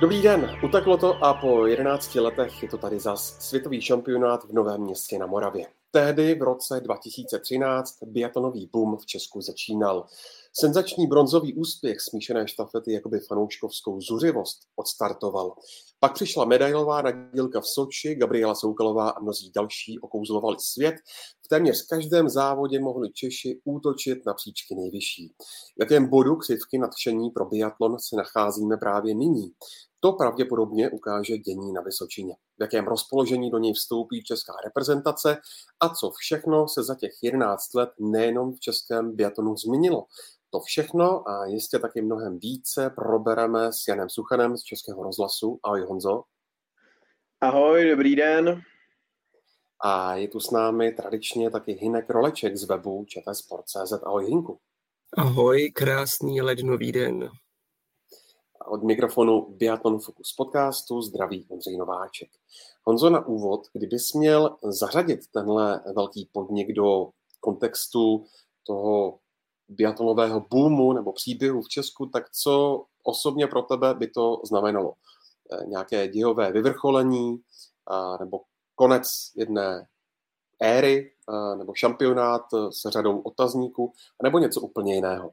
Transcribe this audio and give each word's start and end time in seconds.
Dobrý 0.00 0.22
den, 0.22 0.58
uteklo 0.64 0.96
to 0.96 1.24
a 1.24 1.34
po 1.34 1.66
11 1.66 2.14
letech 2.14 2.62
je 2.62 2.68
to 2.68 2.78
tady 2.78 3.00
zas 3.00 3.36
světový 3.38 3.80
šampionát 3.80 4.44
v 4.44 4.52
Novém 4.52 4.80
městě 4.80 5.18
na 5.18 5.26
Moravě. 5.26 5.66
Tehdy 5.90 6.34
v 6.34 6.42
roce 6.42 6.80
2013 6.80 8.02
biatonový 8.02 8.70
boom 8.72 8.96
v 8.96 9.06
Česku 9.06 9.40
začínal. 9.40 10.06
Senzační 10.52 11.06
bronzový 11.06 11.54
úspěch 11.54 12.00
smíšené 12.00 12.48
štafety 12.48 12.92
jakoby 12.92 13.20
fanouškovskou 13.20 14.00
zuřivost 14.00 14.60
odstartoval. 14.76 15.54
Pak 16.00 16.14
přišla 16.14 16.44
medailová 16.44 17.02
nadílka 17.02 17.60
v 17.60 17.66
Soči, 17.66 18.14
Gabriela 18.14 18.54
Soukalová 18.54 19.10
a 19.10 19.20
mnozí 19.20 19.52
další 19.54 19.98
okouzlovali 19.98 20.56
svět. 20.60 20.94
V 21.44 21.48
téměř 21.48 21.86
každém 21.86 22.28
závodě 22.28 22.80
mohli 22.80 23.12
Češi 23.12 23.60
útočit 23.64 24.26
na 24.26 24.34
příčky 24.34 24.74
nejvyšší. 24.74 25.32
V 25.78 25.80
jakém 25.80 26.08
bodu 26.08 26.36
křivky 26.36 26.78
nadšení 26.78 27.30
pro 27.30 27.44
biatlon 27.46 27.98
se 27.98 28.16
nacházíme 28.16 28.76
právě 28.76 29.14
nyní? 29.14 29.52
To 30.00 30.12
pravděpodobně 30.12 30.90
ukáže 30.90 31.38
dění 31.38 31.72
na 31.72 31.82
Vysočině. 31.82 32.34
V 32.58 32.60
jakém 32.60 32.86
rozpoložení 32.86 33.50
do 33.50 33.58
něj 33.58 33.74
vstoupí 33.74 34.22
česká 34.22 34.52
reprezentace 34.64 35.36
a 35.80 35.88
co 35.88 36.10
všechno 36.10 36.68
se 36.68 36.82
za 36.82 36.94
těch 36.94 37.12
11 37.22 37.74
let 37.74 37.90
nejenom 37.98 38.52
v 38.54 38.60
českém 38.60 39.16
biatonu 39.16 39.56
změnilo. 39.56 40.04
To 40.50 40.60
všechno 40.60 41.28
a 41.28 41.46
jistě 41.46 41.78
taky 41.78 42.02
mnohem 42.02 42.38
více 42.38 42.90
probereme 42.90 43.72
s 43.72 43.88
Janem 43.88 44.08
Suchanem 44.08 44.56
z 44.56 44.62
Českého 44.62 45.02
rozhlasu. 45.02 45.58
Ahoj 45.62 45.80
Honzo. 45.80 46.22
Ahoj, 47.40 47.90
dobrý 47.90 48.16
den. 48.16 48.62
A 49.84 50.14
je 50.14 50.28
tu 50.28 50.40
s 50.40 50.50
námi 50.50 50.92
tradičně 50.92 51.50
taky 51.50 51.72
Hinek 51.72 52.10
Roleček 52.10 52.56
z 52.56 52.64
webu 52.64 53.04
čtsport.cz. 53.08 53.92
Ahoj 53.92 54.26
Hinku. 54.26 54.58
Ahoj, 55.18 55.70
krásný 55.74 56.42
lednový 56.42 56.92
den. 56.92 57.30
Od 58.70 58.82
mikrofonu 58.82 59.46
Biathlon 59.50 59.98
Focus 59.98 60.32
podcastu 60.32 61.02
zdraví 61.02 61.46
Ondřej 61.48 61.76
Nováček. 61.76 62.30
Honzo, 62.84 63.10
na 63.10 63.26
úvod, 63.26 63.66
kdybys 63.72 64.12
měl 64.12 64.56
zařadit 64.62 65.20
tenhle 65.32 65.80
velký 65.94 66.28
podnik 66.32 66.72
do 66.72 67.10
kontextu 67.40 68.24
toho 68.66 69.18
biatlonového 69.68 70.46
boomu 70.50 70.92
nebo 70.92 71.12
příběhu 71.12 71.62
v 71.62 71.68
Česku, 71.68 72.06
tak 72.06 72.30
co 72.30 72.84
osobně 73.02 73.46
pro 73.46 73.62
tebe 73.62 73.94
by 73.94 74.10
to 74.10 74.40
znamenalo? 74.44 74.92
Eh, 75.52 75.66
nějaké 75.66 76.08
dějové 76.08 76.52
vyvrcholení 76.52 77.42
nebo 78.20 78.40
konec 78.74 79.06
jedné 79.36 79.86
éry 80.60 81.12
nebo 81.56 81.74
šampionát 81.74 82.42
se 82.70 82.90
řadou 82.90 83.20
otazníků 83.20 83.92
nebo 84.22 84.38
něco 84.38 84.60
úplně 84.60 84.94
jiného? 84.94 85.32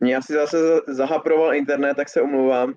Mě 0.00 0.16
asi 0.16 0.32
zase 0.32 0.58
zahaproval 0.86 1.54
internet, 1.54 1.94
tak 1.94 2.08
se 2.08 2.22
omlouvám, 2.22 2.74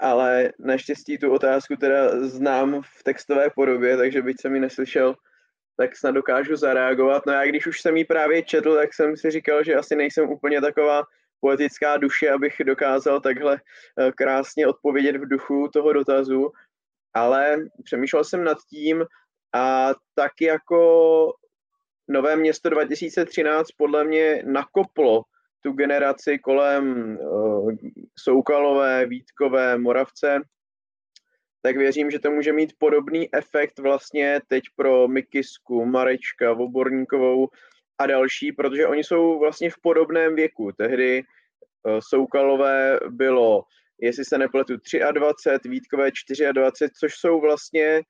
ale 0.00 0.52
naštěstí 0.58 1.18
tu 1.18 1.32
otázku 1.32 1.76
teda 1.76 2.28
znám 2.28 2.82
v 2.82 3.02
textové 3.02 3.50
podobě, 3.50 3.96
takže 3.96 4.22
byť 4.22 4.36
jsem 4.40 4.54
ji 4.54 4.60
neslyšel, 4.60 5.14
tak 5.76 5.96
snad 5.96 6.10
dokážu 6.10 6.56
zareagovat. 6.56 7.26
No 7.26 7.32
já 7.32 7.46
když 7.46 7.66
už 7.66 7.80
jsem 7.80 7.96
ji 7.96 8.04
právě 8.04 8.42
četl, 8.42 8.74
tak 8.74 8.94
jsem 8.94 9.16
si 9.16 9.30
říkal, 9.30 9.64
že 9.64 9.74
asi 9.74 9.96
nejsem 9.96 10.28
úplně 10.28 10.60
taková 10.60 11.02
poetická 11.40 11.96
duše, 11.96 12.30
abych 12.30 12.54
dokázal 12.66 13.20
takhle 13.20 13.60
eh, 14.00 14.12
krásně 14.12 14.66
odpovědět 14.66 15.16
v 15.16 15.28
duchu 15.28 15.68
toho 15.72 15.92
dotazu, 15.92 16.52
ale 17.14 17.56
přemýšlel 17.84 18.24
jsem 18.24 18.44
nad 18.44 18.58
tím 18.70 19.04
a 19.54 19.94
tak 20.14 20.32
jako 20.40 21.32
Nové 22.08 22.36
město 22.36 22.70
2013 22.70 23.66
podle 23.76 24.04
mě 24.04 24.42
nakoplo 24.46 25.22
tu 25.60 25.72
generaci 25.72 26.38
kolem 26.38 27.16
uh, 27.18 27.74
Soukalové, 28.18 29.06
Vítkové, 29.06 29.78
Moravce, 29.78 30.40
tak 31.62 31.76
věřím, 31.76 32.10
že 32.10 32.18
to 32.18 32.30
může 32.30 32.52
mít 32.52 32.72
podobný 32.78 33.34
efekt 33.34 33.78
vlastně 33.78 34.40
teď 34.48 34.62
pro 34.76 35.08
Mikisku, 35.08 35.84
Marečka, 35.84 36.52
Voborníkovou 36.52 37.48
a 37.98 38.06
další, 38.06 38.52
protože 38.52 38.86
oni 38.86 39.04
jsou 39.04 39.38
vlastně 39.38 39.70
v 39.70 39.78
podobném 39.82 40.34
věku. 40.34 40.72
Tehdy 40.72 41.22
uh, 41.22 41.98
Soukalové 42.00 43.00
bylo, 43.08 43.64
jestli 44.00 44.24
se 44.24 44.38
nepletu, 44.38 44.74
23, 45.12 45.68
Vítkové 45.68 46.10
24, 46.52 46.92
což 47.00 47.14
jsou 47.14 47.40
vlastně 47.40 48.02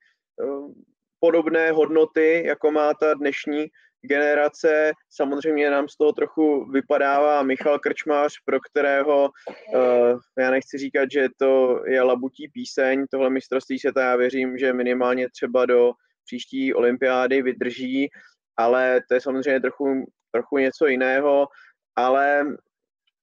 uh, 0.43 0.71
podobné 1.19 1.71
hodnoty, 1.71 2.43
jako 2.45 2.71
má 2.71 2.93
ta 2.93 3.13
dnešní 3.13 3.67
generace. 4.01 4.91
Samozřejmě 5.09 5.69
nám 5.69 5.87
z 5.87 5.97
toho 5.97 6.13
trochu 6.13 6.71
vypadává 6.71 7.43
Michal 7.43 7.79
Krčmář, 7.79 8.33
pro 8.45 8.59
kterého 8.59 9.29
uh, 9.75 10.19
já 10.37 10.51
nechci 10.51 10.77
říkat, 10.77 11.11
že 11.11 11.27
to 11.37 11.81
je 11.87 12.01
labutí 12.01 12.49
píseň, 12.53 13.05
tohle 13.11 13.29
mistrovství 13.29 13.79
světa, 13.79 14.01
já 14.01 14.15
věřím, 14.15 14.57
že 14.57 14.73
minimálně 14.73 15.29
třeba 15.29 15.65
do 15.65 15.91
příští 16.25 16.73
olympiády 16.73 17.41
vydrží, 17.41 18.09
ale 18.57 19.01
to 19.09 19.13
je 19.13 19.21
samozřejmě 19.21 19.59
trochu, 19.59 20.05
trochu 20.31 20.57
něco 20.57 20.87
jiného, 20.87 21.47
ale 21.95 22.45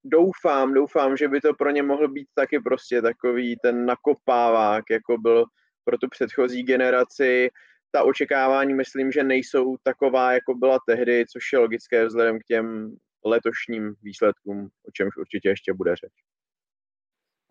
doufám, 0.05 0.75
doufám, 0.75 1.17
že 1.17 1.29
by 1.29 1.41
to 1.41 1.55
pro 1.55 1.71
ně 1.71 1.83
mohl 1.83 2.09
být 2.09 2.29
taky 2.35 2.61
prostě 2.61 3.03
takový 3.03 3.57
ten 3.63 3.87
nakopávák, 3.87 4.85
jako 4.91 5.19
byl 5.19 5.45
pro 5.85 5.99
tu 5.99 6.09
předchozí 6.09 6.63
generaci, 6.63 7.51
ta 7.95 8.05
očekávání 8.05 8.75
myslím, 8.75 9.13
že 9.13 9.25
nejsou 9.25 9.77
taková, 9.83 10.33
jako 10.33 10.55
byla 10.55 10.79
tehdy, 10.87 11.25
což 11.33 11.53
je 11.53 11.59
logické 11.59 12.07
vzhledem 12.07 12.39
k 12.39 12.45
těm 12.45 12.97
letošním 13.25 13.95
výsledkům, 14.03 14.69
o 14.89 14.91
čemž 14.91 15.17
určitě 15.17 15.49
ještě 15.49 15.73
bude 15.73 15.97
řeč. 15.97 16.13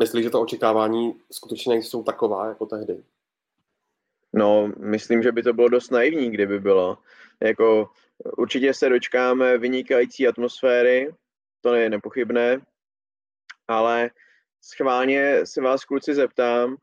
Myslíš, 0.01 0.23
že 0.23 0.29
to 0.29 0.41
očekávání 0.41 1.13
skutečně 1.31 1.75
jsou 1.75 2.03
taková 2.03 2.47
jako 2.47 2.65
tehdy? 2.65 3.03
No, 4.33 4.71
myslím, 4.77 5.23
že 5.23 5.31
by 5.31 5.43
to 5.43 5.53
bylo 5.53 5.69
dost 5.69 5.91
naivní, 5.91 6.31
kdyby 6.31 6.59
bylo. 6.59 6.97
Jako, 7.43 7.89
určitě 8.37 8.73
se 8.73 8.89
dočkáme 8.89 9.57
vynikající 9.57 10.27
atmosféry, 10.27 11.13
to 11.61 11.73
je 11.73 11.89
nepochybné, 11.89 12.61
ale 13.67 14.09
schválně 14.61 15.45
se 15.45 15.61
vás 15.61 15.85
kluci 15.85 16.13
zeptám, 16.13 16.77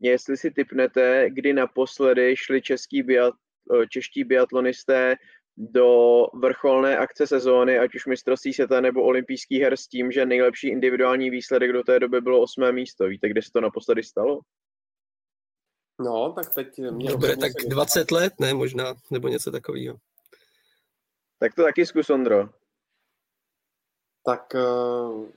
jestli 0.00 0.36
si 0.36 0.50
typnete, 0.50 1.30
kdy 1.30 1.52
naposledy 1.52 2.36
šli 2.36 2.62
český 2.62 3.02
biat, 3.02 3.34
eh, 3.74 3.86
čeští 3.86 4.24
biatlonisté 4.24 5.16
do 5.56 6.26
vrcholné 6.34 6.98
akce 6.98 7.26
sezóny, 7.26 7.78
ať 7.78 7.94
už 7.94 8.06
mistrovství 8.06 8.52
světa 8.54 8.80
nebo 8.80 9.02
olympijských 9.02 9.62
her 9.62 9.76
s 9.76 9.88
tím, 9.88 10.12
že 10.12 10.26
nejlepší 10.26 10.68
individuální 10.68 11.30
výsledek 11.30 11.72
do 11.72 11.82
té 11.82 12.00
doby 12.00 12.20
bylo 12.20 12.40
osmé 12.40 12.72
místo. 12.72 13.08
Víte, 13.08 13.28
kde 13.28 13.42
se 13.42 13.50
to 13.52 13.60
naposledy 13.60 14.02
stalo? 14.02 14.40
No, 16.00 16.32
tak 16.32 16.54
teď 16.54 16.78
mě... 16.90 17.10
Dobře, 17.10 17.36
tak 17.36 17.52
20 17.68 18.10
let, 18.10 18.32
ne, 18.40 18.54
možná, 18.54 18.94
nebo 19.10 19.28
něco 19.28 19.50
takového. 19.50 19.96
Tak 21.38 21.54
to 21.54 21.62
taky 21.62 21.86
zkus, 21.86 22.10
Ondro. 22.10 22.48
Tak 24.24 24.54
uh, 24.54 25.28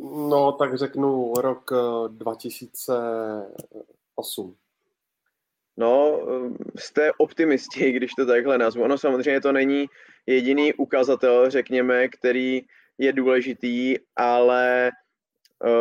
No, 0.00 0.52
tak 0.52 0.78
řeknu 0.78 1.34
rok 1.34 1.70
2008. 2.08 4.50
Eh, 4.50 4.54
no, 5.76 6.20
eh, 6.28 6.50
jste 6.80 7.12
optimisti, 7.12 7.92
když 7.96 8.12
to 8.12 8.26
takhle 8.26 8.58
nazvu. 8.58 8.82
Ono 8.82 8.98
samozřejmě 8.98 9.40
to 9.40 9.52
není 9.52 9.86
jediný 10.26 10.74
ukazatel, 10.74 11.50
řekněme, 11.50 12.08
který 12.08 12.62
je 12.98 13.12
důležitý, 13.12 13.96
ale 14.16 14.88
eh, 14.88 14.92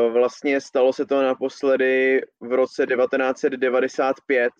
vlastně 0.09 0.61
stalo 0.61 0.93
se 0.93 1.05
to 1.05 1.21
naposledy 1.21 2.21
v 2.39 2.53
roce 2.53 2.85
1995, 2.85 4.53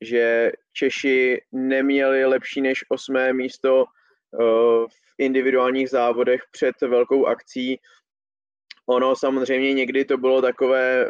že 0.00 0.52
Češi 0.72 1.42
neměli 1.52 2.24
lepší 2.24 2.60
než 2.60 2.84
osmé 2.88 3.32
místo 3.32 3.84
v 4.88 4.94
individuálních 5.18 5.90
závodech 5.90 6.40
před 6.50 6.80
velkou 6.80 7.26
akcí 7.26 7.80
Ono 8.86 9.16
samozřejmě 9.16 9.72
někdy 9.74 10.04
to 10.04 10.16
bylo 10.16 10.42
takové, 10.42 11.06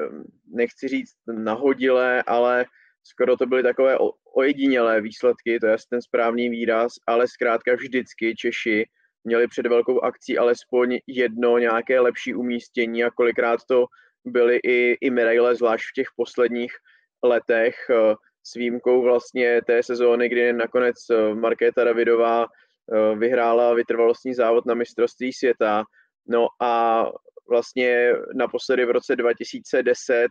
nechci 0.55 0.89
říct 0.89 1.15
nahodilé, 1.33 2.23
ale 2.23 2.65
skoro 3.03 3.37
to 3.37 3.47
byly 3.47 3.63
takové 3.63 3.99
ojedinělé 4.37 5.01
výsledky, 5.01 5.61
to 5.61 5.67
je 5.67 5.77
ten 5.91 6.03
správný 6.03 6.49
výraz, 6.49 6.93
ale 7.07 7.29
zkrátka 7.29 7.75
vždycky 7.75 8.35
Češi 8.37 8.85
měli 9.25 9.47
před 9.49 9.67
velkou 9.67 10.01
akcí 10.01 10.39
alespoň 10.39 10.99
jedno 11.07 11.59
nějaké 11.59 12.01
lepší 12.01 12.35
umístění 12.35 13.05
a 13.05 13.11
kolikrát 13.11 13.61
to 13.69 13.87
byly 14.25 14.57
i, 14.57 14.97
i 15.01 15.11
medaile, 15.11 15.55
zvlášť 15.55 15.85
v 15.91 15.95
těch 15.95 16.07
posledních 16.17 16.73
letech 17.25 17.77
eh, 17.91 18.15
s 18.43 18.55
výjimkou 18.55 19.03
vlastně 19.03 19.63
té 19.67 19.83
sezóny, 19.83 20.29
kdy 20.29 20.53
nakonec 20.53 20.97
eh, 21.11 21.35
Markéta 21.35 21.85
Davidová 21.85 22.45
eh, 22.45 23.17
vyhrála 23.17 23.75
vytrvalostní 23.75 24.35
závod 24.35 24.67
na 24.67 24.75
mistrovství 24.75 25.33
světa. 25.33 25.85
No 26.29 26.47
a 26.61 27.05
vlastně 27.51 28.13
naposledy 28.35 28.85
v 28.85 28.91
roce 28.91 29.17
2010 29.17 30.29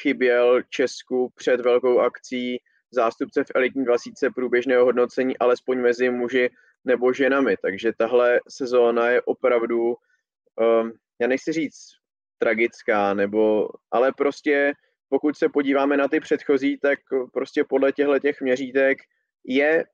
chyběl 0.00 0.62
Česku 0.62 1.32
před 1.36 1.60
velkou 1.60 1.98
akcí 1.98 2.58
zástupce 2.90 3.44
v 3.44 3.50
elitní 3.54 3.84
20 3.84 4.12
průběžného 4.34 4.84
hodnocení 4.84 5.38
alespoň 5.38 5.78
mezi 5.78 6.10
muži 6.10 6.50
nebo 6.84 7.12
ženami. 7.12 7.56
Takže 7.62 7.92
tahle 7.98 8.40
sezóna 8.48 9.10
je 9.10 9.22
opravdu, 9.22 9.86
um, 9.86 10.92
já 11.20 11.28
nechci 11.28 11.52
říct 11.52 12.04
tragická, 12.38 13.14
nebo, 13.14 13.68
ale 13.90 14.12
prostě 14.16 14.72
pokud 15.08 15.36
se 15.36 15.48
podíváme 15.48 15.96
na 15.96 16.08
ty 16.08 16.20
předchozí, 16.20 16.78
tak 16.78 16.98
prostě 17.32 17.64
podle 17.64 17.92
těchto 17.92 18.18
těch 18.18 18.40
měřítek 18.40 18.98
je, 19.44 19.84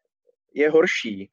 je 0.55 0.71
horší. 0.71 1.31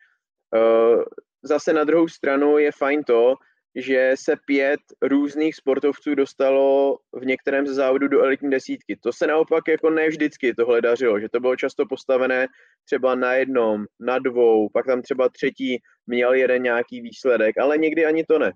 Eh, 0.55 1.03
zase 1.43 1.73
na 1.73 1.83
druhou 1.83 2.07
stranu 2.07 2.57
je 2.57 2.71
fajn 2.71 3.03
to, 3.03 3.35
že 3.79 4.13
se 4.15 4.35
pět 4.45 4.79
různých 5.01 5.55
sportovců 5.55 6.15
dostalo 6.15 6.97
v 7.13 7.25
některém 7.25 7.67
ze 7.67 7.73
závodů 7.73 8.07
do 8.07 8.23
elitní 8.23 8.49
desítky. 8.49 8.97
To 9.03 9.13
se 9.13 9.27
naopak 9.27 9.67
jako 9.67 9.89
ne 9.89 10.07
vždycky 10.07 10.53
tohle 10.53 10.81
dařilo, 10.81 11.19
že 11.19 11.29
to 11.29 11.39
bylo 11.39 11.55
často 11.55 11.85
postavené 11.85 12.47
třeba 12.85 13.15
na 13.15 13.33
jednom, 13.33 13.85
na 13.99 14.19
dvou, 14.19 14.69
pak 14.69 14.85
tam 14.85 15.01
třeba 15.01 15.29
třetí 15.29 15.77
měl 16.07 16.33
jeden 16.33 16.63
nějaký 16.63 17.01
výsledek, 17.01 17.57
ale 17.57 17.77
někdy 17.77 18.05
ani 18.05 18.23
to 18.23 18.39
ne. 18.39 18.51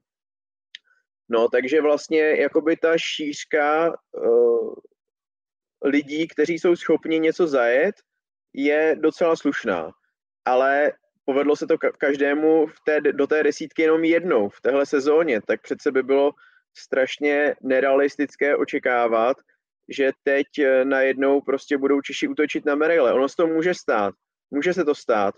No, 1.29 1.47
takže 1.49 1.81
vlastně 1.81 2.21
jakoby 2.21 2.77
ta 2.77 2.97
šířka 2.97 3.89
uh, 3.89 4.73
lidí, 5.85 6.27
kteří 6.27 6.59
jsou 6.59 6.75
schopni 6.75 7.19
něco 7.19 7.47
zajet, 7.47 7.95
je 8.53 8.95
docela 8.99 9.35
slušná. 9.35 9.91
Ale 10.45 10.91
povedlo 11.25 11.55
se 11.55 11.67
to 11.67 11.77
každému 11.97 12.67
v 12.67 12.75
té, 12.85 13.01
do 13.01 13.27
té 13.27 13.43
desítky 13.43 13.81
jenom 13.81 14.03
jednou 14.03 14.49
v 14.49 14.61
téhle 14.61 14.85
sezóně, 14.85 15.41
tak 15.47 15.61
přece 15.61 15.91
by 15.91 16.03
bylo 16.03 16.31
strašně 16.77 17.55
nerealistické 17.61 18.55
očekávat, 18.55 19.37
že 19.89 20.11
teď 20.23 20.47
eh, 20.59 20.85
najednou 20.85 21.41
prostě 21.41 21.77
budou 21.77 22.01
Češi 22.01 22.27
útočit 22.27 22.65
na 22.65 22.75
medaile. 22.75 23.13
Ono 23.13 23.29
se 23.29 23.35
to 23.35 23.47
může 23.47 23.73
stát, 23.73 24.13
může 24.51 24.73
se 24.73 24.83
to 24.83 24.95
stát 24.95 25.35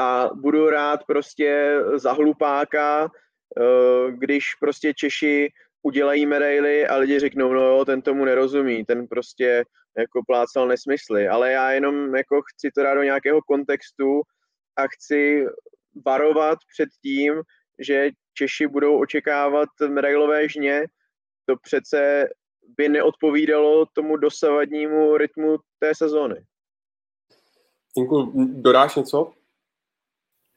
a 0.00 0.30
budu 0.34 0.70
rád 0.70 1.00
prostě 1.06 1.78
za 1.94 2.12
hlupáka, 2.12 3.04
eh, 3.04 4.12
když 4.12 4.44
prostě 4.60 4.94
Češi 4.94 5.52
udělají 5.82 6.26
medaily 6.26 6.86
a 6.86 6.96
lidi 6.96 7.18
řeknou, 7.18 7.52
no 7.52 7.62
jo, 7.62 7.84
ten 7.84 8.02
tomu 8.02 8.24
nerozumí, 8.24 8.84
ten 8.84 9.06
prostě 9.06 9.64
jako 9.98 10.22
plácal 10.26 10.68
nesmysly, 10.68 11.28
ale 11.28 11.52
já 11.52 11.70
jenom 11.70 12.14
jako 12.14 12.42
chci 12.42 12.70
to 12.74 12.82
dát 12.82 12.94
do 12.94 13.02
nějakého 13.02 13.42
kontextu 13.42 14.22
a 14.76 14.86
chci 14.86 15.44
varovat 16.06 16.58
před 16.72 16.88
tím, 17.02 17.42
že 17.78 18.10
Češi 18.34 18.66
budou 18.66 19.00
očekávat 19.00 19.68
medailové 19.88 20.48
žně, 20.48 20.86
to 21.46 21.56
přece 21.62 22.28
by 22.76 22.88
neodpovídalo 22.88 23.86
tomu 23.86 24.16
dosavadnímu 24.16 25.16
rytmu 25.16 25.56
té 25.78 25.94
sezóny. 25.94 26.46
Inku, 27.96 28.32
dodáš 28.60 28.96
něco? 28.96 29.32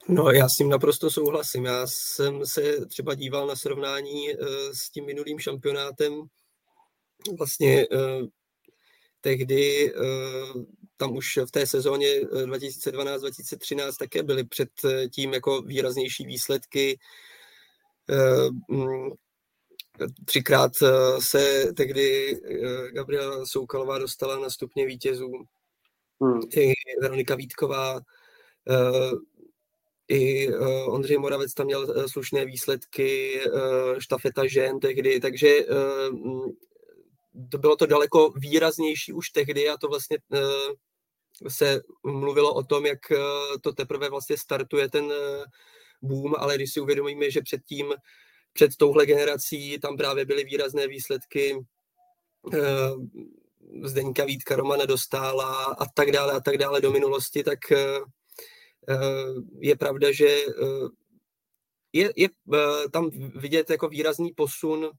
No, 0.08 0.32
já 0.32 0.50
s 0.50 0.56
tím 0.58 0.70
naprosto 0.70 1.10
souhlasím. 1.12 1.66
Já 1.66 1.86
jsem 1.88 2.46
se 2.46 2.86
třeba 2.86 3.16
díval 3.16 3.48
na 3.48 3.56
srovnání 3.56 4.36
uh, 4.36 4.48
s 4.74 4.90
tím 4.92 5.06
minulým 5.06 5.40
šampionátem. 5.40 6.24
Vlastně 7.38 7.88
uh, 7.88 8.28
tehdy 9.22 9.94
uh, 9.94 10.64
tam 10.98 11.16
už 11.16 11.40
v 11.48 11.52
té 11.52 11.68
sezóně 11.68 12.22
2012-2013 12.22 13.92
také 14.00 14.24
byly 14.24 14.44
před 14.44 14.70
tím 15.12 15.34
jako 15.34 15.62
výraznější 15.62 16.26
výsledky. 16.26 17.00
Mm, 18.70 19.10
třikrát 20.26 20.72
se 21.20 21.74
tehdy 21.78 22.36
Gabriela 22.92 23.46
Soukalová 23.46 24.00
dostala 24.00 24.40
na 24.40 24.50
stupně 24.50 24.86
vítězů. 24.86 25.32
Hmm. 26.22 26.40
I 26.58 26.74
Veronika 27.02 27.36
Vítková 27.36 28.00
i 30.08 30.54
Ondřej 30.88 31.18
Moravec 31.18 31.54
tam 31.54 31.66
měl 31.66 32.10
slušné 32.10 32.46
výsledky, 32.46 33.40
štafeta 34.00 34.48
žen 34.48 34.80
tehdy, 34.80 35.20
takže 35.20 35.66
uh, 35.66 36.50
to 37.52 37.58
bylo 37.58 37.76
to 37.76 37.86
daleko 37.86 38.30
výraznější 38.30 39.14
už 39.14 39.30
tehdy 39.30 39.70
a 39.70 39.78
to 39.78 39.88
vlastně 39.88 40.18
uh, 40.30 41.50
se 41.50 41.82
mluvilo 42.04 42.54
o 42.54 42.64
tom, 42.64 42.86
jak 42.86 43.00
uh, 43.12 43.18
to 43.62 43.74
teprve 43.74 44.10
vlastně 44.10 44.38
startuje 44.38 44.90
ten 44.90 45.06
uh, 45.06 45.12
boom, 46.02 46.36
ale 46.38 46.56
když 46.56 46.74
si 46.74 46.80
uvědomíme, 46.80 47.32
že 47.32 47.42
předtím, 47.42 47.94
před 48.54 48.76
touhle 48.76 49.06
generací 49.06 49.80
tam 49.80 49.98
právě 49.98 50.26
byly 50.26 50.44
výrazné 50.44 50.88
výsledky 50.88 51.66
Zdeňka 53.84 54.26
Vítka, 54.26 54.56
Romana 54.56 54.86
Dostála 54.86 55.64
a 55.64 55.86
tak 55.94 56.12
dále 56.12 56.34
a 56.34 56.40
tak 56.40 56.58
dále 56.58 56.82
do 56.82 56.92
minulosti, 56.92 57.44
tak 57.44 57.60
je 59.60 59.76
pravda, 59.76 60.12
že 60.12 60.28
eh, 60.28 60.88
je, 61.94 62.14
je 62.16 62.30
eh, 62.54 62.90
tam 62.90 63.10
vidět 63.36 63.70
jako 63.70 63.90
výrazný 63.90 64.34
posun, 64.34 64.90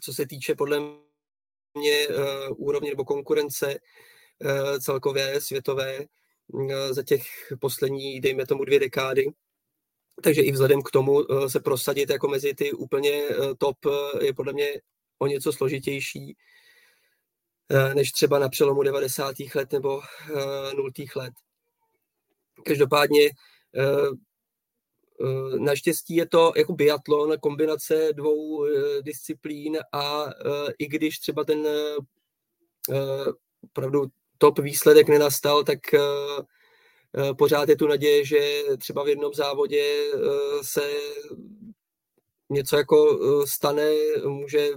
co 0.00 0.12
se 0.12 0.26
týče 0.26 0.54
podle 0.54 0.80
mě 1.78 2.06
eh, 2.08 2.48
úrovně 2.48 2.90
nebo 2.90 3.04
konkurence 3.04 3.78
celkové 4.80 5.40
světové 5.40 5.98
za 6.90 7.02
těch 7.02 7.22
poslední, 7.60 8.20
dejme 8.20 8.46
tomu, 8.46 8.64
dvě 8.64 8.78
dekády. 8.80 9.26
Takže 10.22 10.42
i 10.42 10.52
vzhledem 10.52 10.82
k 10.82 10.90
tomu 10.90 11.24
se 11.48 11.60
prosadit 11.60 12.10
jako 12.10 12.28
mezi 12.28 12.54
ty 12.54 12.72
úplně 12.72 13.22
top 13.58 13.76
je 14.20 14.34
podle 14.34 14.52
mě 14.52 14.80
o 15.18 15.26
něco 15.26 15.52
složitější 15.52 16.36
než 17.94 18.12
třeba 18.12 18.38
na 18.38 18.48
přelomu 18.48 18.82
90. 18.82 19.34
let 19.54 19.72
nebo 19.72 20.00
0. 20.76 20.90
let. 21.16 21.32
Každopádně 22.64 23.22
eh, 23.24 23.82
eh, 23.82 24.10
Naštěstí 25.58 26.16
je 26.16 26.26
to 26.26 26.52
jako 26.56 26.72
biatlon, 26.72 27.38
kombinace 27.40 28.08
dvou 28.12 28.66
eh, 28.66 29.02
disciplín 29.02 29.78
a 29.92 30.24
i 30.78 30.86
když 30.86 31.18
třeba 31.18 31.44
ten 31.44 31.66
opravdu 33.64 34.06
top 34.38 34.58
výsledek 34.58 35.08
nenastal, 35.08 35.64
tak 35.64 35.78
pořád 37.38 37.68
je 37.68 37.76
tu 37.76 37.86
naděje, 37.86 38.24
že 38.24 38.62
třeba 38.78 39.04
v 39.04 39.08
jednom 39.08 39.34
závodě 39.34 40.10
se 40.62 40.90
něco 42.50 42.76
jako 42.76 43.18
stane, 43.46 43.90
může 44.24 44.68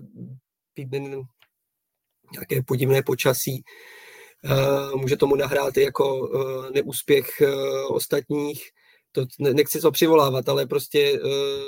být 0.76 0.88
nějaké 2.32 2.64
podivné 2.68 3.04
počasí, 3.04 3.64
Eh, 4.46 4.96
může 4.96 5.18
tomu 5.18 5.36
nahrát 5.36 5.78
i 5.78 5.82
jako 5.82 6.30
eh, 6.34 6.72
neúspěch 6.72 7.42
eh, 7.42 7.48
ostatních. 7.90 8.70
To 9.16 9.26
nechci 9.40 9.80
to 9.80 9.92
přivolávat, 9.92 10.50
ale 10.50 10.66
prostě 10.66 11.20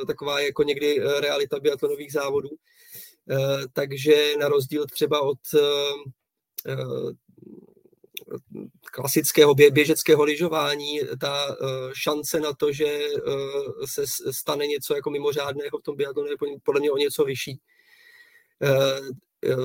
taková 0.07 0.39
je 0.39 0.45
jako 0.45 0.63
někdy 0.63 0.99
realita 1.19 1.59
biatlonových 1.59 2.11
závodů. 2.11 2.49
Takže 3.73 4.33
na 4.39 4.47
rozdíl 4.47 4.85
třeba 4.85 5.21
od 5.21 5.39
klasického 8.81 9.55
běžeckého 9.55 10.23
lyžování, 10.23 10.99
ta 11.21 11.57
šance 11.93 12.39
na 12.39 12.53
to, 12.53 12.71
že 12.71 12.99
se 13.85 14.03
stane 14.31 14.67
něco 14.67 14.95
jako 14.95 15.09
mimořádného 15.09 15.79
v 15.79 15.83
tom 15.83 15.95
biatlonu 15.95 16.29
je 16.29 16.37
podle 16.63 16.79
mě 16.79 16.91
o 16.91 16.97
něco 16.97 17.23
vyšší. 17.23 17.59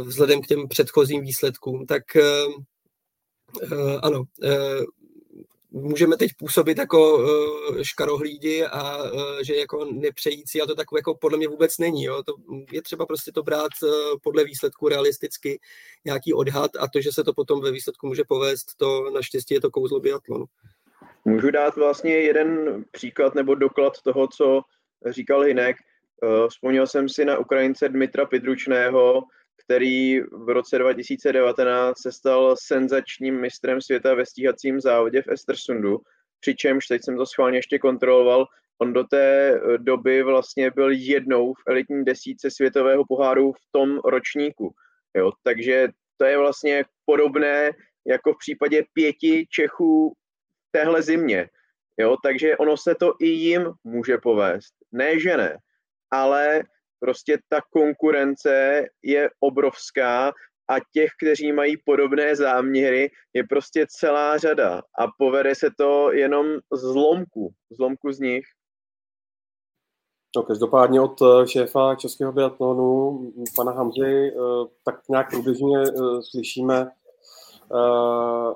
Vzhledem 0.03 0.43
k 0.43 0.47
těm 0.47 0.69
předchozím 0.69 1.21
výsledkům, 1.21 1.87
tak 1.87 2.03
Uh, 3.73 3.99
ano, 4.03 4.25
uh, 4.43 4.85
můžeme 5.73 6.17
teď 6.17 6.31
působit 6.39 6.79
jako 6.79 7.19
uh, 7.19 7.83
škarohlídi 7.83 8.65
a 8.65 9.03
uh, 9.03 9.21
že 9.47 9.57
jako 9.57 9.85
nepřející, 9.85 10.63
a 10.63 10.67
to 10.67 10.75
tak 10.75 10.87
jako 10.97 11.15
podle 11.15 11.39
mě 11.39 11.49
vůbec 11.49 11.79
není. 11.79 12.05
Jo? 12.05 12.23
To 12.23 12.35
je 12.73 12.83
třeba 12.83 13.07
prostě 13.07 13.33
to 13.33 13.43
brát 13.43 13.71
uh, 13.83 13.91
podle 14.23 14.45
výsledku 14.45 14.89
realisticky, 14.89 15.61
nějaký 16.05 16.35
odhad 16.35 16.71
a 16.79 16.89
to, 16.89 17.01
že 17.01 17.13
se 17.13 17.25
to 17.25 17.33
potom 17.33 17.61
ve 17.61 17.73
výsledku 17.73 18.07
může 18.07 18.23
povést, 18.29 18.77
to 18.77 19.11
naštěstí 19.11 19.55
je 19.55 19.61
to 19.61 19.71
kouzlo 19.71 20.01
biatlonu. 20.01 20.45
Můžu 21.25 21.51
dát 21.51 21.77
vlastně 21.77 22.15
jeden 22.15 22.85
příklad 22.91 23.35
nebo 23.35 23.55
doklad 23.55 23.93
toho, 24.05 24.29
co 24.29 24.61
říkal 25.07 25.41
Hinek. 25.41 25.77
Vzpomněl 26.49 26.87
jsem 26.87 27.09
si 27.09 27.25
na 27.25 27.39
Ukrajince 27.39 27.89
Dmitra 27.89 28.27
Pidručného, 28.27 29.23
který 29.73 30.21
v 30.21 30.49
roce 30.49 30.79
2019 30.79 31.99
se 31.99 32.13
stal 32.13 32.57
senzačním 32.59 33.41
mistrem 33.41 33.81
světa 33.81 34.15
ve 34.15 34.27
stíhacím 34.27 34.81
závodě 34.81 35.23
v 35.23 35.29
Estersundu, 35.29 36.01
přičemž, 36.41 36.87
teď 36.87 37.05
jsem 37.05 37.17
to 37.17 37.27
schválně 37.27 37.59
ještě 37.59 37.79
kontroloval, 37.79 38.47
on 38.79 38.93
do 38.93 39.05
té 39.05 39.55
eh, 39.55 39.79
doby 39.79 40.23
vlastně 40.23 40.71
byl 40.71 40.91
jednou 40.91 41.55
v 41.55 41.63
elitní 41.67 42.05
desíce 42.05 42.51
světového 42.51 43.05
poháru 43.09 43.53
v 43.53 43.73
tom 43.73 43.99
ročníku. 44.05 44.75
Jo, 45.17 45.33
takže 45.43 45.89
to 46.17 46.25
je 46.25 46.39
vlastně 46.39 46.85
podobné 47.05 47.71
jako 48.07 48.33
v 48.33 48.39
případě 48.39 48.85
pěti 48.93 49.47
Čechů 49.51 50.13
téhle 50.71 51.03
zimě. 51.03 51.49
Jo, 51.99 52.17
takže 52.23 52.57
ono 52.57 52.77
se 52.77 52.95
to 52.95 53.13
i 53.21 53.27
jim 53.27 53.73
může 53.85 54.19
povést. 54.19 54.75
Ne, 54.93 55.21
že 55.21 55.37
ne, 55.37 55.59
ale 56.11 56.63
Prostě 57.03 57.39
ta 57.49 57.61
konkurence 57.73 58.83
je 59.03 59.31
obrovská 59.41 60.33
a 60.69 60.75
těch, 60.93 61.11
kteří 61.23 61.53
mají 61.53 61.77
podobné 61.85 62.37
záměry, 62.37 63.11
je 63.35 63.45
prostě 63.49 63.87
celá 63.89 64.39
řada 64.39 64.83
a 64.99 65.07
povede 65.19 65.55
se 65.55 65.69
to 65.79 66.13
jenom 66.13 66.47
zlomku, 66.73 67.53
zlomku 67.71 68.13
z 68.13 68.21
nich. 68.21 68.45
No, 70.37 70.43
každopádně 70.43 71.01
od 71.01 71.23
eh, 71.23 71.49
šéfa 71.49 71.95
českého 71.95 72.33
biatlonu, 72.33 73.21
pana 73.57 73.73
Hamzy, 73.73 74.29
eh, 74.29 74.35
tak 74.85 75.09
nějak 75.09 75.31
průběžně 75.31 75.79
eh, 75.79 76.23
slyšíme 76.31 76.91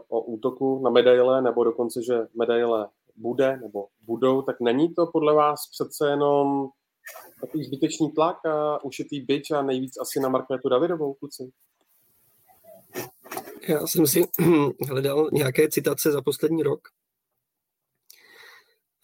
o 0.09 0.21
útoku 0.21 0.83
na 0.85 0.91
medaile, 0.91 1.43
nebo 1.43 1.65
dokonce, 1.65 2.03
že 2.03 2.27
medaile 2.39 2.89
bude 3.17 3.57
nebo 3.57 3.87
budou, 4.01 4.43
tak 4.43 4.61
není 4.61 4.95
to 4.95 5.07
podle 5.13 5.35
vás 5.35 5.61
přece 5.71 6.11
jenom 6.11 6.69
takový 7.41 7.65
zbytečný 7.65 8.13
tlak 8.13 8.47
a 8.47 8.85
ušitý 8.85 9.21
byč 9.21 9.51
a 9.51 9.63
nejvíc 9.63 9.97
asi 10.01 10.21
na 10.21 10.29
Markétu 10.29 10.69
Davidovou, 10.69 11.15
kluci? 11.15 11.51
Já 13.69 13.87
jsem 13.87 14.07
si 14.07 14.25
hledal 14.89 15.29
nějaké 15.33 15.69
citace 15.69 16.13
za 16.13 16.23
poslední 16.23 16.63
rok 16.63 16.81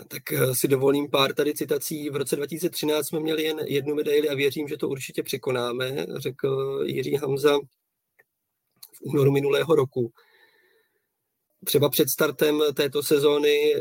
tak 0.08 0.32
eh, 0.32 0.54
si 0.54 0.68
dovolím 0.68 1.10
pár 1.10 1.34
tady 1.34 1.54
citací. 1.54 2.10
V 2.10 2.16
roce 2.16 2.36
2013 2.36 3.06
jsme 3.06 3.20
měli 3.20 3.42
jen 3.42 3.58
jednu 3.66 3.94
medaili 3.94 4.28
a 4.28 4.34
věřím, 4.34 4.68
že 4.68 4.76
to 4.76 4.88
určitě 4.88 5.22
překonáme, 5.22 6.06
řekl 6.16 6.80
Jiří 6.86 7.16
Hamza 7.16 7.58
v 8.92 9.02
únoru 9.02 9.32
minulého 9.32 9.74
roku. 9.74 10.12
Třeba 11.64 11.88
před 11.88 12.08
startem 12.08 12.62
této 12.74 13.02
sezóny 13.02 13.74
eh, 13.74 13.80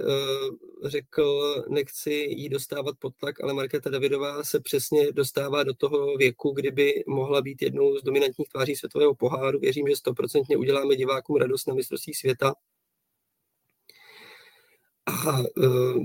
řekl, 0.90 1.56
nechci 1.70 2.14
jí 2.14 2.50
dostávat 2.50 2.96
pod 3.00 3.16
tlak, 3.16 3.44
ale 3.44 3.54
Markéta 3.54 3.90
Davidová 3.90 4.44
se 4.44 4.60
přesně 4.60 5.12
dostává 5.12 5.64
do 5.64 5.74
toho 5.74 6.18
věku, 6.18 6.52
kdyby 6.52 7.04
mohla 7.08 7.42
být 7.42 7.62
jednou 7.62 7.98
z 7.98 8.04
dominantních 8.04 8.50
tváří 8.50 8.76
světového 8.76 9.16
poháru. 9.16 9.60
Věřím, 9.60 9.88
že 9.88 9.96
stoprocentně 9.96 10.58
uděláme 10.58 10.96
divákům 10.96 11.36
radost 11.36 11.68
na 11.68 11.74
mistrovství 11.74 12.14
světa 12.14 12.54
a 15.06 15.40
uh, 15.40 16.04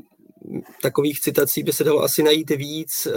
takových 0.82 1.20
citací 1.20 1.62
by 1.62 1.72
se 1.72 1.84
dalo 1.84 2.02
asi 2.02 2.22
najít 2.22 2.50
víc. 2.50 3.08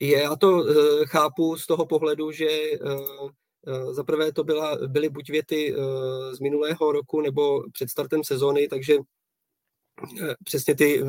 Je, 0.00 0.18
já 0.18 0.36
to 0.36 0.64
chápu 1.04 1.56
z 1.56 1.66
toho 1.66 1.86
pohledu, 1.86 2.32
že 2.32 2.48
za 3.90 4.04
prvé 4.04 4.32
to 4.32 4.44
byla, 4.44 4.78
byly 4.86 5.08
buď 5.08 5.30
věty 5.30 5.74
z 6.32 6.40
minulého 6.40 6.92
roku 6.92 7.20
nebo 7.20 7.62
před 7.72 7.90
startem 7.90 8.24
sezóny, 8.24 8.68
takže 8.68 8.98
přesně 10.44 10.74
ty 10.74 11.02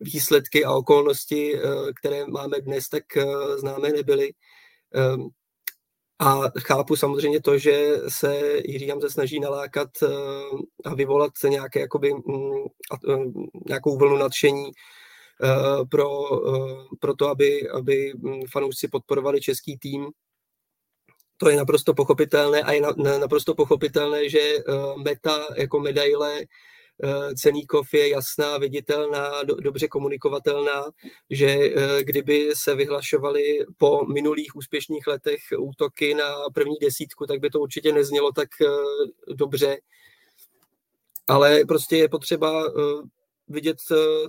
výsledky 0.00 0.64
a 0.64 0.72
okolnosti, 0.72 1.54
které 2.00 2.26
máme 2.26 2.60
dnes, 2.60 2.88
tak 2.88 3.04
známé 3.56 3.88
nebyly. 3.88 4.32
A 6.22 6.40
chápu 6.58 6.96
samozřejmě 6.96 7.40
to, 7.40 7.58
že 7.58 7.96
se 8.08 8.60
Jiří 8.64 8.92
se 9.00 9.10
snaží 9.10 9.40
nalákat 9.40 9.88
eh, 10.02 10.08
a 10.84 10.94
vyvolat 10.94 11.32
nějaké, 11.48 11.80
jakoby, 11.80 12.14
mm, 12.14 12.64
eh, 13.08 13.16
nějakou 13.66 13.98
vlnu 13.98 14.16
nadšení 14.16 14.70
eh, 15.44 15.84
pro, 15.90 16.08
pro 17.00 17.14
to, 17.14 17.28
aby, 17.28 17.70
aby 17.70 18.12
mm, 18.16 18.40
fanoušci 18.50 18.88
podporovali 18.88 19.40
český 19.40 19.78
tým. 19.78 20.10
To 21.42 21.50
je 21.50 21.56
naprosto 21.56 21.90
pochopitelné 21.94 22.62
a 22.62 22.72
je 22.72 22.80
naprosto 23.18 23.54
pochopitelné, 23.54 24.28
že 24.28 24.62
meta 25.02 25.42
jako 25.58 25.80
medaile 25.80 26.46
Eh, 27.04 27.34
Ceníkov 27.34 27.94
je 27.94 28.08
jasná, 28.08 28.58
viditelná, 28.58 29.42
do, 29.42 29.54
dobře 29.54 29.88
komunikovatelná, 29.88 30.84
že 31.30 31.46
eh, 31.46 32.04
kdyby 32.04 32.50
se 32.54 32.74
vyhlašovaly 32.74 33.58
po 33.78 34.06
minulých 34.06 34.56
úspěšných 34.56 35.06
letech 35.06 35.40
útoky 35.58 36.14
na 36.14 36.34
první 36.54 36.76
desítku, 36.80 37.26
tak 37.26 37.40
by 37.40 37.50
to 37.50 37.60
určitě 37.60 37.92
neznělo 37.92 38.32
tak 38.32 38.48
eh, 38.60 38.66
dobře. 39.34 39.76
Ale 41.28 41.64
prostě 41.68 41.96
je 41.96 42.08
potřeba 42.08 42.72
vidět 43.48 43.76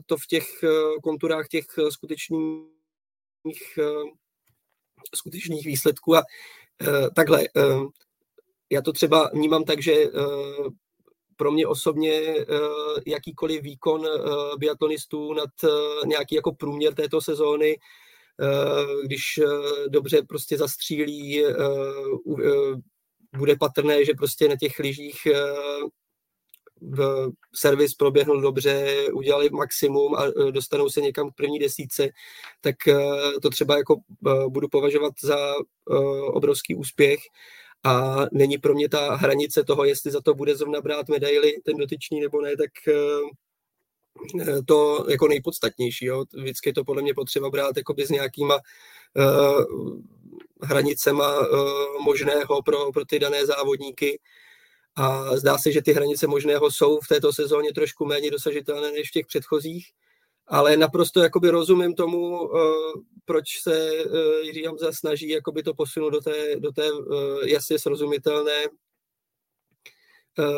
to 0.06 0.18
v 0.18 0.28
těch 0.28 0.46
konturách 1.04 1.48
těch 1.48 1.66
skutečných, 1.90 2.60
skutečných 5.16 5.66
výsledků. 5.66 6.16
A 6.16 6.24
takhle, 7.16 7.44
já 8.70 8.82
to 8.82 8.94
třeba 8.94 9.30
vnímám 9.34 9.64
tak, 9.64 9.82
že 9.82 9.94
pro 11.36 11.52
mě 11.52 11.68
osobně 11.68 12.14
eh, 12.14 12.46
jakýkoliv 13.08 13.62
výkon 13.62 14.06
eh, 14.06 14.20
biatlonistů 14.58 15.34
nad 15.34 15.50
eh, 15.64 16.08
nějaký 16.08 16.36
jako 16.36 16.54
průměr 16.54 16.94
této 16.94 17.22
sezóny, 17.22 17.78
když 19.04 19.40
dobře 19.88 20.22
prostě 20.22 20.58
zastřílí, 20.58 21.44
bude 23.38 23.56
patrné, 23.60 24.06
že 24.06 24.14
prostě 24.14 24.48
na 24.48 24.56
těch 24.56 24.80
lyžích 24.80 25.28
servis 27.56 27.94
proběhnul 27.94 28.42
dobře, 28.42 29.06
udělali 29.14 29.50
maximum 29.50 30.16
a 30.16 30.24
dostanou 30.52 30.90
se 30.90 31.02
někam 31.02 31.30
k 31.30 31.36
první 31.36 31.60
desíce, 31.60 32.10
tak 32.62 32.76
to 33.42 33.50
třeba 33.50 33.78
jako 33.78 33.96
budu 34.48 34.68
považovat 34.70 35.14
za 35.24 35.38
obrovský 36.28 36.76
úspěch 36.76 37.20
a 37.84 38.26
není 38.32 38.58
pro 38.58 38.74
mě 38.74 38.90
ta 38.90 39.16
hranice 39.16 39.64
toho, 39.64 39.84
jestli 39.84 40.12
za 40.12 40.22
to 40.22 40.34
bude 40.34 40.56
zrovna 40.56 40.82
brát 40.82 41.10
medaily 41.10 41.54
ten 41.64 41.78
dotyčný 41.78 42.20
nebo 42.20 42.42
ne, 42.42 42.58
tak 42.58 42.72
to 44.66 45.06
jako 45.10 45.28
nejpodstatnější. 45.28 46.06
Jo. 46.06 46.24
Vždycky 46.34 46.70
je 46.70 46.74
to 46.74 46.84
podle 46.84 47.02
mě 47.02 47.14
potřeba 47.14 47.50
brát 47.50 47.78
jakoby 47.78 48.06
s 48.06 48.10
nějakýma 48.10 48.60
hranicema 50.62 51.48
možného 52.04 52.62
pro, 52.62 52.92
pro 52.92 53.06
ty 53.06 53.20
dané 53.20 53.46
závodníky. 53.46 54.20
A 54.96 55.38
zdá 55.38 55.58
se, 55.58 55.72
že 55.72 55.82
ty 55.82 55.94
hranice 55.94 56.28
možného 56.28 56.72
jsou 56.72 57.00
v 57.00 57.08
této 57.08 57.34
sezóně 57.34 57.74
trošku 57.74 58.06
méně 58.06 58.32
dosažitelné 58.32 58.92
než 58.92 59.10
v 59.10 59.12
těch 59.12 59.26
předchozích 59.28 59.86
ale 60.48 60.78
naprosto 60.78 61.20
jakoby 61.20 61.50
rozumím 61.50 61.96
tomu, 61.96 62.42
uh, 62.42 62.60
proč 63.26 63.62
se 63.62 63.92
uh, 63.92 64.46
Jiří 64.46 64.64
Hamza 64.64 64.92
snaží 64.92 65.30
jakoby 65.30 65.64
to 65.64 65.74
posunout 65.74 66.10
do 66.10 66.22
té, 66.22 66.56
do 66.60 66.72
té 66.72 66.92
uh, 66.92 67.08
jasně 67.46 67.80
srozumitelné 67.80 68.68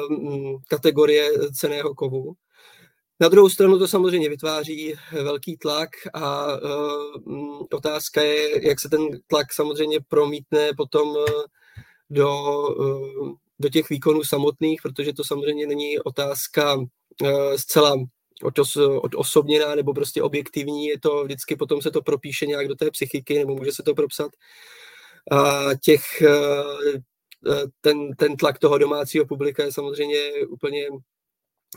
um, 0.10 0.58
kategorie 0.68 1.32
ceného 1.50 1.96
kovu. 1.96 2.34
Na 3.20 3.28
druhou 3.28 3.50
stranu 3.50 3.80
to 3.80 3.88
samozřejmě 3.88 4.30
vytváří 4.30 4.96
velký 5.12 5.58
tlak 5.58 5.90
a 6.14 6.56
uh, 6.56 7.68
otázka 7.74 8.22
je, 8.22 8.68
jak 8.68 8.80
se 8.80 8.90
ten 8.90 9.08
tlak 9.28 9.54
samozřejmě 9.54 10.00
promítne 10.08 10.70
potom 10.78 11.16
do, 12.10 12.30
do 13.60 13.70
těch 13.70 13.90
výkonů 13.90 14.24
samotných, 14.24 14.82
protože 14.82 15.14
to 15.14 15.24
samozřejmě 15.24 15.68
není 15.68 16.00
otázka 16.00 16.76
uh, 16.76 16.88
zcela 17.56 17.96
od 19.02 19.16
osobněná 19.16 19.76
nebo 19.76 19.94
prostě 19.94 20.24
objektivní, 20.24 20.86
je 20.86 21.00
to 21.00 21.24
vždycky 21.24 21.56
potom 21.56 21.82
se 21.82 21.92
to 21.92 22.02
propíše 22.02 22.46
nějak 22.46 22.68
do 22.68 22.76
té 22.76 22.92
psychiky 22.92 23.40
nebo 23.40 23.56
může 23.56 23.72
se 23.72 23.84
to 23.84 23.96
propsat. 23.96 24.32
A 25.32 25.70
těch, 25.84 26.22
eh, 26.22 27.00
eh, 27.52 27.64
ten, 27.82 28.12
ten 28.12 28.36
tlak 28.36 28.60
toho 28.60 28.78
domácího 28.78 29.26
publika 29.26 29.64
je 29.64 29.72
samozřejmě 29.72 30.32
úplně 30.50 30.88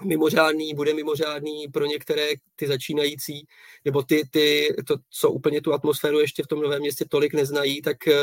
mimořádný, 0.04 0.74
bude 0.74 0.94
mimořádný 0.94 1.68
pro 1.68 1.86
některé 1.86 2.28
ty 2.56 2.66
začínající, 2.66 3.46
nebo 3.84 4.02
ty, 4.02 4.28
ty 4.30 4.76
to, 4.86 4.96
co 5.10 5.30
úplně 5.30 5.60
tu 5.60 5.72
atmosféru 5.72 6.20
ještě 6.20 6.42
v 6.42 6.46
tom 6.46 6.60
novém 6.60 6.80
městě 6.80 7.04
tolik 7.10 7.34
neznají, 7.34 7.82
tak 7.82 8.08
eh, 8.08 8.14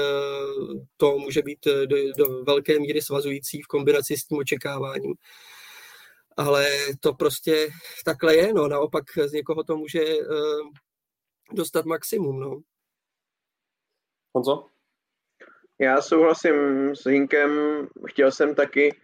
to 0.97 1.17
může 1.17 1.41
být 1.41 1.59
do, 1.85 1.97
do 2.17 2.43
velké 2.43 2.79
míry 2.79 3.01
svazující 3.01 3.61
v 3.61 3.67
kombinaci 3.67 4.17
s 4.17 4.25
tím 4.25 4.37
očekáváním 4.37 5.13
ale 6.37 6.67
to 6.99 7.13
prostě 7.13 7.69
takhle 8.05 8.35
je, 8.35 8.53
no, 8.53 8.67
naopak 8.67 9.03
z 9.25 9.31
někoho 9.31 9.63
to 9.63 9.77
může 9.77 10.03
uh, 10.03 10.69
dostat 11.53 11.85
maximum, 11.85 12.39
no. 12.39 12.61
Honzo? 14.33 14.67
Já 15.79 16.01
souhlasím 16.01 16.55
s 16.95 17.05
Hinkem, 17.05 17.51
chtěl 18.07 18.31
jsem 18.31 18.55
taky, 18.55 18.95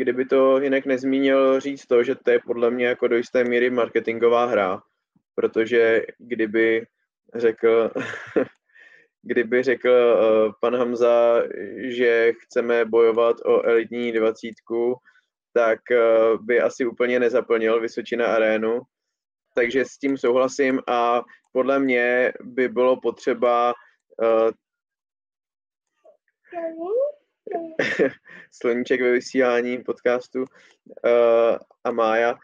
kdyby 0.00 0.24
to 0.24 0.54
Hinek 0.54 0.86
nezmínil, 0.86 1.60
říct 1.60 1.86
to, 1.86 2.04
že 2.04 2.14
to 2.14 2.30
je 2.30 2.38
podle 2.46 2.70
mě 2.70 2.86
jako 2.86 3.08
do 3.08 3.16
jisté 3.16 3.44
míry 3.44 3.70
marketingová 3.70 4.44
hra, 4.44 4.82
protože 5.34 6.02
kdyby 6.18 6.86
řekl, 7.34 7.90
kdyby 9.22 9.62
řekl 9.62 9.90
uh, 9.90 10.52
pan 10.60 10.76
Hamza, 10.76 11.42
že 11.76 12.32
chceme 12.40 12.84
bojovat 12.84 13.36
o 13.44 13.62
elitní 13.62 14.12
dvacítku, 14.12 14.96
tak 15.52 15.90
eh, 15.90 15.98
by 16.40 16.60
asi 16.60 16.86
úplně 16.86 17.20
nezaplnil 17.20 17.80
Vysočina 17.80 18.26
arénu. 18.26 18.80
Takže 19.54 19.84
s 19.84 19.98
tím 19.98 20.18
souhlasím 20.18 20.80
a 20.86 21.22
podle 21.52 21.78
mě 21.78 22.32
by 22.40 22.68
bylo 22.68 23.00
potřeba 23.00 23.74
uh, 24.22 24.50
Sloníček 28.52 29.00
ve 29.00 29.12
vysílání 29.12 29.78
podcastu 29.78 30.40
uh, 30.40 31.56
a 31.84 31.90
Mája. 31.90 32.32
Uh, 32.32 32.38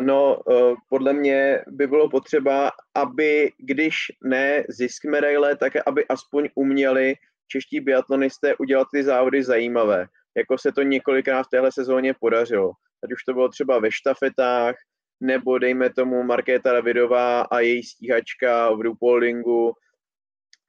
no, 0.00 0.36
uh, 0.46 0.74
podle 0.88 1.12
mě 1.12 1.64
by 1.68 1.86
bylo 1.86 2.08
potřeba, 2.08 2.70
aby, 2.94 3.52
když 3.58 3.94
ne 4.24 4.64
zisk 4.68 5.04
medaile, 5.04 5.56
tak 5.56 5.72
aby 5.86 6.06
aspoň 6.06 6.48
uměli 6.54 7.14
čeští 7.48 7.80
biatlonisté 7.80 8.56
udělat 8.56 8.88
ty 8.92 9.02
závody 9.02 9.42
zajímavé 9.42 10.06
jako 10.36 10.58
se 10.58 10.72
to 10.72 10.82
několikrát 10.82 11.42
v 11.42 11.50
téhle 11.50 11.72
sezóně 11.72 12.14
podařilo. 12.20 12.72
Ať 13.04 13.12
už 13.12 13.24
to 13.24 13.32
bylo 13.32 13.48
třeba 13.48 13.78
ve 13.78 13.92
štafetách, 13.92 14.74
nebo 15.20 15.58
dejme 15.58 15.90
tomu 15.90 16.22
Markéta 16.22 16.72
Davidová 16.72 17.40
a 17.40 17.60
její 17.60 17.82
stíhačka 17.82 18.70
v 18.70 18.80
Rupoldingu, 18.80 19.72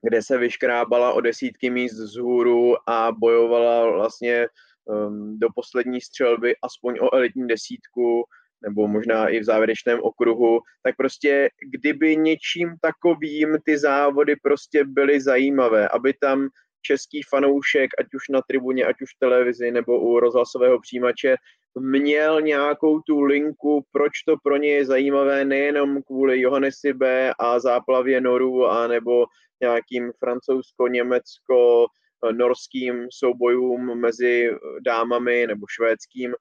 kde 0.02 0.22
se 0.22 0.38
vyškrábala 0.38 1.14
o 1.14 1.22
desítky 1.22 1.70
míst 1.70 2.00
vzhůru 2.00 2.90
a 2.90 3.12
bojovala 3.12 3.92
vlastně 3.92 4.48
um, 4.86 5.40
do 5.40 5.48
poslední 5.56 6.02
střelby 6.02 6.56
aspoň 6.64 6.98
o 7.02 7.16
elitní 7.16 7.48
desítku, 7.48 8.24
nebo 8.64 8.88
možná 8.88 9.28
i 9.28 9.40
v 9.40 9.44
závěrečném 9.44 10.00
okruhu, 10.04 10.60
tak 10.84 10.96
prostě 10.98 11.50
kdyby 11.72 12.18
něčím 12.18 12.76
takovým 12.82 13.58
ty 13.66 13.78
závody 13.78 14.36
prostě 14.44 14.84
byly 14.86 15.22
zajímavé, 15.22 15.88
aby 15.88 16.14
tam 16.14 16.50
český 16.82 17.22
fanoušek, 17.30 17.90
ať 18.00 18.06
už 18.14 18.24
na 18.30 18.42
tribuně, 18.42 18.86
ať 18.86 18.96
už 19.02 19.10
v 19.16 19.20
televizi 19.20 19.72
nebo 19.72 20.00
u 20.00 20.20
rozhlasového 20.20 20.80
přijímače, 20.80 21.36
měl 21.80 22.42
nějakou 22.42 23.00
tu 23.00 23.22
linku, 23.22 23.86
proč 23.92 24.12
to 24.28 24.36
pro 24.44 24.58
ně 24.58 24.70
je 24.70 24.86
zajímavé, 24.86 25.46
nejenom 25.46 26.04
kvůli 26.04 26.42
Johannesi 26.42 26.94
B. 26.94 27.34
a 27.40 27.60
záplavě 27.60 28.22
Noru, 28.22 28.68
a 28.68 28.88
nebo 28.88 29.26
nějakým 29.62 30.12
francouzsko-německo-norským 30.20 33.08
soubojům 33.12 34.00
mezi 34.00 34.50
dámami 34.86 35.48
nebo 35.48 35.66
švédským. 35.70 36.34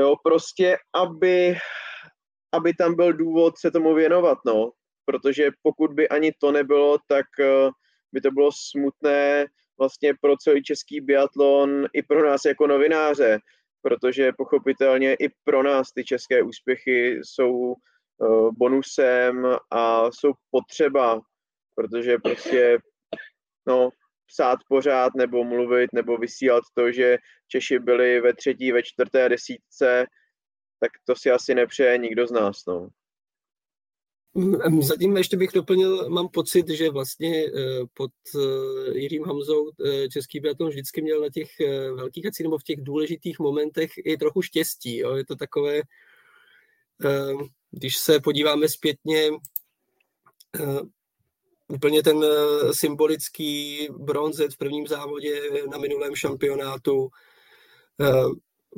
Jo, 0.00 0.16
prostě, 0.24 0.76
aby, 0.94 1.56
aby 2.52 2.74
tam 2.74 2.94
byl 2.94 3.12
důvod 3.12 3.58
se 3.58 3.70
tomu 3.70 3.94
věnovat, 3.94 4.38
no. 4.46 4.70
Protože 5.04 5.50
pokud 5.62 5.92
by 5.92 6.08
ani 6.08 6.32
to 6.40 6.52
nebylo, 6.52 6.98
tak 7.08 7.26
uh, 7.40 7.70
by 8.12 8.20
to 8.20 8.30
bylo 8.30 8.50
smutné 8.70 9.46
vlastně 9.78 10.14
pro 10.20 10.36
celý 10.36 10.62
český 10.62 11.00
biatlon 11.00 11.86
i 11.92 12.02
pro 12.02 12.30
nás 12.30 12.44
jako 12.44 12.66
novináře, 12.66 13.38
protože 13.82 14.32
pochopitelně 14.38 15.14
i 15.14 15.28
pro 15.44 15.62
nás 15.62 15.92
ty 15.92 16.04
české 16.04 16.42
úspěchy 16.42 17.20
jsou 17.22 17.50
uh, 17.52 18.50
bonusem 18.58 19.46
a 19.70 20.10
jsou 20.10 20.32
potřeba, 20.50 21.20
protože 21.74 22.18
prostě 22.18 22.78
no, 23.66 23.90
psát 24.26 24.58
pořád 24.68 25.14
nebo 25.14 25.44
mluvit 25.44 25.92
nebo 25.92 26.16
vysílat 26.16 26.64
to, 26.74 26.92
že 26.92 27.18
Češi 27.48 27.78
byli 27.78 28.20
ve 28.20 28.34
třetí, 28.34 28.72
ve 28.72 28.82
čtvrté 28.82 29.28
desítce, 29.28 30.06
tak 30.80 30.90
to 31.04 31.16
si 31.16 31.30
asi 31.30 31.54
nepřeje 31.54 31.98
nikdo 31.98 32.26
z 32.26 32.30
nás. 32.30 32.66
No. 32.66 32.88
Mm, 34.38 34.82
zatím 34.82 35.16
ještě 35.16 35.36
bych 35.36 35.52
doplnil, 35.54 36.10
mám 36.10 36.28
pocit, 36.28 36.68
že 36.68 36.90
vlastně 36.90 37.44
eh, 37.46 37.50
pod 37.94 38.10
eh, 38.36 38.98
Jiřím 38.98 39.24
Hamzou 39.24 39.70
eh, 39.84 40.08
český 40.08 40.40
biatlon 40.40 40.70
vždycky 40.70 41.02
měl 41.02 41.20
na 41.20 41.28
těch 41.30 41.48
velkých 41.94 42.26
akcích 42.26 42.44
nebo 42.44 42.58
v 42.58 42.62
těch 42.62 42.80
důležitých 42.80 43.38
momentech 43.38 43.90
i 43.96 44.16
trochu 44.16 44.42
štěstí. 44.42 44.96
Jo. 44.98 45.16
Je 45.16 45.24
to 45.24 45.36
takové, 45.36 45.80
když 47.70 47.96
se 47.96 48.20
podíváme 48.20 48.68
zpětně, 48.68 49.30
úplně 51.68 52.02
ten 52.02 52.24
symbolický 52.72 53.88
bronzet 53.90 54.54
v 54.54 54.58
prvním 54.58 54.86
závodě 54.86 55.40
na 55.70 55.78
minulém 55.78 56.14
šampionátu, 56.14 57.08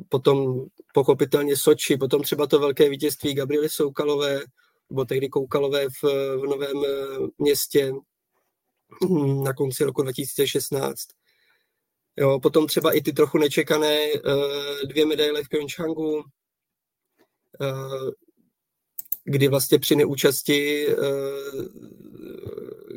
potom 0.09 0.65
pochopitelně 0.93 1.57
Soči, 1.57 1.97
potom 1.97 2.21
třeba 2.21 2.47
to 2.47 2.59
velké 2.59 2.89
vítězství 2.89 3.33
Gabriely 3.33 3.69
Soukalové, 3.69 4.41
nebo 4.91 5.05
tehdy 5.05 5.29
Koukalové 5.29 5.89
v, 5.89 6.03
v 6.35 6.43
Novém 6.49 6.85
eh, 6.85 7.27
městě 7.37 7.93
hm, 9.09 9.43
na 9.43 9.53
konci 9.53 9.83
roku 9.83 10.01
2016. 10.01 10.99
Jo, 12.17 12.39
potom 12.39 12.67
třeba 12.67 12.91
i 12.91 13.01
ty 13.01 13.13
trochu 13.13 13.37
nečekané 13.37 13.97
eh, 14.05 14.85
dvě 14.85 15.05
medaile 15.05 15.43
v 15.43 15.49
Pyeongchangu, 15.49 16.23
eh, 17.61 18.11
kdy 19.23 19.47
vlastně 19.47 19.79
při 19.79 19.95
neúčasti 19.95 20.87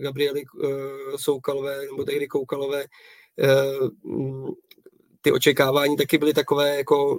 Gabriely 0.02 0.44
Soukalové 1.16 1.87
nebo 1.87 2.04
tehdy 2.04 2.26
Koukalové 2.26 2.85
hm, 4.07 4.46
ty 5.20 5.33
očekávání 5.33 5.96
taky 5.96 6.18
byly 6.18 6.35
takové 6.35 6.76
jako 6.76 7.18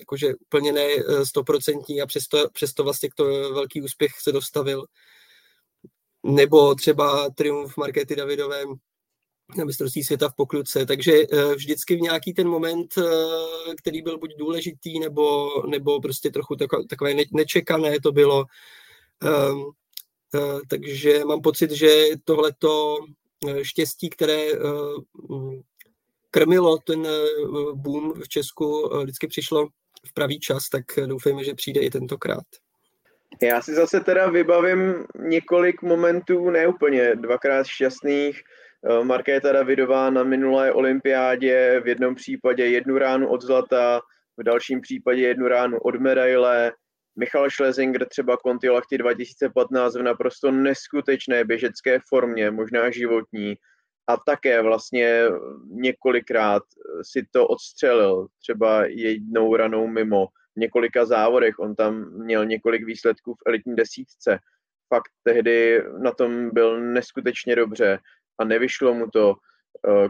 jakože 0.00 0.34
úplně 0.34 0.72
ne 0.72 0.82
eh, 0.82 1.26
stoprocentní 1.26 2.00
a 2.02 2.06
přesto, 2.06 2.50
přesto 2.52 2.84
vlastně 2.84 3.08
to 3.14 3.24
velký 3.54 3.82
úspěch 3.82 4.10
se 4.20 4.32
dostavil. 4.32 4.84
Nebo 6.26 6.74
třeba 6.74 7.30
triumf 7.30 7.76
Markety 7.76 8.16
Davidové 8.16 8.64
na 9.56 9.64
mistrovství 9.64 10.04
světa 10.04 10.28
v 10.28 10.34
pokluce, 10.34 10.86
takže 10.86 11.12
eh, 11.12 11.54
vždycky 11.54 11.96
v 11.96 12.00
nějaký 12.00 12.34
ten 12.34 12.48
moment, 12.48 12.98
eh, 12.98 13.74
který 13.76 14.02
byl 14.02 14.18
buď 14.18 14.30
důležitý, 14.38 15.00
nebo, 15.00 15.48
nebo 15.66 16.00
prostě 16.00 16.30
trochu 16.30 16.56
takové 16.88 17.14
nečekané 17.32 18.00
to 18.00 18.12
bylo. 18.12 18.44
Ehm, 19.22 19.64
takže 20.68 21.24
mám 21.24 21.40
pocit, 21.40 21.70
že 21.70 22.06
tohleto 22.24 22.96
štěstí, 23.62 24.10
které 24.10 24.52
krmilo 26.30 26.78
ten 26.78 27.06
boom 27.74 28.12
v 28.12 28.28
Česku, 28.28 28.90
vždycky 29.02 29.26
přišlo 29.26 29.68
v 30.06 30.14
pravý 30.14 30.40
čas, 30.40 30.68
tak 30.68 30.84
doufejme, 31.06 31.44
že 31.44 31.54
přijde 31.54 31.80
i 31.80 31.90
tentokrát. 31.90 32.44
Já 33.42 33.62
si 33.62 33.74
zase 33.74 34.00
teda 34.00 34.30
vybavím 34.30 35.06
několik 35.18 35.82
momentů 35.82 36.50
neúplně 36.50 37.14
dvakrát 37.14 37.66
šťastných. 37.66 38.42
Eh, 38.90 39.04
Markéta 39.04 39.52
Davidová 39.52 40.10
na 40.10 40.22
minulé 40.22 40.72
olympiádě, 40.72 41.80
v 41.84 41.88
jednom 41.88 42.14
případě 42.14 42.66
jednu 42.66 42.98
ránu 42.98 43.28
od 43.28 43.42
zlata, 43.42 44.00
v 44.36 44.42
dalším 44.42 44.80
případě 44.80 45.22
jednu 45.22 45.48
ránu 45.48 45.78
od 45.78 46.00
medaile. 46.00 46.72
Michal 47.18 47.50
Schlesinger 47.50 48.08
třeba 48.08 48.36
Kontiolachty 48.36 48.98
2015 48.98 49.94
v 49.94 50.02
naprosto 50.02 50.50
neskutečné 50.50 51.44
běžecké 51.44 51.98
formě, 52.08 52.50
možná 52.50 52.90
životní 52.90 53.54
a 54.08 54.16
také 54.16 54.62
vlastně 54.62 55.24
několikrát 55.70 56.62
si 57.02 57.26
to 57.30 57.46
odstřelil, 57.46 58.26
třeba 58.38 58.84
jednou 58.86 59.56
ranou 59.56 59.86
mimo, 59.86 60.26
v 60.26 60.60
několika 60.60 61.04
závodech, 61.04 61.58
on 61.58 61.74
tam 61.74 62.10
měl 62.10 62.46
několik 62.46 62.86
výsledků 62.86 63.34
v 63.34 63.42
elitní 63.46 63.76
desítce, 63.76 64.38
fakt 64.88 65.10
tehdy 65.22 65.82
na 66.02 66.12
tom 66.12 66.50
byl 66.52 66.80
neskutečně 66.80 67.56
dobře 67.56 67.98
a 68.38 68.44
nevyšlo 68.44 68.94
mu 68.94 69.10
to. 69.10 69.34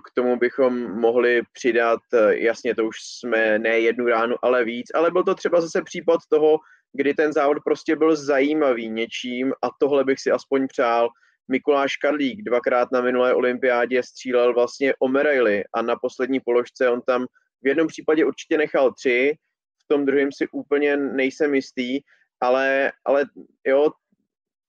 K 0.05 0.15
tomu 0.15 0.37
bychom 0.37 1.01
mohli 1.01 1.43
přidat, 1.53 2.01
jasně 2.29 2.75
to 2.75 2.87
už 2.87 2.97
jsme 3.03 3.59
ne 3.59 3.81
jednu 3.81 4.07
ránu, 4.07 4.37
ale 4.43 4.65
víc, 4.65 4.87
ale 4.95 5.11
byl 5.11 5.25
to 5.25 5.35
třeba 5.35 5.61
zase 5.61 5.83
případ 5.83 6.21
toho, 6.29 6.59
kdy 6.93 7.15
ten 7.15 7.33
závod 7.33 7.59
prostě 7.65 7.97
byl 7.97 8.17
zajímavý 8.17 8.89
něčím 8.89 9.53
a 9.63 9.69
tohle 9.81 10.05
bych 10.05 10.21
si 10.21 10.31
aspoň 10.31 10.67
přál, 10.69 11.09
Mikuláš 11.49 11.97
Karlík 11.97 12.43
dvakrát 12.43 12.93
na 12.93 13.01
minulé 13.01 13.35
olympiádě 13.35 14.03
střílel 14.03 14.55
vlastně 14.55 14.95
o 14.99 15.09
medaily 15.09 15.65
a 15.75 15.83
na 15.83 15.97
poslední 15.97 16.41
položce 16.41 16.91
on 16.91 17.03
tam 17.03 17.27
v 17.63 17.67
jednom 17.67 17.87
případě 17.87 18.25
určitě 18.25 18.59
nechal 18.59 18.93
tři, 18.93 19.37
v 19.85 19.89
tom 19.89 20.07
druhém 20.07 20.33
si 20.33 20.49
úplně 20.53 20.97
nejsem 20.97 21.55
jistý, 21.55 22.01
ale, 22.41 22.93
ale 23.05 23.25
jo, 23.67 23.91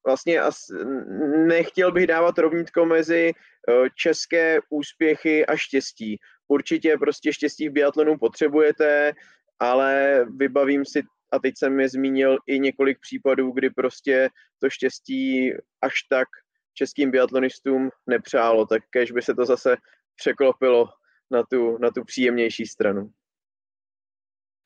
vlastně 0.06 0.42
as, 0.42 0.58
nechtěl 1.48 1.92
bych 1.92 2.08
dávat 2.08 2.38
rovnítko 2.38 2.86
mezi 2.86 3.32
eh, 3.34 3.90
české 3.96 4.60
úspěchy 4.70 5.46
a 5.46 5.56
štěstí. 5.56 6.20
Určitě 6.48 6.98
prostě 6.98 7.34
štěstí 7.34 7.70
v 7.70 7.72
biatlonu 7.72 8.18
potřebujete, 8.18 9.14
ale 9.60 10.26
vybavím 10.36 10.86
si, 10.86 11.04
a 11.32 11.40
teď 11.40 11.54
jsem 11.58 11.80
je 11.80 11.90
zmínil 11.90 12.38
i 12.48 12.60
několik 12.60 13.00
případů, 13.00 13.52
kdy 13.52 13.70
prostě 13.70 14.30
to 14.60 14.70
štěstí 14.70 15.54
až 15.82 15.94
tak 16.10 16.28
českým 16.80 17.12
biatlonistům 17.12 17.90
nepřálo, 18.08 18.66
tak 18.66 18.84
kež 18.90 19.12
by 19.12 19.22
se 19.22 19.34
to 19.36 19.46
zase 19.46 19.76
překlopilo 20.16 20.90
na 21.32 21.44
tu, 21.44 21.78
na 21.78 21.92
tu 21.92 22.04
příjemnější 22.04 22.66
stranu. 22.66 23.12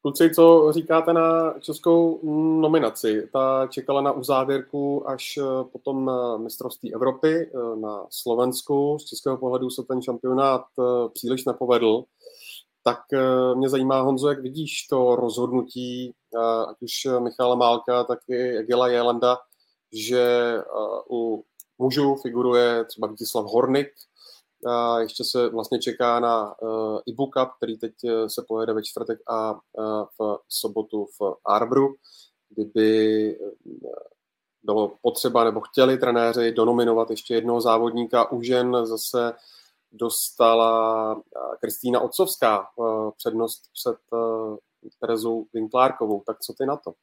Kluci, 0.02 0.32
co 0.36 0.72
říkáte 0.72 1.14
na 1.14 1.60
českou 1.60 2.20
nominaci? 2.62 3.30
Ta 3.34 3.68
čekala 3.68 4.02
na 4.02 4.12
uzávěrku 4.12 5.10
až 5.10 5.38
eh, 5.38 5.44
potom 5.72 6.06
na 6.06 6.38
mistrovství 6.38 6.94
Evropy 6.94 7.34
eh, 7.34 7.76
na 7.76 8.06
Slovensku. 8.10 8.98
Z 9.00 9.06
českého 9.06 9.38
pohledu 9.38 9.70
se 9.70 9.84
ten 9.84 10.02
šampionát 10.02 10.66
eh, 10.80 11.10
příliš 11.14 11.46
nepovedl. 11.46 12.04
Tak 12.86 13.00
mě 13.56 13.70
zajímá, 13.70 14.02
Honzo, 14.02 14.30
jak 14.30 14.42
vidíš 14.42 14.88
to 14.88 15.16
rozhodnutí, 15.16 16.14
ať 16.68 16.78
už 16.82 17.20
Michala 17.20 17.56
Málka, 17.56 18.04
tak 18.04 18.20
i 18.30 18.64
Gila 18.64 18.88
Jelanda, 18.88 19.38
že 19.94 20.58
u 21.10 21.44
mužů 21.78 22.16
figuruje 22.16 22.86
třeba 22.86 23.08
Vítislav 23.08 23.46
Hornik, 23.46 23.88
a 24.68 25.00
ještě 25.00 25.24
se 25.24 25.50
vlastně 25.50 25.80
čeká 25.80 26.20
na 26.20 26.62
uh, 26.62 27.00
Ibu 27.06 27.26
Cup, 27.26 27.50
který 27.58 27.78
teď 27.78 27.94
uh, 28.04 28.28
se 28.28 28.46
pojede 28.48 28.74
ve 28.74 28.84
čtvrtek 28.84 29.20
a 29.28 29.52
uh, 29.52 29.60
v 30.20 30.40
sobotu 30.50 31.06
v 31.06 31.36
Arbru, 31.46 31.96
kdyby 32.50 33.40
bylo 34.64 34.96
potřeba 35.02 35.44
nebo 35.44 35.62
chtěli 35.62 35.98
trenéři 35.98 36.52
donominovat 36.52 37.10
ještě 37.10 37.34
jednoho 37.34 37.62
závodníka. 37.62 38.32
U 38.32 38.42
žen 38.42 38.78
zase 38.84 39.34
dostala 39.92 41.22
Kristýna 41.62 42.00
Otcovská 42.00 42.68
přednost 43.18 43.62
před 43.74 43.98
Terezou 45.00 45.46
Vinklárkovou. 45.54 46.24
Tak 46.26 46.40
co 46.40 46.54
ty 46.54 46.66
na 46.66 46.78
to? 46.78 46.94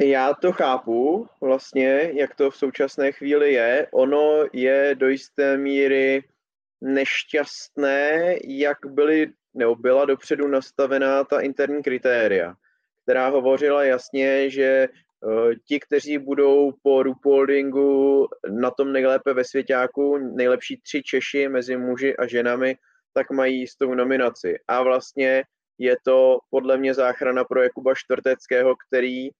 Já 0.00 0.34
to 0.34 0.52
chápu 0.52 1.28
vlastně, 1.40 2.10
jak 2.14 2.34
to 2.34 2.50
v 2.50 2.56
současné 2.56 3.12
chvíli 3.12 3.52
je. 3.52 3.88
Ono 3.92 4.44
je 4.52 4.94
do 4.94 5.08
jisté 5.08 5.56
míry 5.56 6.24
nešťastné, 6.80 8.36
jak 8.44 8.78
byly, 8.86 9.32
nebo 9.54 9.74
byla 9.74 10.04
dopředu 10.04 10.48
nastavená 10.48 11.24
ta 11.24 11.40
interní 11.40 11.82
kritéria, 11.82 12.54
která 13.02 13.28
hovořila 13.28 13.84
jasně, 13.84 14.50
že 14.50 14.88
eh, 14.88 15.54
ti, 15.68 15.80
kteří 15.80 16.18
budou 16.18 16.72
po 16.82 17.02
RuPaulingu 17.02 18.28
na 18.50 18.70
tom 18.70 18.92
nejlépe 18.92 19.34
ve 19.34 19.44
svěťáku, 19.44 20.18
nejlepší 20.18 20.80
tři 20.80 21.02
Češi 21.02 21.48
mezi 21.48 21.76
muži 21.76 22.16
a 22.16 22.26
ženami, 22.26 22.76
tak 23.12 23.30
mají 23.30 23.60
jistou 23.60 23.94
nominaci. 23.94 24.58
A 24.68 24.82
vlastně 24.82 25.44
je 25.78 25.96
to 26.04 26.38
podle 26.50 26.76
mě 26.76 26.94
záchrana 26.94 27.44
pro 27.44 27.62
Jakuba 27.62 27.94
Čtvrteckého, 27.94 28.74
který 28.88 29.30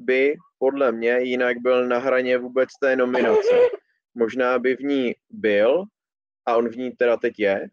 by 0.00 0.34
podle 0.58 0.92
mě 0.92 1.18
jinak 1.20 1.56
byl 1.58 1.88
na 1.88 1.98
hraně 1.98 2.38
vůbec 2.38 2.68
té 2.82 2.96
nominace. 2.96 3.54
Možná 4.14 4.58
by 4.58 4.76
v 4.76 4.80
ní 4.80 5.14
byl, 5.30 5.84
a 6.46 6.56
on 6.56 6.68
v 6.68 6.76
ní 6.76 6.90
teda 6.90 7.16
teď 7.16 7.38
je, 7.38 7.68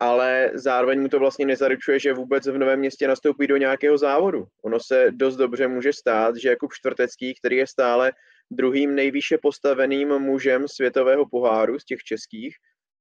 ale 0.00 0.50
zároveň 0.54 1.00
mu 1.00 1.08
to 1.08 1.18
vlastně 1.18 1.46
nezaručuje, 1.46 2.00
že 2.00 2.12
vůbec 2.12 2.46
v 2.46 2.58
Novém 2.58 2.78
městě 2.78 3.08
nastoupí 3.08 3.46
do 3.46 3.56
nějakého 3.56 3.98
závodu. 3.98 4.44
Ono 4.64 4.80
se 4.80 5.10
dost 5.10 5.36
dobře 5.36 5.68
může 5.68 5.92
stát, 5.92 6.36
že 6.36 6.48
Jakub 6.48 6.72
Čtvrtecký, 6.72 7.34
který 7.34 7.56
je 7.56 7.66
stále 7.66 8.12
druhým 8.50 8.94
nejvýše 8.94 9.38
postaveným 9.42 10.08
mužem 10.08 10.68
světového 10.68 11.28
poháru 11.28 11.78
z 11.78 11.84
těch 11.84 11.98
českých, 11.98 12.54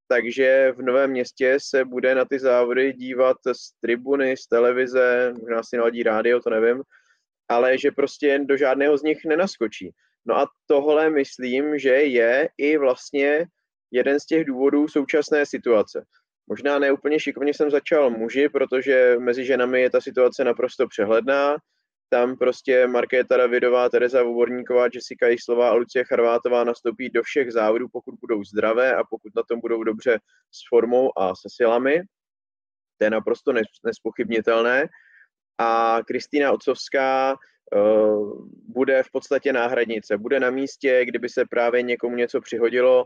takže 0.08 0.74
v 0.78 0.82
Novém 0.82 1.10
městě 1.10 1.58
se 1.62 1.86
bude 1.86 2.16
na 2.16 2.26
ty 2.26 2.40
závody 2.40 2.94
dívat 2.94 3.38
z 3.52 3.80
tribuny, 3.82 4.38
z 4.38 4.48
televize, 4.48 5.34
možná 5.42 5.64
si 5.64 5.78
naladí 5.78 6.04
rádio, 6.04 6.40
to 6.40 6.50
nevím, 6.50 6.84
ale 7.50 7.78
že 7.78 7.92
prostě 7.92 8.40
do 8.40 8.58
žádného 8.58 8.98
z 8.98 9.04
nich 9.04 9.26
nenaskočí. 9.26 9.92
No 10.26 10.38
a 10.38 10.48
tohle 10.66 11.10
myslím, 11.10 11.80
že 11.80 11.90
je 11.90 12.50
i 12.58 12.78
vlastně 12.78 13.46
jeden 13.92 14.20
z 14.20 14.26
těch 14.26 14.46
důvodů 14.46 14.88
současné 14.88 15.46
situace. 15.46 16.06
Možná 16.48 16.80
neúplně 16.80 17.20
šikovně 17.20 17.54
jsem 17.54 17.72
začal 17.72 18.10
muži, 18.10 18.50
protože 18.50 19.16
mezi 19.20 19.46
ženami 19.46 19.82
je 19.82 19.90
ta 19.90 20.02
situace 20.02 20.44
naprosto 20.44 20.88
přehledná. 20.88 21.58
Tam 22.10 22.38
prostě 22.38 22.88
Markéta 22.88 23.38
Davidová, 23.38 23.90
Tereza 23.90 24.24
Voborníková, 24.24 24.88
Jessica 24.94 25.28
Jislová 25.28 25.70
a 25.70 25.74
Lucie 25.74 26.06
Charvátová 26.06 26.64
nastoupí 26.64 27.10
do 27.10 27.24
všech 27.24 27.52
závodů, 27.52 27.88
pokud 27.92 28.16
budou 28.22 28.44
zdravé 28.44 28.96
a 28.96 29.04
pokud 29.04 29.36
na 29.36 29.44
tom 29.44 29.60
budou 29.60 29.84
dobře 29.84 30.20
s 30.52 30.70
formou 30.70 31.20
a 31.20 31.36
se 31.36 31.48
silami. 31.48 32.02
To 32.98 33.04
je 33.04 33.10
naprosto 33.10 33.54
nespochybnitelné. 33.86 34.88
A 35.58 36.00
Kristýna 36.08 36.52
Otcovská 36.52 37.36
uh, 37.76 38.48
bude 38.68 39.04
v 39.04 39.12
podstatě 39.12 39.54
náhradnice. 39.54 40.18
Bude 40.18 40.40
na 40.40 40.50
místě, 40.50 41.06
kdyby 41.06 41.30
se 41.30 41.46
právě 41.46 41.82
někomu 41.82 42.16
něco 42.16 42.42
přihodilo, 42.42 43.06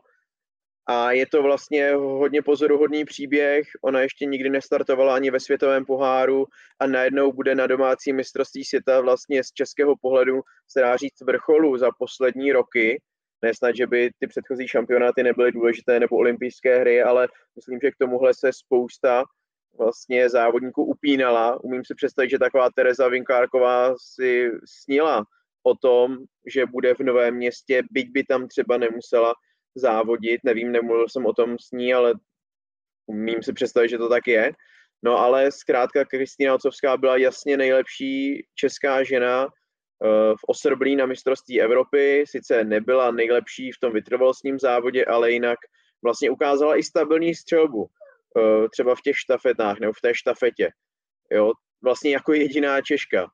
a 0.87 1.11
je 1.11 1.25
to 1.25 1.43
vlastně 1.43 1.93
hodně 1.93 2.41
pozoruhodný 2.41 3.05
příběh. 3.05 3.67
Ona 3.81 4.01
ještě 4.01 4.25
nikdy 4.25 4.49
nestartovala 4.49 5.15
ani 5.15 5.31
ve 5.31 5.39
světovém 5.39 5.85
poháru 5.85 6.45
a 6.79 6.87
najednou 6.87 7.31
bude 7.31 7.55
na 7.55 7.67
domácí 7.67 8.13
mistrovství 8.13 8.65
světa 8.65 9.01
vlastně 9.01 9.43
z 9.43 9.51
českého 9.51 9.95
pohledu 10.01 10.41
se 10.67 10.79
dá 10.79 10.97
říct 10.97 11.21
vrcholu 11.21 11.77
za 11.77 11.89
poslední 11.99 12.51
roky. 12.51 13.01
Nesnad, 13.41 13.75
že 13.75 13.87
by 13.87 14.09
ty 14.19 14.27
předchozí 14.27 14.67
šampionáty 14.67 15.23
nebyly 15.23 15.51
důležité 15.51 15.99
nebo 15.99 16.15
olympijské 16.15 16.79
hry, 16.79 17.03
ale 17.03 17.27
myslím, 17.55 17.79
že 17.83 17.91
k 17.91 17.97
tomuhle 17.99 18.33
se 18.33 18.53
spousta 18.53 19.23
vlastně 19.77 20.29
závodníků 20.29 20.83
upínala. 20.83 21.63
Umím 21.63 21.85
si 21.85 21.95
představit, 21.95 22.29
že 22.29 22.39
taková 22.39 22.69
Tereza 22.75 23.07
Vinkárková 23.07 23.95
si 23.97 24.51
snila 24.65 25.25
o 25.63 25.75
tom, 25.75 26.17
že 26.53 26.65
bude 26.65 26.93
v 26.95 26.99
Novém 26.99 27.35
městě, 27.35 27.83
byť 27.91 28.11
by 28.11 28.23
tam 28.23 28.47
třeba 28.47 28.77
nemusela 28.77 29.33
závodit, 29.75 30.41
nevím, 30.43 30.71
nemluvil 30.71 31.09
jsem 31.09 31.25
o 31.25 31.33
tom 31.33 31.59
s 31.59 31.71
ní, 31.71 31.93
ale 31.93 32.13
umím 33.05 33.43
si 33.43 33.53
představit, 33.53 33.89
že 33.89 33.97
to 33.97 34.09
tak 34.09 34.27
je. 34.27 34.53
No 35.03 35.17
ale 35.17 35.51
zkrátka 35.51 36.05
Kristýna 36.05 36.55
Ocovská 36.55 36.97
byla 36.97 37.17
jasně 37.17 37.57
nejlepší 37.57 38.45
česká 38.55 39.03
žena 39.03 39.45
eh, 39.45 40.33
v 40.35 40.43
Oserblí 40.47 40.95
na 40.95 41.05
mistrovství 41.05 41.61
Evropy. 41.61 42.23
Sice 42.27 42.63
nebyla 42.63 43.11
nejlepší 43.11 43.71
v 43.71 43.79
tom 43.79 43.93
vytrvalostním 43.93 44.59
závodě, 44.59 45.05
ale 45.05 45.31
jinak 45.31 45.59
vlastně 46.03 46.29
ukázala 46.29 46.77
i 46.77 46.83
stabilní 46.83 47.35
střelbu. 47.35 47.89
Eh, 48.37 48.69
třeba 48.69 48.95
v 48.95 49.01
těch 49.01 49.17
štafetách 49.17 49.79
nebo 49.79 49.93
v 49.93 50.01
té 50.01 50.15
štafetě. 50.15 50.69
Jo, 51.31 51.51
vlastně 51.81 52.11
jako 52.11 52.33
jediná 52.33 52.81
Češka. 52.81 53.31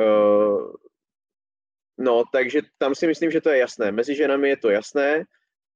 Eh, 0.00 0.72
no, 1.98 2.24
takže 2.32 2.60
tam 2.78 2.94
si 2.94 3.06
myslím, 3.06 3.30
že 3.30 3.40
to 3.40 3.50
je 3.50 3.58
jasné. 3.58 3.92
Mezi 3.92 4.14
ženami 4.14 4.48
je 4.48 4.56
to 4.56 4.70
jasné 4.70 5.24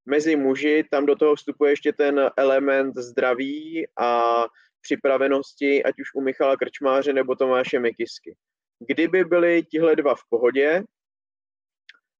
mezi 0.06 0.36
muži 0.36 0.84
tam 0.90 1.06
do 1.06 1.16
toho 1.16 1.34
vstupuje 1.34 1.72
ještě 1.72 1.92
ten 1.92 2.30
element 2.36 2.96
zdraví 2.96 3.86
a 3.98 4.42
připravenosti, 4.80 5.84
ať 5.84 6.00
už 6.00 6.14
u 6.14 6.20
Michala 6.20 6.56
Krčmáře 6.56 7.12
nebo 7.12 7.36
Tomáše 7.36 7.78
Mikisky. 7.78 8.36
Kdyby 8.78 9.24
byli 9.24 9.62
tihle 9.62 9.96
dva 9.96 10.14
v 10.14 10.24
pohodě, 10.30 10.82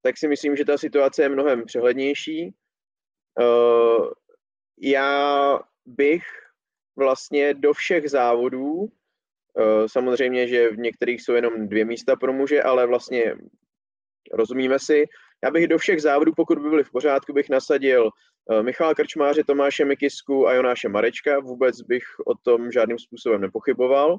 tak 0.03 0.19
si 0.19 0.29
myslím, 0.29 0.57
že 0.57 0.65
ta 0.65 0.79
situace 0.79 1.23
je 1.23 1.29
mnohem 1.29 1.65
přehlednější. 1.65 2.55
Uh, 3.41 4.11
já 4.81 5.61
bych 5.91 6.23
vlastně 6.97 7.55
do 7.55 7.73
všech 7.73 8.11
závodů, 8.11 8.75
uh, 8.75 8.89
samozřejmě, 9.87 10.49
že 10.49 10.69
v 10.69 10.79
některých 10.79 11.23
jsou 11.23 11.33
jenom 11.33 11.69
dvě 11.69 11.85
místa 11.85 12.17
pro 12.17 12.33
muže, 12.33 12.63
ale 12.63 12.87
vlastně 12.87 13.35
rozumíme 14.33 14.79
si, 14.79 15.07
já 15.45 15.51
bych 15.51 15.69
do 15.69 15.79
všech 15.79 16.03
závodů, 16.03 16.33
pokud 16.37 16.59
by 16.59 16.69
byly 16.69 16.85
v 16.85 16.91
pořádku, 16.91 17.33
bych 17.33 17.49
nasadil 17.49 18.11
eh, 18.51 18.63
Michala 18.63 18.95
Krčmáře, 18.95 19.45
Tomáše 19.45 19.85
Mikisku 19.85 20.49
a 20.49 20.55
Jonáše 20.55 20.89
Marečka. 20.89 21.41
Vůbec 21.41 21.81
bych 21.81 22.05
o 22.27 22.35
tom 22.35 22.73
žádným 22.73 22.99
způsobem 22.99 23.41
nepochyboval. 23.41 24.19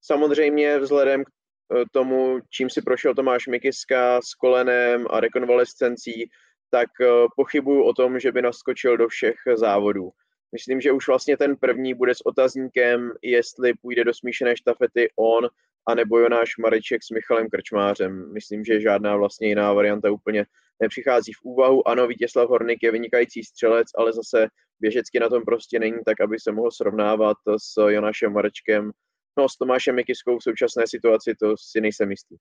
Samozřejmě 0.00 0.78
vzhledem 0.78 1.24
k 1.24 1.28
eh, 1.28 1.84
tomu, 1.92 2.38
čím 2.50 2.70
si 2.70 2.82
prošel 2.82 3.14
Tomáš 3.14 3.46
Mikiska 3.46 4.20
s 4.22 4.34
kolenem 4.34 5.06
a 5.10 5.20
rekonvalescencí, 5.20 6.30
tak 6.70 6.88
eh, 7.00 7.06
pochybuju 7.36 7.82
o 7.82 7.92
tom, 7.92 8.20
že 8.20 8.32
by 8.32 8.42
naskočil 8.42 8.96
do 8.96 9.08
všech 9.08 9.36
závodů. 9.54 10.10
Myslím, 10.52 10.80
že 10.80 10.92
už 10.92 11.08
vlastně 11.08 11.36
ten 11.36 11.56
první 11.56 11.94
bude 11.94 12.14
s 12.14 12.26
otazníkem, 12.26 13.12
jestli 13.22 13.74
půjde 13.74 14.04
do 14.04 14.14
smíšené 14.14 14.56
štafety 14.56 15.08
on, 15.16 15.48
anebo 15.88 16.18
Jonáš 16.18 16.56
Mareček 16.58 17.02
s 17.02 17.10
Michalem 17.10 17.50
Krčmářem. 17.50 18.32
Myslím, 18.32 18.64
že 18.64 18.80
žádná 18.80 19.16
vlastně 19.16 19.48
jiná 19.48 19.72
varianta 19.72 20.10
úplně 20.10 20.46
nepřichází 20.80 21.32
v 21.32 21.42
úvahu. 21.42 21.88
Ano, 21.88 22.06
Vítězslav 22.06 22.48
Hornik 22.48 22.82
je 22.82 22.92
vynikající 22.92 23.44
střelec, 23.44 23.88
ale 23.98 24.12
zase 24.12 24.48
běžecky 24.80 25.20
na 25.20 25.28
tom 25.28 25.42
prostě 25.44 25.78
není 25.78 25.98
tak, 26.06 26.20
aby 26.20 26.40
se 26.40 26.52
mohl 26.52 26.70
srovnávat 26.70 27.36
s 27.58 27.88
Jonášem 27.88 28.32
Marečkem. 28.32 28.90
No, 29.38 29.48
s 29.48 29.56
Tomášem 29.56 29.94
Mikiskou 29.94 30.38
v 30.38 30.42
současné 30.42 30.86
situaci 30.86 31.34
to 31.40 31.54
si 31.56 31.80
nejsem 31.80 32.10
jistý. 32.10 32.36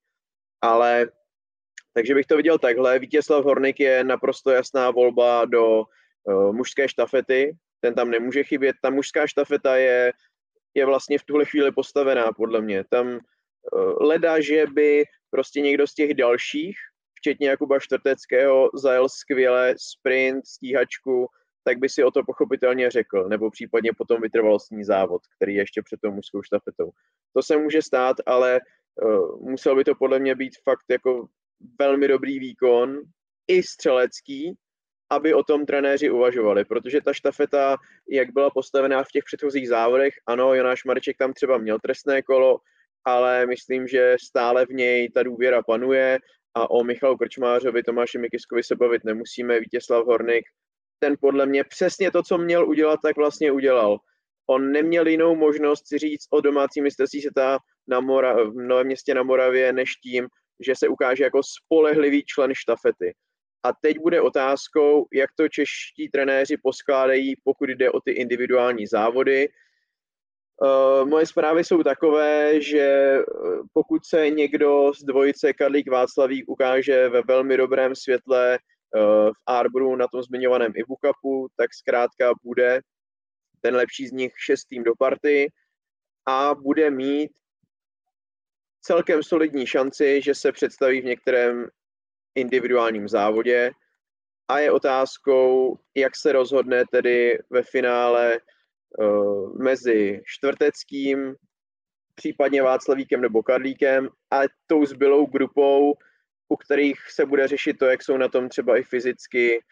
Ale 0.61 1.11
takže 1.93 2.15
bych 2.15 2.25
to 2.25 2.37
viděl 2.37 2.59
takhle. 2.59 2.99
Vítězslav 2.99 3.43
Hornik 3.43 3.79
je 3.79 4.03
naprosto 4.03 4.51
jasná 4.51 4.91
volba 4.91 5.45
do 5.45 5.79
uh, 5.79 6.55
mužské 6.55 6.89
štafety. 6.89 7.57
Ten 7.81 7.95
tam 7.95 8.11
nemůže 8.11 8.43
chybět. 8.43 8.75
Ta 8.81 8.89
mužská 8.89 9.27
štafeta 9.27 9.77
je, 9.77 10.13
je 10.73 10.85
vlastně 10.85 11.19
v 11.19 11.23
tuhle 11.23 11.45
chvíli 11.45 11.71
postavená, 11.71 12.31
podle 12.31 12.61
mě. 12.61 12.83
Tam 12.89 13.07
uh, 13.07 13.19
leda, 13.99 14.41
že 14.41 14.65
by 14.73 15.03
prostě 15.29 15.61
někdo 15.61 15.87
z 15.87 15.93
těch 15.93 16.13
dalších 16.13 16.77
včetně 17.21 17.49
Jakuba 17.49 17.79
Čtvrteckého, 17.79 18.69
zajel 18.73 19.09
skvěle 19.09 19.75
sprint, 19.77 20.47
stíhačku, 20.47 21.27
tak 21.63 21.77
by 21.77 21.89
si 21.89 22.03
o 22.03 22.11
to 22.11 22.23
pochopitelně 22.23 22.91
řekl, 22.91 23.29
nebo 23.29 23.51
případně 23.51 23.91
potom 23.97 24.21
vytrvalostní 24.21 24.83
závod, 24.83 25.21
který 25.35 25.55
je 25.55 25.61
ještě 25.61 25.81
před 25.81 25.99
tou 26.01 26.11
mužskou 26.11 26.43
štafetou. 26.43 26.91
To 27.33 27.43
se 27.43 27.57
může 27.57 27.81
stát, 27.81 28.17
ale 28.25 28.59
uh, 29.03 29.49
musel 29.49 29.75
by 29.75 29.83
to 29.83 29.95
podle 29.95 30.19
mě 30.19 30.35
být 30.35 30.53
fakt 30.63 30.85
jako 30.89 31.27
velmi 31.79 32.07
dobrý 32.07 32.39
výkon, 32.39 32.99
i 33.47 33.63
střelecký, 33.63 34.57
aby 35.11 35.33
o 35.33 35.43
tom 35.43 35.65
trenéři 35.65 36.09
uvažovali, 36.09 36.65
protože 36.65 37.01
ta 37.01 37.13
štafeta, 37.13 37.77
jak 38.09 38.33
byla 38.33 38.49
postavená 38.49 39.03
v 39.03 39.11
těch 39.11 39.23
předchozích 39.23 39.67
závodech, 39.67 40.13
ano, 40.27 40.53
Jonáš 40.53 40.83
Marček 40.83 41.17
tam 41.17 41.33
třeba 41.33 41.57
měl 41.57 41.79
trestné 41.79 42.21
kolo, 42.21 42.57
ale 43.05 43.45
myslím, 43.45 43.87
že 43.87 44.15
stále 44.23 44.65
v 44.65 44.69
něj 44.69 45.09
ta 45.09 45.23
důvěra 45.23 45.63
panuje 45.63 46.19
a 46.55 46.71
o 46.71 46.83
Michalu 46.83 47.17
Krčmářovi, 47.17 47.83
Tomáši 47.83 48.17
Mikiskovi 48.17 48.63
se 48.63 48.75
bavit 48.75 49.03
nemusíme, 49.03 49.59
Vítězslav 49.59 50.05
Hornik, 50.05 50.45
ten 50.99 51.15
podle 51.21 51.45
mě 51.45 51.63
přesně 51.63 52.11
to, 52.11 52.23
co 52.23 52.37
měl 52.37 52.69
udělat, 52.69 52.99
tak 53.03 53.17
vlastně 53.17 53.51
udělal. 53.51 53.97
On 54.49 54.71
neměl 54.71 55.07
jinou 55.07 55.35
možnost 55.35 55.87
si 55.87 55.97
říct 55.97 56.27
o 56.29 56.41
domácí 56.41 56.81
mistrovství 56.81 57.21
světa 57.21 57.57
na 57.87 57.99
Mora, 57.99 58.43
v 58.43 58.53
Novém 58.53 58.85
městě 58.85 59.13
na 59.13 59.23
Moravě, 59.23 59.73
než 59.73 59.95
tím, 59.95 60.27
že 60.59 60.75
se 60.75 60.87
ukáže 60.87 61.23
jako 61.23 61.41
spolehlivý 61.43 62.23
člen 62.25 62.51
štafety. 62.55 63.13
A 63.63 63.73
teď 63.81 63.99
bude 63.99 64.21
otázkou, 64.21 65.07
jak 65.13 65.29
to 65.35 65.49
čeští 65.49 66.09
trenéři 66.09 66.57
poskládají, 66.57 67.35
pokud 67.43 67.69
jde 67.69 67.91
o 67.91 68.01
ty 68.01 68.11
individuální 68.11 68.87
závody. 68.87 69.49
Uh, 70.61 71.09
moje 71.09 71.25
zprávy 71.25 71.63
jsou 71.63 71.83
takové, 71.83 72.61
že 72.61 72.79
eh, 72.79 73.23
pokud 73.73 74.05
se 74.05 74.29
někdo 74.29 74.91
z 74.93 75.03
dvojice 75.03 75.53
Karlík 75.53 75.89
Václavík 75.89 76.49
ukáže 76.49 77.09
ve 77.09 77.21
velmi 77.21 77.57
dobrém 77.57 77.95
světle 77.95 78.57
uh, 78.59 79.01
v 79.29 79.41
Arbru 79.47 79.95
na 79.95 80.07
tom 80.07 80.23
zmiňovaném 80.23 80.71
Ibu 80.75 80.95
Cupu, 81.05 81.47
tak 81.57 81.73
zkrátka 81.73 82.31
bude 82.43 82.81
ten 83.61 83.75
lepší 83.75 84.07
z 84.07 84.11
nich 84.11 84.33
šestým 84.37 84.83
do 84.83 84.91
party 84.99 85.51
a 86.27 86.55
bude 86.55 86.89
mít 86.89 87.31
celkem 88.81 89.23
solidní 89.23 89.67
šanci, 89.67 90.21
že 90.21 90.35
se 90.35 90.51
představí 90.51 91.01
v 91.01 91.05
některém 91.05 91.69
individuálním 92.35 93.07
závodě 93.07 93.71
a 94.47 94.59
je 94.59 94.71
otázkou, 94.71 95.77
jak 95.95 96.15
se 96.15 96.31
rozhodne 96.31 96.83
tedy 96.91 97.39
ve 97.49 97.63
finále 97.63 98.39
uh, 98.97 99.61
mezi 99.61 100.21
Čtvrteckým, 100.25 101.35
případně 102.15 102.63
Václavíkem 102.63 103.21
nebo 103.21 103.43
Karlíkem 103.43 104.09
a 104.31 104.41
tou 104.67 104.85
zbylou 104.85 105.25
grupou, 105.25 105.93
u 106.49 106.55
kterých 106.55 106.99
se 107.11 107.25
bude 107.25 107.47
řešit 107.47 107.73
to, 107.73 107.85
jak 107.85 108.03
jsou 108.03 108.17
na 108.17 108.27
tom 108.27 108.49
třeba 108.49 108.77
i 108.77 108.83
fyzicky, 108.83 109.63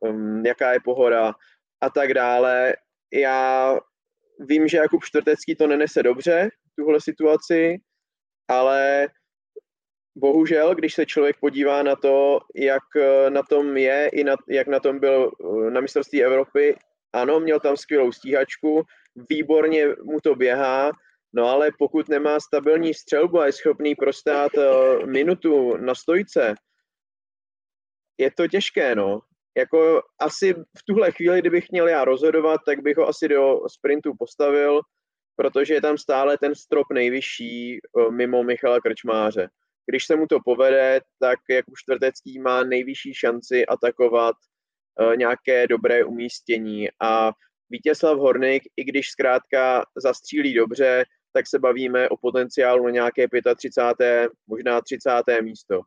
um, 0.00 0.46
jaká 0.46 0.72
je 0.72 0.80
pohoda 0.80 1.34
a 1.80 1.90
tak 1.90 2.14
dále. 2.14 2.74
Já 3.12 3.74
vím, 4.40 4.68
že 4.68 4.76
Jakub 4.76 5.04
Čtvrtecký 5.04 5.56
to 5.56 5.66
nenese 5.66 6.02
dobře, 6.02 6.48
tuhle 6.76 7.00
situaci, 7.00 7.78
ale 8.48 9.08
bohužel, 10.16 10.74
když 10.74 10.94
se 10.94 11.06
člověk 11.06 11.36
podívá 11.40 11.82
na 11.82 11.96
to, 11.96 12.40
jak 12.54 12.82
eh, 12.96 13.30
na 13.30 13.42
tom 13.42 13.76
je, 13.76 14.08
i 14.12 14.24
na, 14.24 14.36
jak 14.48 14.66
na 14.66 14.80
tom 14.80 14.98
byl 14.98 15.30
eh, 15.30 15.70
na 15.70 15.80
mistrovství 15.80 16.24
Evropy, 16.24 16.76
ano, 17.12 17.40
měl 17.40 17.60
tam 17.60 17.76
skvělou 17.76 18.12
stíhačku, 18.12 18.82
výborně 19.30 19.86
mu 20.02 20.20
to 20.20 20.34
běhá, 20.34 20.92
no 21.32 21.48
ale 21.48 21.70
pokud 21.78 22.08
nemá 22.08 22.40
stabilní 22.40 22.94
střelbu 22.94 23.40
a 23.40 23.46
je 23.46 23.52
schopný 23.52 23.94
prostát 23.94 24.52
eh, 24.58 25.06
minutu 25.06 25.76
na 25.76 25.94
stojce, 25.94 26.54
je 28.18 28.30
to 28.30 28.48
těžké, 28.48 28.94
no. 28.94 29.20
Jako 29.56 30.02
asi 30.20 30.54
v 30.54 30.82
tuhle 30.86 31.12
chvíli, 31.12 31.40
kdybych 31.40 31.70
měl 31.70 31.88
já 31.88 32.04
rozhodovat, 32.04 32.60
tak 32.66 32.82
bych 32.82 32.96
ho 32.96 33.08
asi 33.08 33.28
do 33.28 33.60
sprintu 33.68 34.12
postavil, 34.18 34.80
protože 35.36 35.74
je 35.74 35.80
tam 35.80 35.98
stále 35.98 36.38
ten 36.38 36.54
strop 36.54 36.86
nejvyšší 36.92 37.78
mimo 38.10 38.42
Michala 38.42 38.80
Krčmáře. 38.80 39.48
Když 39.86 40.06
se 40.06 40.16
mu 40.16 40.26
to 40.26 40.38
povede, 40.44 41.00
tak 41.20 41.38
jak 41.50 41.64
už 41.68 41.80
Čtvrtecký 41.80 42.38
má 42.38 42.64
nejvyšší 42.64 43.14
šanci 43.14 43.66
atakovat 43.66 44.36
uh, 45.00 45.16
nějaké 45.16 45.66
dobré 45.66 46.04
umístění 46.04 46.88
a 47.00 47.32
Vítězslav 47.70 48.18
Hornik, 48.18 48.62
i 48.76 48.84
když 48.84 49.10
zkrátka 49.10 49.84
zastřílí 49.96 50.54
dobře, 50.54 51.04
tak 51.32 51.46
se 51.46 51.58
bavíme 51.58 52.08
o 52.08 52.16
potenciálu 52.16 52.84
na 52.84 52.90
nějaké 52.90 53.26
35. 53.56 54.30
možná 54.46 54.80
30. 54.80 55.10
místo. 55.42 55.80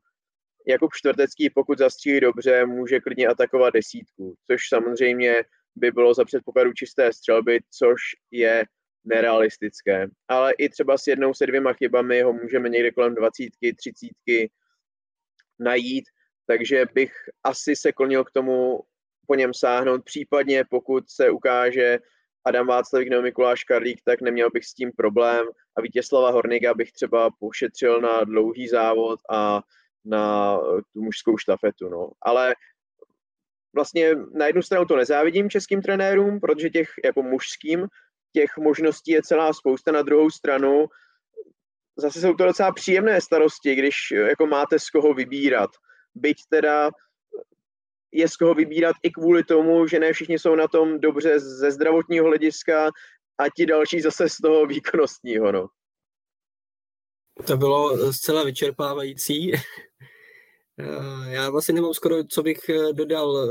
Jakub 0.67 0.93
Čtvrtecký, 0.93 1.49
pokud 1.49 1.77
zastřílí 1.77 2.19
dobře, 2.19 2.65
může 2.65 2.99
klidně 2.99 3.27
atakovat 3.27 3.73
desítku, 3.73 4.35
což 4.47 4.61
samozřejmě 4.69 5.43
by 5.75 5.91
bylo 5.91 6.13
za 6.13 6.25
předpokladu 6.25 6.73
čisté 6.73 7.13
střelby, 7.13 7.59
což 7.77 7.99
je 8.31 8.63
nerealistické. 9.07 10.07
Ale 10.27 10.53
i 10.53 10.69
třeba 10.69 10.97
s 10.97 11.07
jednou 11.07 11.33
se 11.33 11.45
dvěma 11.45 11.73
chybami 11.73 12.21
ho 12.21 12.33
můžeme 12.33 12.69
někde 12.69 12.91
kolem 12.91 13.15
dvacítky, 13.15 13.73
třicítky 13.73 14.51
najít, 15.59 16.05
takže 16.47 16.85
bych 16.93 17.13
asi 17.43 17.75
se 17.75 17.91
klonil 17.91 18.23
k 18.23 18.31
tomu 18.31 18.79
po 19.27 19.35
něm 19.35 19.53
sáhnout, 19.53 20.05
případně 20.05 20.63
pokud 20.69 21.03
se 21.09 21.29
ukáže 21.29 21.99
Adam 22.45 22.67
Václavík 22.67 23.09
nebo 23.09 23.21
Mikuláš 23.21 23.63
Karlík, 23.63 24.01
tak 24.05 24.21
neměl 24.21 24.49
bych 24.49 24.65
s 24.65 24.73
tím 24.73 24.91
problém 24.97 25.45
a 25.77 25.81
Vítězslava 25.81 26.31
Horniga 26.31 26.73
bych 26.73 26.91
třeba 26.91 27.29
pošetřil 27.39 28.01
na 28.01 28.23
dlouhý 28.23 28.67
závod 28.67 29.19
a 29.29 29.61
na 30.05 30.57
tu 30.93 31.01
mužskou 31.01 31.37
štafetu. 31.37 31.89
No. 31.89 32.09
Ale 32.21 32.55
vlastně 33.75 34.15
na 34.33 34.47
jednu 34.47 34.61
stranu 34.61 34.85
to 34.85 34.95
nezávidím 34.95 35.49
českým 35.49 35.81
trenérům, 35.81 36.39
protože 36.39 36.69
těch 36.69 36.89
jako 37.05 37.23
mužským 37.23 37.87
těch 38.37 38.57
možností 38.57 39.11
je 39.11 39.21
celá 39.21 39.53
spousta. 39.53 39.91
Na 39.91 40.01
druhou 40.01 40.29
stranu 40.29 40.85
zase 41.97 42.21
jsou 42.21 42.33
to 42.33 42.45
docela 42.45 42.71
příjemné 42.71 43.21
starosti, 43.21 43.75
když 43.75 43.95
jako 44.11 44.45
máte 44.45 44.79
z 44.79 44.89
koho 44.89 45.13
vybírat. 45.13 45.69
Byť 46.15 46.37
teda 46.49 46.89
je 48.11 48.27
z 48.27 48.35
koho 48.35 48.53
vybírat 48.53 48.95
i 49.03 49.11
kvůli 49.11 49.43
tomu, 49.43 49.87
že 49.87 49.99
ne 49.99 50.13
všichni 50.13 50.39
jsou 50.39 50.55
na 50.55 50.67
tom 50.67 50.99
dobře 50.99 51.39
ze 51.39 51.71
zdravotního 51.71 52.25
hlediska 52.25 52.85
a 53.37 53.43
ti 53.55 53.65
další 53.65 54.01
zase 54.01 54.29
z 54.29 54.37
toho 54.37 54.65
výkonnostního. 54.65 55.51
No. 55.51 55.67
To 57.47 57.57
bylo 57.57 58.13
zcela 58.13 58.43
vyčerpávající. 58.43 59.51
Já 61.29 61.49
vlastně 61.49 61.73
nemám 61.73 61.93
skoro, 61.93 62.23
co 62.23 62.43
bych 62.43 62.59
dodal 62.93 63.49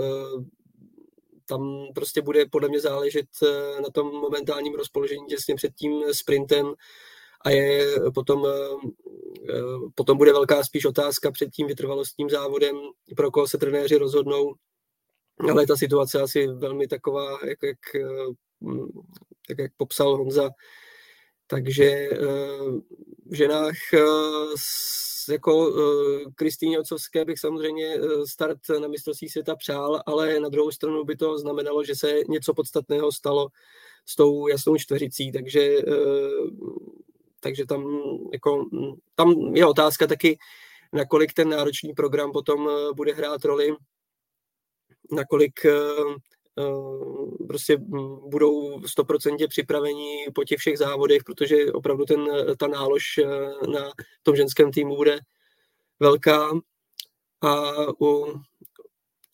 tam 1.49 1.87
prostě 1.95 2.23
bude 2.23 2.47
podle 2.47 2.69
mě 2.69 2.81
záležet 2.81 3.27
eh, 3.43 3.81
na 3.81 3.91
tom 3.91 4.07
momentálním 4.07 4.75
rozpoložení 4.75 5.27
těsně 5.27 5.55
před 5.55 5.75
tím 5.75 6.03
sprintem 6.13 6.75
a 7.41 7.51
je 7.51 7.95
potom, 8.15 8.47
eh, 8.47 8.89
eh, 9.51 9.91
potom 9.95 10.19
bude 10.19 10.33
velká 10.33 10.65
spíš 10.65 10.85
otázka 10.85 11.31
před 11.31 11.51
tím 11.51 11.67
vytrvalostním 11.67 12.31
závodem, 12.31 12.77
pro 13.17 13.31
koho 13.31 13.49
se 13.49 13.59
trenéři 13.59 13.97
rozhodnou, 13.97 14.55
ale 15.51 15.67
ta 15.67 15.77
situace 15.77 16.21
asi 16.21 16.47
velmi 16.47 16.89
taková, 16.89 17.39
jak, 17.47 17.59
jak, 17.63 17.79
tak 19.49 19.59
jak 19.59 19.73
popsal 19.77 20.17
Honza, 20.17 20.51
takže 21.47 22.09
v 23.27 23.35
ženách 23.35 23.75
jako 25.29 25.69
uh, 25.69 26.33
Kristýně 26.35 26.79
Ocovské 26.79 27.25
bych 27.25 27.39
samozřejmě 27.39 27.99
start 28.29 28.59
na 28.81 28.89
mistrovství 28.89 29.29
světa 29.29 29.57
přál, 29.57 30.03
ale 30.07 30.41
na 30.41 30.49
druhou 30.49 30.71
stranu 30.71 31.05
by 31.05 31.17
to 31.17 31.39
znamenalo, 31.39 31.85
že 31.85 31.95
se 31.95 32.15
něco 32.29 32.55
podstatného 32.55 33.13
stalo 33.13 33.49
s 34.07 34.17
tou 34.17 34.49
jasnou 34.49 34.77
čtveřicí, 34.77 35.33
takže, 35.33 35.77
takže 37.41 37.67
tam, 37.67 38.01
jako, 38.33 38.65
tam 39.15 39.57
je 39.57 39.67
otázka 39.67 40.07
taky, 40.07 40.39
nakolik 40.93 41.33
ten 41.33 41.49
náročný 41.49 41.93
program 41.95 42.33
potom 42.33 42.69
bude 42.95 43.15
hrát 43.15 43.45
roli, 43.45 43.77
nakolik 45.13 45.61
prostě 47.49 47.77
budou 48.29 48.83
stoprocentně 48.87 49.49
připraveni 49.49 50.27
po 50.35 50.45
těch 50.45 50.59
všech 50.59 50.79
závodech, 50.79 51.25
protože 51.25 51.73
opravdu 51.73 52.05
ten, 52.05 52.29
ta 52.59 52.67
nálož 52.67 53.21
na 53.73 53.91
tom 54.23 54.37
ženském 54.37 54.73
týmu 54.73 54.97
bude 54.97 55.19
velká 56.01 56.51
a 57.43 57.73
u, 58.01 58.41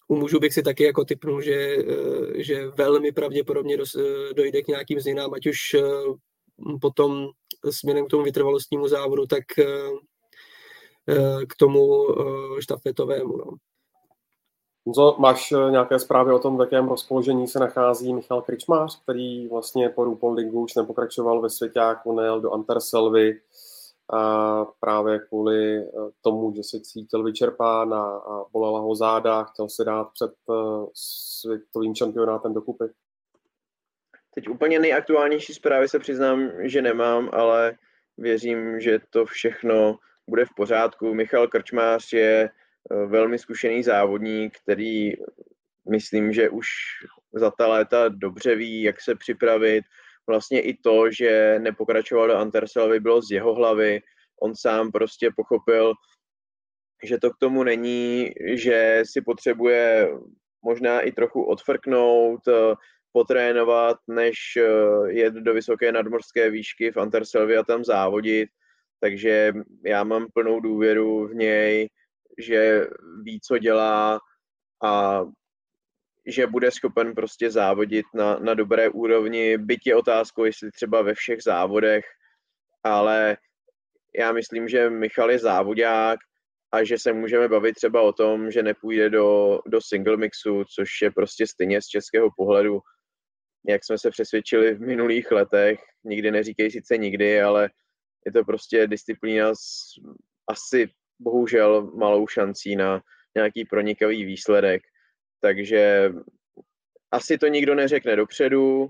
u 0.08 0.16
mužů 0.16 0.38
bych 0.38 0.54
si 0.54 0.62
taky 0.62 0.84
jako 0.84 1.04
typnul, 1.04 1.42
že, 1.42 1.76
že 2.34 2.66
velmi 2.66 3.12
pravděpodobně 3.12 3.76
dojde 4.36 4.62
k 4.62 4.68
nějakým 4.68 5.00
změnám, 5.00 5.34
ať 5.34 5.46
už 5.46 5.76
potom 6.80 7.28
směrem 7.70 8.06
k 8.06 8.10
tomu 8.10 8.22
vytrvalostnímu 8.22 8.88
závodu, 8.88 9.26
tak 9.26 9.44
k 11.48 11.56
tomu 11.56 12.06
štafetovému. 12.60 13.36
No. 13.36 13.44
Honzo, 14.86 15.16
máš 15.18 15.52
eh, 15.52 15.70
nějaké 15.70 15.98
zprávy 15.98 16.32
o 16.32 16.38
tom, 16.38 16.58
v 16.58 16.60
jakém 16.60 16.88
rozpoložení 16.88 17.48
se 17.48 17.58
nachází 17.58 18.14
Michal 18.14 18.42
Kričmář, 18.42 19.02
který 19.02 19.48
vlastně 19.48 19.88
po 19.88 20.04
Rupoldingu 20.04 20.62
už 20.62 20.74
nepokračoval 20.74 21.40
ve 21.40 21.50
Svěťáku, 21.50 22.16
nejel 22.16 22.40
do 22.40 22.52
Anterselvy 22.52 23.40
a 24.12 24.64
právě 24.64 25.18
kvůli 25.18 25.76
eh, 25.78 25.88
tomu, 26.20 26.54
že 26.56 26.62
se 26.62 26.80
cítil 26.80 27.22
vyčerpán 27.22 27.94
a, 27.94 28.22
bolela 28.52 28.80
ho 28.80 28.94
záda, 28.94 29.44
chtěl 29.44 29.68
se 29.68 29.84
dát 29.84 30.08
před 30.12 30.32
eh, 30.50 30.86
světovým 30.94 31.94
šampionátem 31.94 32.54
do 32.54 32.62
kupy. 32.62 32.84
Teď 34.34 34.48
úplně 34.48 34.78
nejaktuálnější 34.78 35.54
zprávy 35.54 35.88
se 35.88 35.98
přiznám, 35.98 36.50
že 36.60 36.82
nemám, 36.82 37.30
ale 37.32 37.76
věřím, 38.18 38.80
že 38.80 38.98
to 39.10 39.24
všechno 39.26 39.98
bude 40.30 40.44
v 40.44 40.54
pořádku. 40.56 41.14
Michal 41.14 41.48
Krčmář 41.48 42.12
je 42.12 42.50
velmi 42.90 43.38
zkušený 43.38 43.82
závodník, 43.82 44.58
který 44.62 45.12
myslím, 45.90 46.32
že 46.32 46.50
už 46.50 46.66
za 47.32 47.50
ta 47.50 47.66
léta 47.66 48.08
dobře 48.08 48.54
ví, 48.54 48.82
jak 48.82 49.00
se 49.00 49.14
připravit. 49.14 49.84
Vlastně 50.26 50.60
i 50.60 50.76
to, 50.76 51.10
že 51.10 51.58
nepokračoval 51.58 52.28
do 52.28 52.36
Anterselvy, 52.36 53.00
bylo 53.00 53.22
z 53.22 53.30
jeho 53.30 53.54
hlavy. 53.54 54.00
On 54.42 54.54
sám 54.56 54.92
prostě 54.92 55.30
pochopil, 55.36 55.92
že 57.04 57.18
to 57.18 57.30
k 57.30 57.38
tomu 57.38 57.62
není, 57.62 58.30
že 58.54 59.02
si 59.04 59.20
potřebuje 59.20 60.08
možná 60.62 61.00
i 61.00 61.12
trochu 61.12 61.42
odfrknout, 61.42 62.48
eh, 62.48 62.74
potrénovat, 63.12 63.96
než 64.08 64.36
eh, 64.56 65.12
jet 65.12 65.34
do 65.34 65.54
vysoké 65.54 65.92
nadmorské 65.92 66.50
výšky 66.50 66.92
v 66.92 66.96
Anterselvě 66.96 67.58
a 67.58 67.64
tam 67.64 67.84
závodit. 67.84 68.48
Takže 69.00 69.52
já 69.86 70.04
mám 70.04 70.26
plnou 70.34 70.60
důvěru 70.60 71.28
v 71.28 71.34
něj, 71.34 71.88
že 72.38 72.86
ví, 73.22 73.40
co 73.40 73.58
dělá 73.58 74.20
a 74.84 75.22
že 76.26 76.46
bude 76.46 76.70
schopen 76.70 77.14
prostě 77.14 77.50
závodit 77.50 78.06
na, 78.14 78.38
na 78.38 78.54
dobré 78.54 78.88
úrovni, 78.88 79.58
byť 79.58 79.86
je 79.86 79.96
otázkou, 79.96 80.44
jestli 80.44 80.70
třeba 80.70 81.02
ve 81.02 81.14
všech 81.14 81.42
závodech, 81.42 82.04
ale 82.84 83.36
já 84.18 84.32
myslím, 84.32 84.68
že 84.68 84.90
Michal 84.90 85.30
je 85.30 85.38
závodák 85.38 86.18
a 86.72 86.84
že 86.84 86.98
se 86.98 87.12
můžeme 87.12 87.48
bavit 87.48 87.72
třeba 87.72 88.02
o 88.02 88.12
tom, 88.12 88.50
že 88.50 88.62
nepůjde 88.62 89.10
do, 89.10 89.60
do 89.66 89.80
single 89.80 90.16
mixu, 90.16 90.64
což 90.74 91.02
je 91.02 91.10
prostě 91.10 91.46
stejně 91.46 91.82
z 91.82 91.86
českého 91.86 92.28
pohledu, 92.36 92.80
jak 93.68 93.84
jsme 93.84 93.98
se 93.98 94.10
přesvědčili 94.10 94.74
v 94.74 94.80
minulých 94.80 95.30
letech, 95.30 95.80
nikdy 96.04 96.30
neříkej 96.30 96.70
sice 96.70 96.96
nikdy, 96.96 97.42
ale 97.42 97.70
je 98.26 98.32
to 98.32 98.44
prostě 98.44 98.86
disciplína 98.86 99.54
s 99.54 99.94
asi 100.48 100.90
bohužel 101.22 101.90
malou 101.94 102.26
šancí 102.26 102.76
na 102.76 103.02
nějaký 103.34 103.64
pronikavý 103.64 104.24
výsledek. 104.24 104.82
Takže 105.40 106.12
asi 107.10 107.38
to 107.38 107.46
nikdo 107.46 107.74
neřekne 107.74 108.16
dopředu, 108.16 108.88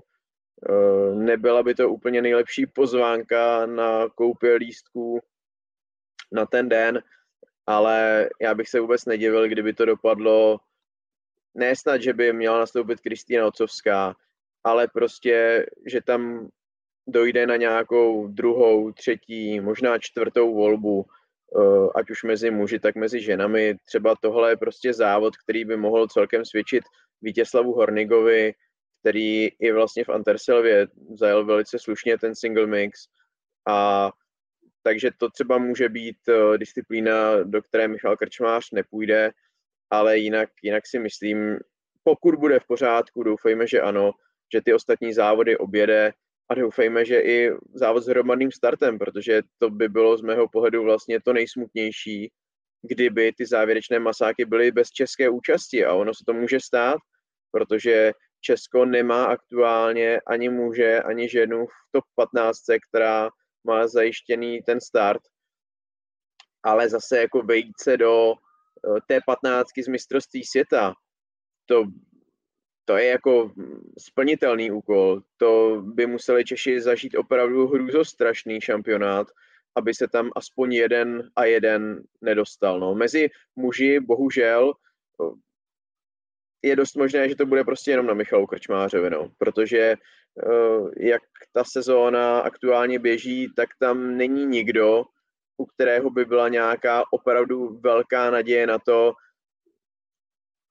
eh, 0.69 1.15
nebyla 1.15 1.63
by 1.63 1.75
to 1.75 1.89
úplně 1.89 2.21
nejlepší 2.21 2.65
pozvánka 2.65 3.65
na 3.65 4.09
koupě 4.09 4.55
lístků 4.55 5.19
na 6.31 6.45
ten 6.45 6.69
den, 6.69 7.03
ale 7.67 8.29
já 8.41 8.55
bych 8.55 8.69
se 8.69 8.79
vůbec 8.79 9.05
nedivil, 9.05 9.47
kdyby 9.47 9.73
to 9.73 9.85
dopadlo. 9.85 10.59
Ne 11.55 11.75
snad, 11.75 12.01
že 12.01 12.13
by 12.13 12.33
měla 12.33 12.59
nastoupit 12.59 13.01
Kristýna 13.01 13.47
Ocovská, 13.47 14.15
ale 14.63 14.87
prostě, 14.87 15.65
že 15.85 16.01
tam 16.01 16.49
dojde 17.07 17.47
na 17.47 17.55
nějakou 17.55 18.27
druhou, 18.27 18.91
třetí, 18.91 19.59
možná 19.59 19.97
čtvrtou 19.97 20.53
volbu, 20.53 21.05
ať 21.95 22.09
už 22.09 22.23
mezi 22.23 22.51
muži, 22.51 22.79
tak 22.79 22.95
mezi 22.95 23.21
ženami. 23.21 23.75
Třeba 23.85 24.15
tohle 24.21 24.49
je 24.51 24.57
prostě 24.57 24.93
závod, 24.93 25.37
který 25.37 25.65
by 25.65 25.77
mohl 25.77 26.07
celkem 26.07 26.45
svědčit 26.45 26.83
Vítězslavu 27.21 27.73
Hornigovi, 27.73 28.53
který 28.99 29.47
i 29.47 29.71
vlastně 29.71 30.03
v 30.03 30.09
Anterselvě 30.09 30.87
zajel 31.19 31.45
velice 31.45 31.79
slušně 31.79 32.17
ten 32.17 32.35
single 32.35 32.67
mix 32.67 32.99
a 33.67 34.09
takže 34.83 35.11
to 35.17 35.29
třeba 35.29 35.57
může 35.57 35.89
být 35.89 36.17
uh, 36.27 36.57
disciplína, 36.57 37.43
do 37.43 37.61
které 37.61 37.87
Michal 37.87 38.17
Krčmář 38.17 38.71
nepůjde, 38.71 39.31
ale 39.89 40.17
jinak, 40.17 40.49
jinak 40.63 40.87
si 40.87 40.99
myslím, 40.99 41.59
pokud 42.03 42.35
bude 42.35 42.59
v 42.59 42.67
pořádku, 42.67 43.23
doufejme, 43.23 43.67
že 43.67 43.81
ano, 43.81 44.11
že 44.53 44.61
ty 44.61 44.73
ostatní 44.73 45.13
závody 45.13 45.57
objede 45.57 46.13
a 46.49 46.55
doufejme, 46.55 47.05
že 47.05 47.19
i 47.19 47.51
závod 47.73 48.03
s 48.03 48.07
hromadným 48.07 48.51
startem, 48.51 48.99
protože 48.99 49.41
to 49.59 49.69
by 49.69 49.89
bylo 49.89 50.17
z 50.17 50.21
mého 50.21 50.49
pohledu 50.49 50.83
vlastně 50.83 51.21
to 51.21 51.33
nejsmutnější, 51.33 52.31
kdyby 52.81 53.33
ty 53.37 53.45
závěrečné 53.45 53.99
masáky 53.99 54.45
byly 54.45 54.71
bez 54.71 54.89
české 54.89 55.29
účasti. 55.29 55.85
A 55.85 55.93
ono 55.93 56.13
se 56.13 56.23
to 56.27 56.33
může 56.33 56.59
stát, 56.59 56.97
protože 57.51 58.11
Česko 58.41 58.85
nemá 58.85 59.25
aktuálně 59.25 60.19
ani 60.27 60.49
muže, 60.49 60.99
ani 60.99 61.29
ženu 61.29 61.65
v 61.65 61.91
top 61.91 62.03
15, 62.15 62.57
která 62.89 63.29
má 63.63 63.87
zajištěný 63.87 64.61
ten 64.61 64.81
start, 64.81 65.21
ale 66.63 66.89
zase 66.89 67.17
jako 67.17 67.41
vejít 67.41 67.79
se 67.81 67.97
do 67.97 68.33
eh, 68.33 68.99
té 69.07 69.19
15 69.25 69.67
z 69.83 69.87
mistrovství 69.87 70.43
světa, 70.43 70.93
to, 71.65 71.83
to 72.85 72.97
je 72.97 73.05
jako 73.05 73.51
splnitelný 73.99 74.71
úkol. 74.71 75.21
To 75.37 75.81
by 75.85 76.07
museli 76.07 76.45
Češi 76.45 76.81
zažít 76.81 77.15
opravdu 77.15 77.67
hrůzostrašný 77.67 78.61
šampionát, 78.61 79.27
aby 79.75 79.93
se 79.93 80.07
tam 80.07 80.29
aspoň 80.35 80.73
jeden 80.73 81.29
a 81.35 81.45
jeden 81.45 82.03
nedostal. 82.21 82.79
No. 82.79 82.95
Mezi 82.95 83.29
muži 83.55 83.99
bohužel 83.99 84.73
je 86.63 86.75
dost 86.75 86.95
možné, 86.95 87.29
že 87.29 87.35
to 87.35 87.45
bude 87.45 87.63
prostě 87.63 87.91
jenom 87.91 88.05
na 88.05 88.13
Michalu 88.13 88.47
Krčmářovi, 88.47 89.09
no, 89.09 89.31
protože 89.37 89.95
uh, 90.45 90.91
jak 90.97 91.21
ta 91.51 91.63
sezóna 91.63 92.39
aktuálně 92.39 92.99
běží, 92.99 93.53
tak 93.55 93.69
tam 93.79 94.17
není 94.17 94.45
nikdo, 94.45 95.03
u 95.57 95.65
kterého 95.65 96.09
by 96.09 96.25
byla 96.25 96.49
nějaká 96.49 97.03
opravdu 97.11 97.79
velká 97.83 98.31
naděje 98.31 98.67
na 98.67 98.79
to, 98.79 99.13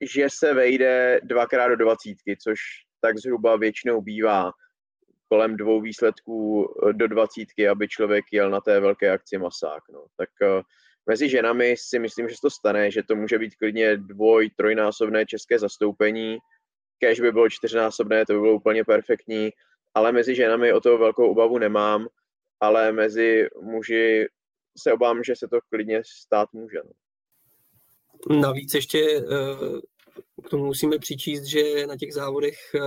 že 0.02 0.26
se 0.38 0.54
vejde 0.54 1.20
dvakrát 1.24 1.68
do 1.68 1.76
dvacítky, 1.76 2.36
což 2.42 2.58
tak 3.00 3.18
zhruba 3.18 3.56
většinou 3.56 4.00
bývá 4.00 4.50
kolem 5.28 5.56
dvou 5.56 5.80
výsledků 5.80 6.68
eh, 6.88 6.92
do 6.92 7.08
dvacítky, 7.08 7.68
aby 7.68 7.88
člověk 7.88 8.24
jel 8.32 8.50
na 8.50 8.60
té 8.60 8.80
velké 8.80 9.10
akci 9.10 9.38
masák. 9.38 9.82
No. 9.92 10.04
Tak 10.16 10.28
uh, 10.42 10.62
Mezi 11.06 11.28
ženami 11.28 11.74
si 11.78 11.98
myslím, 11.98 12.28
že 12.28 12.34
se 12.34 12.40
to 12.42 12.50
stane, 12.50 12.90
že 12.90 13.02
to 13.02 13.16
může 13.16 13.38
být 13.38 13.56
klidně 13.56 13.96
dvoj, 13.96 14.50
trojnásobné 14.56 15.26
české 15.26 15.58
zastoupení. 15.58 16.38
Kež 16.98 17.20
by 17.20 17.32
bylo 17.32 17.50
čtyřnásobné, 17.50 18.26
to 18.26 18.32
by 18.32 18.38
bylo 18.40 18.54
úplně 18.54 18.84
perfektní, 18.84 19.50
ale 19.94 20.12
mezi 20.12 20.34
ženami 20.34 20.72
o 20.72 20.80
toho 20.80 20.98
velkou 20.98 21.30
obavu 21.30 21.58
nemám, 21.58 22.06
ale 22.60 22.92
mezi 22.92 23.48
muži 23.60 24.26
se 24.78 24.92
obávám, 24.92 25.24
že 25.24 25.36
se 25.36 25.48
to 25.48 25.58
klidně 25.68 26.02
stát 26.06 26.48
může. 26.52 26.78
No. 26.84 28.40
Navíc 28.40 28.74
ještě 28.74 28.98
eh, 28.98 29.22
k 30.46 30.50
tomu 30.50 30.64
musíme 30.64 30.98
přičíst, 30.98 31.44
že 31.44 31.86
na 31.86 31.96
těch 31.96 32.14
závodech 32.14 32.74
eh, 32.74 32.80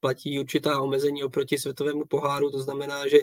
platí 0.00 0.40
určitá 0.40 0.80
omezení 0.80 1.24
oproti 1.24 1.58
světovému 1.58 2.04
poháru, 2.04 2.50
to 2.50 2.58
znamená, 2.58 3.08
že 3.08 3.18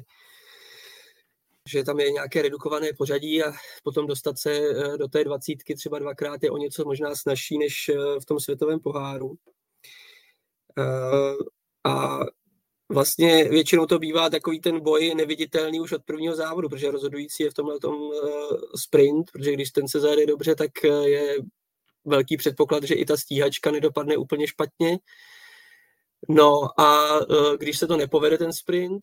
že 1.70 1.84
tam 1.84 2.00
je 2.00 2.12
nějaké 2.12 2.42
redukované 2.42 2.94
pořadí 2.98 3.44
a 3.44 3.52
potom 3.84 4.08
dostat 4.08 4.40
se 4.40 4.52
eh, 4.52 4.98
do 4.98 5.08
té 5.08 5.24
dvacítky 5.24 5.76
třeba 5.76 6.00
dvakrát 6.00 6.44
je 6.44 6.52
o 6.52 6.58
něco 6.58 6.86
možná 6.86 7.16
snažší 7.16 7.58
než 7.58 7.90
eh, 7.90 8.20
v 8.20 8.26
tom 8.26 8.40
světovém 8.40 8.80
poháru. 8.80 9.36
A 11.86 12.20
vlastně 12.90 13.44
většinou 13.44 13.86
to 13.86 14.00
bývá 14.00 14.30
takový 14.30 14.60
ten 14.60 14.80
boj 14.80 15.16
neviditelný 15.16 15.80
už 15.80 15.92
od 15.92 16.04
prvního 16.04 16.36
závodu, 16.36 16.70
protože 16.70 16.92
rozhodující 16.92 17.44
je 17.44 17.52
v 17.52 17.54
tomhle 17.54 17.80
tom 17.80 18.12
sprint, 18.76 19.32
protože 19.32 19.54
když 19.54 19.72
ten 19.72 19.88
se 19.88 20.00
zajede 20.00 20.26
dobře, 20.26 20.56
tak 20.56 20.72
je 21.06 21.38
velký 22.06 22.38
předpoklad, 22.38 22.84
že 22.84 22.96
i 22.96 23.06
ta 23.06 23.18
stíhačka 23.18 23.72
nedopadne 23.72 24.18
úplně 24.18 24.48
špatně. 24.48 25.00
No 26.30 26.80
a 26.80 27.20
když 27.60 27.78
se 27.78 27.88
to 27.88 27.98
nepovede 27.98 28.38
ten 28.38 28.54
sprint, 28.54 29.02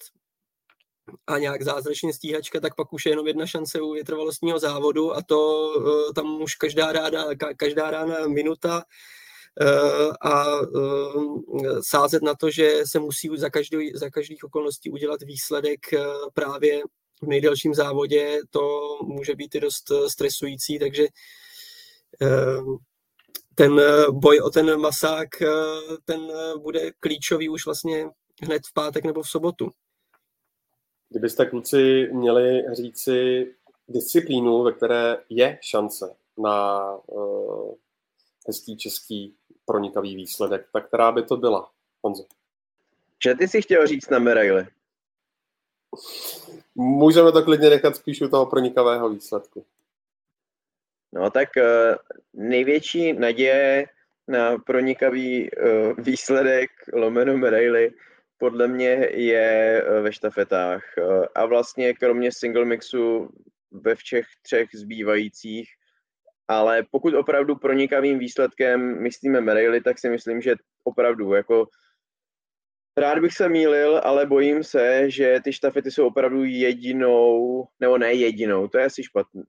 a 1.26 1.38
nějak 1.38 1.62
zázračně 1.62 2.12
stíhačka, 2.12 2.60
tak 2.60 2.74
pak 2.74 2.92
už 2.92 3.06
je 3.06 3.12
jenom 3.12 3.26
jedna 3.26 3.46
šance 3.46 3.80
u 3.80 3.92
vytrvalostního 3.92 4.58
závodu 4.58 5.16
a 5.16 5.22
to 5.22 5.70
eh, 5.76 6.12
tam 6.12 6.42
už 6.42 6.54
každá 6.54 6.92
ráda, 6.92 7.24
každá 7.56 7.90
rána 7.90 8.26
minuta 8.26 8.82
eh, 9.60 10.28
a 10.30 10.44
sázet 11.80 12.22
na 12.22 12.34
to, 12.34 12.50
že 12.50 12.82
se 12.86 12.98
musí 12.98 13.30
za, 13.36 13.50
každý, 13.50 13.90
za 13.94 14.10
každých 14.10 14.44
okolností 14.44 14.90
udělat 14.90 15.22
výsledek 15.22 15.80
právě 16.34 16.82
v 17.22 17.26
nejdelším 17.26 17.74
závodě, 17.74 18.38
to 18.50 18.80
může 19.02 19.34
být 19.34 19.54
i 19.54 19.60
dost 19.60 19.92
stresující, 20.08 20.78
takže 20.78 21.06
ten 23.60 23.80
boj 24.10 24.40
o 24.40 24.50
ten 24.50 24.80
masák, 24.80 25.28
ten 26.04 26.20
bude 26.58 26.90
klíčový 27.00 27.48
už 27.48 27.66
vlastně 27.66 28.10
hned 28.42 28.62
v 28.66 28.72
pátek 28.72 29.04
nebo 29.04 29.22
v 29.22 29.28
sobotu. 29.28 29.70
Kdybyste 31.08 31.46
kluci 31.46 32.08
měli 32.12 32.64
říci 32.72 33.46
disciplínu, 33.88 34.62
ve 34.62 34.72
které 34.72 35.18
je 35.28 35.58
šance 35.62 36.16
na 36.38 36.86
uh, 37.06 37.74
hezký 38.46 38.76
český 38.76 39.34
pronikavý 39.66 40.16
výsledek, 40.16 40.68
tak 40.72 40.88
která 40.88 41.12
by 41.12 41.22
to 41.22 41.36
byla, 41.36 41.70
Honzo? 42.02 42.24
Že 43.24 43.34
ty 43.34 43.48
si 43.48 43.62
chtěl 43.62 43.86
říct 43.86 44.10
na 44.10 44.18
medaili? 44.18 44.66
Můžeme 46.74 47.32
to 47.32 47.42
klidně 47.42 47.70
nechat 47.70 47.96
spíš 47.96 48.20
u 48.20 48.28
toho 48.28 48.46
pronikavého 48.46 49.08
výsledku. 49.08 49.64
No 51.12 51.30
tak 51.30 51.48
uh, 51.56 51.96
největší 52.34 53.12
naděje 53.12 53.86
na 54.28 54.58
pronikavý 54.58 55.50
uh, 55.50 56.04
výsledek 56.04 56.70
lomeno 56.92 57.36
medaily 57.36 57.92
podle 58.40 58.68
mě 58.68 59.08
je 59.12 59.82
eh, 59.82 60.00
ve 60.00 60.12
štafetách. 60.12 60.84
Eh, 60.98 61.28
a 61.34 61.46
vlastně 61.46 61.94
kromě 61.94 62.32
single 62.32 62.64
mixu 62.64 63.28
ve 63.70 63.94
všech 63.94 64.26
třech 64.42 64.68
zbývajících, 64.74 65.68
ale 66.48 66.82
pokud 66.90 67.14
opravdu 67.14 67.56
pronikavým 67.56 68.18
výsledkem 68.18 69.02
myslíme 69.02 69.40
medaily, 69.40 69.80
tak 69.80 69.98
si 69.98 70.10
myslím, 70.10 70.40
že 70.40 70.54
opravdu 70.84 71.34
jako 71.34 71.66
Rád 72.96 73.18
bych 73.18 73.32
se 73.32 73.48
mýlil, 73.48 74.00
ale 74.04 74.26
bojím 74.26 74.64
se, 74.64 75.10
že 75.10 75.40
ty 75.44 75.52
štafety 75.52 75.90
jsou 75.90 76.06
opravdu 76.06 76.44
jedinou, 76.44 77.64
nebo 77.80 77.98
ne 77.98 78.12
jedinou, 78.12 78.68
to 78.68 78.78
je 78.78 78.84
asi 78.84 79.02
špatný, 79.02 79.42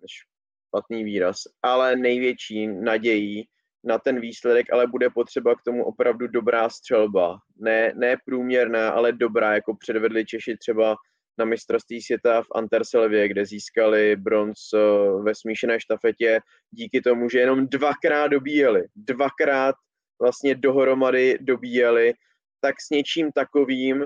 špatný 0.72 1.04
výraz, 1.04 1.38
ale 1.64 1.96
největší 1.96 2.68
nadějí 2.68 3.48
na 3.84 3.98
ten 3.98 4.20
výsledek, 4.20 4.74
ale 4.74 4.88
bude 4.88 5.10
potřeba 5.10 5.56
k 5.56 5.62
tomu 5.66 5.84
opravdu 5.84 6.28
dobrá 6.28 6.70
střelba. 6.70 7.38
Ne, 7.60 7.94
ne 7.96 8.18
průměrná, 8.26 8.90
ale 8.90 9.12
dobrá, 9.12 9.54
jako 9.54 9.76
předvedli 9.76 10.26
Češi 10.26 10.58
třeba 10.58 10.96
na 11.38 11.46
mistrovství 11.46 12.02
světa 12.02 12.42
v 12.42 12.48
Anterselvě, 12.56 13.28
kde 13.28 13.46
získali 13.46 14.16
bronz 14.16 14.60
eh, 14.74 14.78
ve 15.24 15.36
smíšené 15.36 15.80
štafetě 15.80 16.40
díky 16.72 17.02
tomu, 17.02 17.30
že 17.30 17.40
jenom 17.40 17.68
dvakrát 17.68 18.28
dobíjeli. 18.28 18.84
Dvakrát 18.96 19.76
vlastně 20.22 20.56
dohromady 20.56 21.38
dobíjeli, 21.42 22.14
tak 22.62 22.76
s 22.82 22.90
něčím 22.90 23.32
takovým 23.32 24.06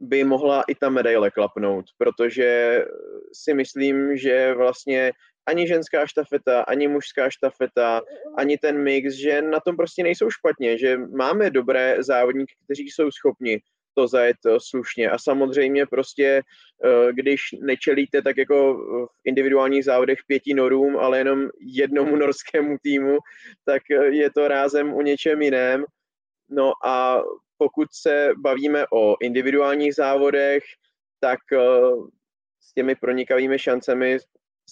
by 0.00 0.24
mohla 0.24 0.62
i 0.68 0.74
ta 0.74 0.88
medaile 0.88 1.30
klapnout, 1.30 1.84
protože 1.98 2.80
si 3.32 3.54
myslím, 3.54 4.16
že 4.16 4.54
vlastně 4.54 5.12
ani 5.46 5.68
ženská 5.68 6.06
štafeta, 6.06 6.62
ani 6.62 6.88
mužská 6.88 7.30
štafeta, 7.30 8.02
ani 8.36 8.58
ten 8.58 8.82
mix, 8.82 9.14
že 9.14 9.42
na 9.42 9.60
tom 9.60 9.76
prostě 9.76 10.02
nejsou 10.02 10.30
špatně, 10.30 10.78
že 10.78 10.96
máme 10.96 11.50
dobré 11.50 11.96
závodníky, 12.02 12.54
kteří 12.64 12.90
jsou 12.90 13.10
schopni 13.10 13.60
to 13.94 14.08
zajet 14.08 14.36
slušně. 14.58 15.10
A 15.10 15.18
samozřejmě 15.18 15.86
prostě, 15.86 16.42
eh, 16.84 17.12
když 17.12 17.40
nečelíte 17.60 18.22
tak 18.22 18.36
jako 18.36 18.74
v 19.06 19.20
individuálních 19.24 19.84
závodech 19.84 20.18
pěti 20.26 20.54
norům, 20.54 20.96
ale 20.96 21.18
jenom 21.18 21.48
jednomu 21.60 22.16
norskému 22.16 22.76
týmu, 22.82 23.18
tak 23.64 23.82
je 24.10 24.30
to 24.30 24.48
rázem 24.48 24.94
o 24.94 25.02
něčem 25.02 25.42
jiném. 25.42 25.84
No 26.50 26.72
a 26.84 27.22
pokud 27.58 27.88
se 27.92 28.32
bavíme 28.36 28.84
o 28.92 29.16
individuálních 29.20 29.94
závodech, 29.94 30.62
tak 31.20 31.38
eh, 31.52 31.58
s 32.60 32.72
těmi 32.74 32.94
pronikavými 32.94 33.58
šancemi 33.58 34.18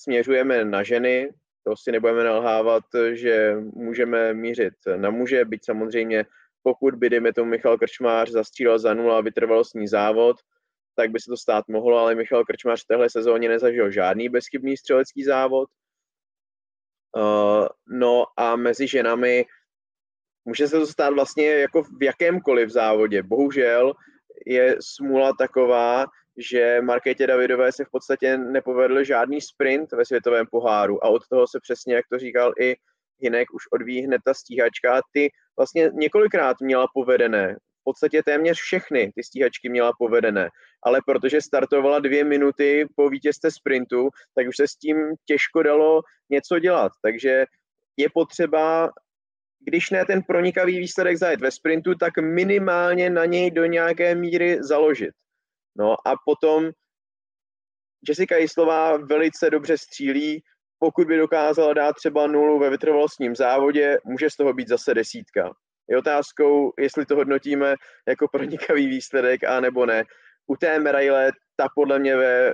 směřujeme 0.03 0.65
na 0.65 0.83
ženy. 0.83 1.33
To 1.65 1.77
si 1.77 1.93
nebudeme 1.93 2.25
nalhávat, 2.25 2.85
že 3.13 3.57
můžeme 3.61 4.35
mířit 4.35 4.75
na 4.97 5.11
muže, 5.11 5.45
byť 5.45 5.65
samozřejmě 5.65 6.25
pokud 6.63 6.95
by, 6.95 7.11
dejme 7.11 7.33
tomu, 7.33 7.51
Michal 7.51 7.79
Krčmář 7.79 8.31
zastřílel 8.31 8.79
za 8.79 8.95
nula 8.95 9.21
vytrvalostní 9.21 9.89
závod, 9.89 10.37
tak 10.97 11.11
by 11.11 11.21
se 11.21 11.31
to 11.31 11.37
stát 11.37 11.65
mohlo, 11.69 11.99
ale 11.99 12.15
Michal 12.15 12.45
Krčmář 12.45 12.85
v 12.85 12.87
téhle 12.87 13.11
sezóně 13.11 13.49
nezažil 13.49 13.91
žádný 13.91 14.29
bezchybný 14.29 14.77
střelecký 14.77 15.25
závod. 15.25 15.69
Uh, 17.17 17.67
no 17.89 18.25
a 18.37 18.57
mezi 18.57 18.87
ženami 18.89 19.47
může 20.45 20.69
se 20.69 20.79
to 20.79 20.87
stát 20.87 21.15
vlastně 21.15 21.47
jako 21.47 21.83
v 21.83 22.03
jakémkoliv 22.03 22.71
závodě. 22.71 23.23
Bohužel 23.23 23.95
je 24.47 24.77
smůla 24.81 25.33
taková, 25.39 26.07
že 26.39 26.81
Markétě 26.81 27.27
Davidové 27.27 27.73
se 27.73 27.85
v 27.85 27.91
podstatě 27.91 28.39
nepovedl 28.39 29.05
žádný 29.05 29.41
sprint 29.41 29.93
ve 29.93 30.05
světovém 30.05 30.47
poháru 30.51 31.05
a 31.05 31.09
od 31.09 31.23
toho 31.29 31.47
se 31.47 31.59
přesně, 31.63 31.95
jak 31.95 32.05
to 32.13 32.19
říkal 32.19 32.53
i 32.61 32.77
Hinek, 33.21 33.55
už 33.55 33.63
odvíjí 33.73 34.07
hned 34.07 34.21
ta 34.25 34.35
stíhačka. 34.35 35.01
Ty 35.13 35.31
vlastně 35.59 35.91
několikrát 35.93 36.57
měla 36.61 36.87
povedené, 36.95 37.55
v 37.55 37.85
podstatě 37.85 38.23
téměř 38.23 38.59
všechny 38.59 39.13
ty 39.15 39.23
stíhačky 39.25 39.69
měla 39.69 39.93
povedené, 39.99 40.49
ale 40.83 41.01
protože 41.07 41.41
startovala 41.41 41.99
dvě 41.99 42.25
minuty 42.25 42.87
po 42.97 43.09
vítězce 43.09 43.51
sprintu, 43.51 44.09
tak 44.35 44.49
už 44.49 44.57
se 44.57 44.69
s 44.69 44.77
tím 44.77 44.97
těžko 45.27 45.63
dalo 45.63 46.03
něco 46.31 46.59
dělat. 46.59 46.93
Takže 47.03 47.45
je 47.97 48.09
potřeba 48.15 48.91
když 49.61 49.91
ne 49.91 50.05
ten 50.05 50.23
pronikavý 50.23 50.79
výsledek 50.79 51.17
zajet 51.17 51.41
ve 51.41 51.51
sprintu, 51.51 51.95
tak 51.95 52.19
minimálně 52.19 53.11
na 53.11 53.25
něj 53.25 53.51
do 53.51 53.65
nějaké 53.65 54.15
míry 54.15 54.59
založit. 54.63 55.11
No 55.79 56.09
a 56.09 56.15
potom 56.25 56.71
Jessica 58.09 58.37
Jislová 58.37 58.97
velice 58.97 59.51
dobře 59.51 59.79
střílí, 59.79 60.43
pokud 60.79 61.07
by 61.07 61.17
dokázala 61.17 61.75
dát 61.75 61.93
třeba 61.93 62.27
nulu 62.27 62.59
ve 62.59 62.71
vytrvalostním 62.71 63.37
závodě, 63.37 63.99
může 64.05 64.31
z 64.31 64.37
toho 64.37 64.53
být 64.53 64.69
zase 64.69 64.95
desítka. 64.95 65.53
Je 65.91 65.99
otázkou, 65.99 66.73
jestli 66.79 67.07
to 67.07 67.17
hodnotíme 67.17 67.75
jako 68.09 68.29
pronikavý 68.29 68.87
výsledek, 68.87 69.45
a 69.45 69.61
nebo 69.61 69.87
ne. 69.87 70.05
U 70.47 70.57
té 70.57 70.81
medaile 70.81 71.33
ta 71.57 71.69
podle 71.75 71.99
mě 71.99 72.17
ve 72.17 72.53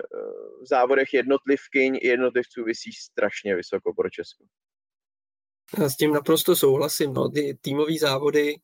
v 0.62 0.66
závodech 0.68 1.14
jednotlivkyň 1.14 1.98
i 2.02 2.08
jednotlivců 2.08 2.64
vysí 2.64 2.92
strašně 2.92 3.56
vysoko 3.56 3.94
pro 3.94 4.10
Česko. 4.10 4.44
Já 5.78 5.88
s 5.88 5.96
tím 5.96 6.12
naprosto 6.12 6.56
souhlasím. 6.56 7.12
No. 7.12 7.28
Ty 7.28 7.58
týmové 7.60 7.98
závody 8.00 8.54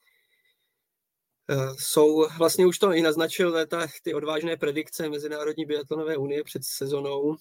jsou, 1.79 2.29
vlastně 2.39 2.67
už 2.67 2.79
to 2.79 2.93
i 2.93 3.03
naznačil 3.03 3.67
ta, 3.67 3.87
ty 4.03 4.15
odvážné 4.15 4.57
predikce 4.57 5.09
Mezinárodní 5.09 5.65
biatlonové 5.65 6.17
unie 6.17 6.45
před 6.45 6.63
sezonou, 6.65 7.37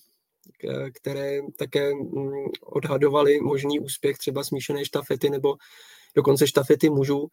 které 0.94 1.40
také 1.58 1.94
mm, 1.94 2.32
odhadovaly 2.64 3.40
možný 3.40 3.80
úspěch 3.80 4.18
třeba 4.18 4.44
smíšené 4.44 4.86
štafety 4.86 5.30
nebo 5.30 5.56
dokonce 6.16 6.48
štafety 6.48 6.90
mužů. 6.90 7.28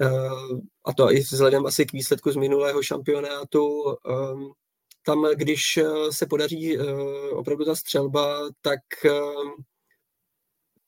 Uh, 0.00 0.58
a 0.84 0.92
to 0.92 1.12
i 1.12 1.20
vzhledem 1.20 1.66
asi 1.66 1.86
k 1.86 1.92
výsledku 1.92 2.30
z 2.30 2.36
minulého 2.36 2.82
šampionátu. 2.82 3.82
Um, 3.82 4.52
tam, 5.06 5.26
když 5.34 5.78
se 6.10 6.26
podaří 6.26 6.78
uh, 6.78 6.84
opravdu 7.38 7.64
ta 7.64 7.74
střelba, 7.74 8.50
tak 8.60 8.80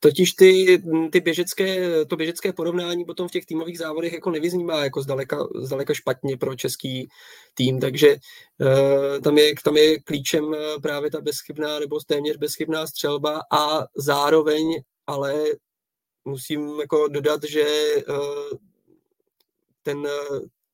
Totiž 0.05 0.33
ty, 0.33 0.83
ty 1.13 1.21
běžecké, 1.21 2.05
to 2.05 2.17
běžecké 2.17 2.53
porovnání 2.53 3.05
potom 3.05 3.29
v 3.29 3.31
těch 3.31 3.47
týmových 3.47 3.79
závodech 3.79 4.13
jako 4.13 4.31
nevyznímá 4.31 4.85
jako 4.85 5.03
zdaleka, 5.03 5.47
zdaleka 5.55 5.95
špatně 5.95 6.37
pro 6.37 6.57
český 6.57 7.09
tým, 7.55 7.81
takže 7.81 8.17
uh, 8.61 9.21
tam, 9.21 9.39
je, 9.39 9.55
tam 9.65 9.77
je 9.77 10.01
klíčem 10.01 10.55
eh, 10.55 10.81
právě 10.83 11.11
ta 11.11 11.21
bezchybná 11.21 11.79
nebo 11.79 12.01
téměř 12.01 12.37
bezchybná 12.37 12.87
střelba 12.87 13.41
a 13.53 13.85
zároveň 13.97 14.83
ale 15.07 15.45
musím 16.25 16.81
jako 16.81 17.09
dodat, 17.09 17.45
že 17.45 17.65
uh, 18.09 18.59
ten, 19.83 20.09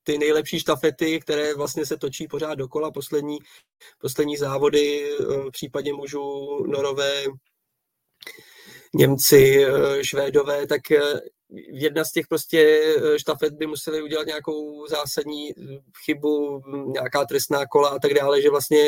ty 0.02 0.18
nejlepší 0.18 0.60
štafety, 0.60 1.20
které 1.20 1.54
vlastně 1.54 1.86
se 1.86 1.96
točí 1.96 2.28
pořád 2.28 2.54
dokola, 2.54 2.90
poslední, 2.90 3.38
poslední 3.98 4.36
závody 4.36 5.10
v 5.20 5.50
případě 5.50 5.92
mužů 5.92 6.58
Norové, 6.66 7.24
Němci, 8.94 9.64
eh, 9.64 10.04
Švédové, 10.04 10.66
tak 10.66 10.90
eh, 10.90 11.20
jedna 11.72 12.04
z 12.04 12.12
těch 12.12 12.26
prostě 12.26 12.80
eh, 12.96 13.18
štafet 13.18 13.54
by 13.54 13.66
museli 13.66 14.02
udělat 14.02 14.26
nějakou 14.26 14.86
zásadní 14.86 15.54
chybu, 16.04 16.62
nějaká 16.86 17.24
trestná 17.24 17.66
kola 17.66 17.88
a 17.88 17.98
tak 17.98 18.14
dále, 18.14 18.42
že 18.42 18.50
vlastně 18.50 18.84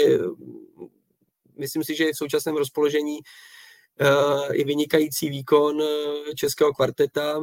myslím 1.58 1.84
si, 1.84 1.94
že 1.94 2.12
v 2.12 2.16
současném 2.16 2.56
rozpoložení 2.56 3.18
je 4.52 4.64
vynikající 4.64 5.30
výkon 5.30 5.82
českého 6.36 6.72
kvarteta 6.72 7.40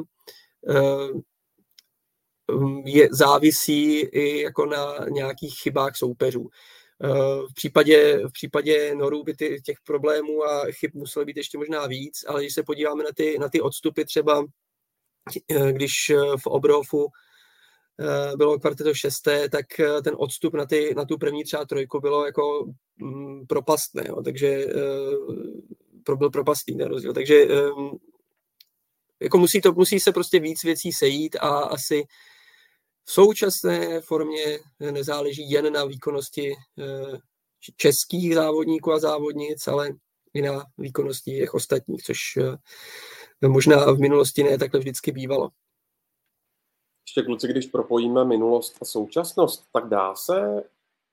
je, 2.85 3.09
závisí 3.11 3.99
i 3.99 4.41
jako 4.41 4.65
na 4.65 4.95
nějakých 5.09 5.53
chybách 5.61 5.95
soupeřů. 5.95 6.49
V 7.49 7.53
případě, 7.53 8.27
v 8.27 8.31
případě 8.31 8.95
Norů 8.95 9.23
by 9.23 9.33
ty, 9.33 9.61
těch 9.61 9.77
problémů 9.83 10.43
a 10.43 10.65
chyb 10.71 10.91
muselo 10.93 11.25
být 11.25 11.37
ještě 11.37 11.57
možná 11.57 11.87
víc, 11.87 12.25
ale 12.27 12.41
když 12.41 12.53
se 12.53 12.63
podíváme 12.63 13.03
na 13.03 13.09
ty, 13.15 13.39
na 13.39 13.49
ty 13.49 13.61
odstupy 13.61 14.05
třeba, 14.05 14.45
když 15.71 16.11
v 16.37 16.47
Obrofu 16.47 17.07
eh, 17.99 18.37
bylo 18.37 18.59
kvarteto 18.59 18.93
šesté, 18.93 19.49
tak 19.49 19.79
eh, 19.79 20.01
ten 20.01 20.15
odstup 20.17 20.53
na, 20.53 20.65
ty, 20.65 20.93
na 20.95 21.05
tu 21.05 21.17
první 21.17 21.43
třeba 21.43 21.65
trojku 21.65 21.99
bylo 21.99 22.25
jako 22.25 22.65
mm, 22.97 23.47
propastné, 23.47 24.03
jo, 24.07 24.21
takže 24.23 24.47
eh, 24.47 26.15
byl 26.15 26.29
propastný 26.29 26.77
ten 26.77 26.87
rozdíl. 26.87 27.13
Takže 27.13 27.47
jako 29.19 29.37
musí, 29.37 29.61
to, 29.61 29.71
musí 29.71 29.99
se 29.99 30.11
prostě 30.11 30.39
víc 30.39 30.63
věcí 30.63 30.91
sejít 30.91 31.35
a 31.35 31.47
asi 31.47 32.03
v 33.09 33.11
současné 33.11 34.01
formě 34.01 34.59
nezáleží 34.91 35.51
jen 35.51 35.73
na 35.73 35.85
výkonnosti 35.85 36.53
eh, 36.53 37.17
českých 37.77 38.35
závodníků 38.35 38.91
a 38.91 38.99
závodnic, 38.99 39.67
ale 39.67 39.89
i 40.33 40.41
na 40.41 40.65
výkonnosti 40.77 41.31
těch 41.31 41.53
ostatních, 41.53 42.03
což 42.03 42.19
eh, 42.37 43.47
možná 43.47 43.91
v 43.91 43.99
minulosti 43.99 44.43
ne 44.43 44.57
takhle 44.57 44.79
vždycky 44.79 45.11
bývalo. 45.11 45.49
Ještě 47.07 47.21
kluci, 47.21 47.47
když 47.47 47.65
propojíme 47.65 48.25
minulost 48.25 48.77
a 48.81 48.85
současnost, 48.85 49.63
tak 49.73 49.87
dá 49.87 50.15
se 50.15 50.63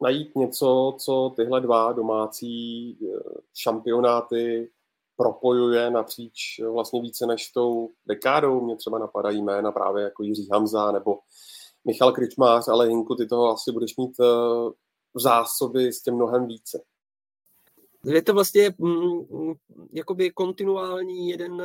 najít 0.03 0.37
něco, 0.37 0.97
co 0.99 1.33
tyhle 1.37 1.61
dva 1.61 1.93
domácí 1.93 2.91
eh, 2.93 3.21
šampionáty 3.55 4.71
propojuje 5.17 5.91
napříč 5.91 6.61
vlastně 6.73 7.03
více 7.03 7.27
než 7.27 7.51
tou 7.51 7.91
dekádou. 8.07 8.61
Mě 8.61 8.77
třeba 8.77 8.99
napadají 8.99 9.43
jména 9.43 9.73
právě 9.73 10.05
jako 10.05 10.23
Jiří 10.23 10.49
Hamza 10.53 10.93
nebo 10.93 11.19
Michal 11.87 12.13
Kričmář, 12.13 12.69
ale 12.69 12.89
Hinku, 12.89 13.15
ty 13.15 13.27
toho 13.27 13.53
asi 13.53 13.73
budeš 13.73 13.97
mít 13.97 14.21
eh, 14.21 14.25
v 15.15 15.21
zásobě 15.21 15.93
s 15.93 16.03
tím 16.03 16.15
mnohem 16.15 16.47
více. 16.47 16.83
Je 18.05 18.23
to 18.23 18.35
vlastně 18.35 18.75
mm, 18.79 18.93
mm, 19.31 19.55
jakoby 19.93 20.31
kontinuální 20.31 21.29
jeden, 21.29 21.63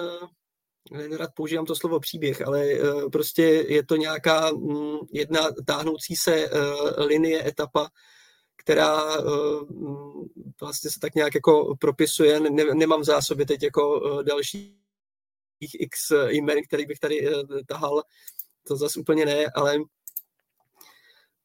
eh, 0.92 1.08
nerad 1.08 1.30
používám 1.36 1.66
to 1.66 1.76
slovo 1.76 2.00
příběh, 2.00 2.48
ale 2.48 2.66
eh, 2.66 3.10
prostě 3.12 3.44
je 3.68 3.86
to 3.86 3.96
nějaká 3.96 4.52
mm, 4.52 4.98
jedna 5.14 5.42
táhnoucí 5.66 6.16
se 6.16 6.50
linie, 6.98 7.48
etapa, 7.48 7.90
která 8.58 9.18
vlastně 10.62 10.90
se 10.90 11.00
tak 11.00 11.16
nějak 11.16 11.36
jako 11.36 11.76
propisuje. 11.80 12.40
Nemám 12.74 13.02
v 13.02 13.06
zásobě 13.06 13.46
teď 13.46 13.64
jako 13.64 14.00
dalších 14.24 14.76
x 15.80 16.12
jmen, 16.28 16.60
který 16.68 16.86
bych 16.86 17.00
tady 17.00 17.30
tahal, 17.68 18.04
to 18.68 18.76
zase 18.76 19.00
úplně 19.00 19.26
ne, 19.26 19.46
ale 19.56 19.78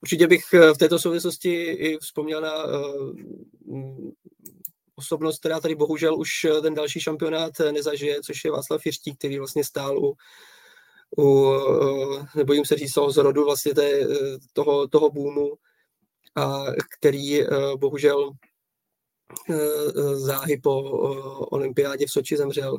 Určitě 0.07 0.27
bych 0.27 0.55
eh, 0.55 0.75
v 0.75 0.79
této 0.79 0.99
souvislosti 0.99 1.63
i 1.63 1.99
vzpomněl 1.99 2.41
na 2.41 2.65
uh, 2.65 4.11
osobnost, 4.95 5.39
která 5.39 5.61
tady 5.61 5.75
bohužel 5.75 6.19
už 6.19 6.45
eh, 6.45 6.61
ten 6.61 6.75
další 6.75 7.01
šampionát 7.01 7.53
nezažije, 7.73 8.23
což 8.23 8.45
je 8.45 8.51
Václav 8.51 8.83
Fiřtík, 8.83 9.19
který 9.19 9.39
vlastně 9.39 9.65
stál 9.65 9.99
u, 9.99 10.17
u, 11.19 11.53
nebojím 12.37 12.65
se 12.65 12.77
říct 12.77 12.93
toho 12.93 13.11
zrodu 13.11 13.45
vlastně 13.45 13.75
té, 13.75 14.07
toho, 14.53 14.89
toho 14.89 15.11
boomu, 15.11 15.55
a 16.37 16.65
který 16.99 17.41
bohužel 17.77 18.31
záhy 20.15 20.61
po 20.63 20.83
olympiádě 21.51 22.07
v 22.07 22.11
Soči 22.11 22.37
zemřel. 22.37 22.79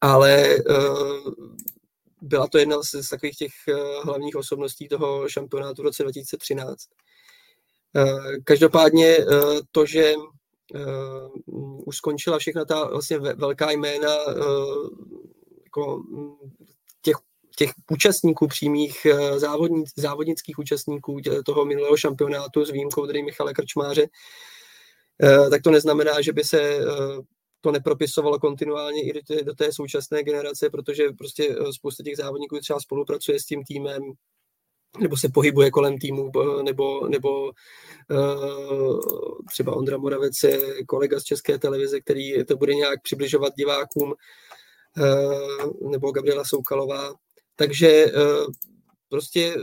Ale 0.00 0.56
byla 2.22 2.46
to 2.46 2.58
jedna 2.58 2.82
z, 2.82 3.08
takových 3.08 3.36
těch 3.36 3.52
hlavních 4.04 4.36
osobností 4.36 4.88
toho 4.88 5.28
šampionátu 5.28 5.82
v 5.82 5.84
roce 5.84 6.02
2013. 6.02 6.78
Každopádně 8.44 9.16
to, 9.72 9.86
že 9.86 10.14
už 11.86 11.96
skončila 11.96 12.38
všechna 12.38 12.64
ta 12.64 12.88
vlastně 12.88 13.18
velká 13.18 13.70
jména 13.70 14.16
jako 15.64 16.02
těch, 17.02 17.16
těch 17.56 17.70
účastníků 17.90 18.48
přímých 18.48 19.06
závodní, 19.36 19.84
závodnických 19.96 20.58
účastníků 20.58 21.20
toho 21.46 21.64
minulého 21.64 21.96
šampionátu 21.96 22.64
s 22.64 22.70
výjimkou 22.70 23.06
tedy 23.06 23.22
Michale 23.22 23.54
Krčmáře, 23.54 24.06
tak 25.50 25.62
to 25.62 25.70
neznamená, 25.70 26.20
že 26.20 26.32
by 26.32 26.44
se 26.44 26.78
to 27.62 27.72
nepropisovalo 27.72 28.38
kontinuálně 28.38 29.02
i 29.02 29.12
do 29.12 29.20
té, 29.22 29.44
do 29.44 29.54
té 29.54 29.72
současné 29.72 30.22
generace, 30.22 30.70
protože 30.70 31.08
prostě 31.18 31.56
spousta 31.70 32.02
těch 32.02 32.16
závodníků 32.16 32.58
třeba 32.58 32.80
spolupracuje 32.80 33.40
s 33.40 33.46
tím 33.46 33.64
týmem, 33.64 34.02
nebo 34.98 35.16
se 35.16 35.28
pohybuje 35.28 35.70
kolem 35.70 35.98
týmu, 35.98 36.30
nebo, 36.62 37.08
nebo 37.08 37.50
uh, 38.10 39.00
třeba 39.50 39.76
Ondra 39.76 39.98
Moravec 39.98 40.42
je 40.42 40.84
kolega 40.84 41.20
z 41.20 41.24
České 41.24 41.58
televize, 41.58 42.00
který 42.00 42.44
to 42.44 42.56
bude 42.56 42.74
nějak 42.74 43.02
přibližovat 43.02 43.54
divákům, 43.56 44.14
uh, 44.98 45.90
nebo 45.90 46.12
Gabriela 46.12 46.44
Soukalová. 46.44 47.14
Takže 47.56 48.06
uh, 48.06 48.52
prostě 49.08 49.54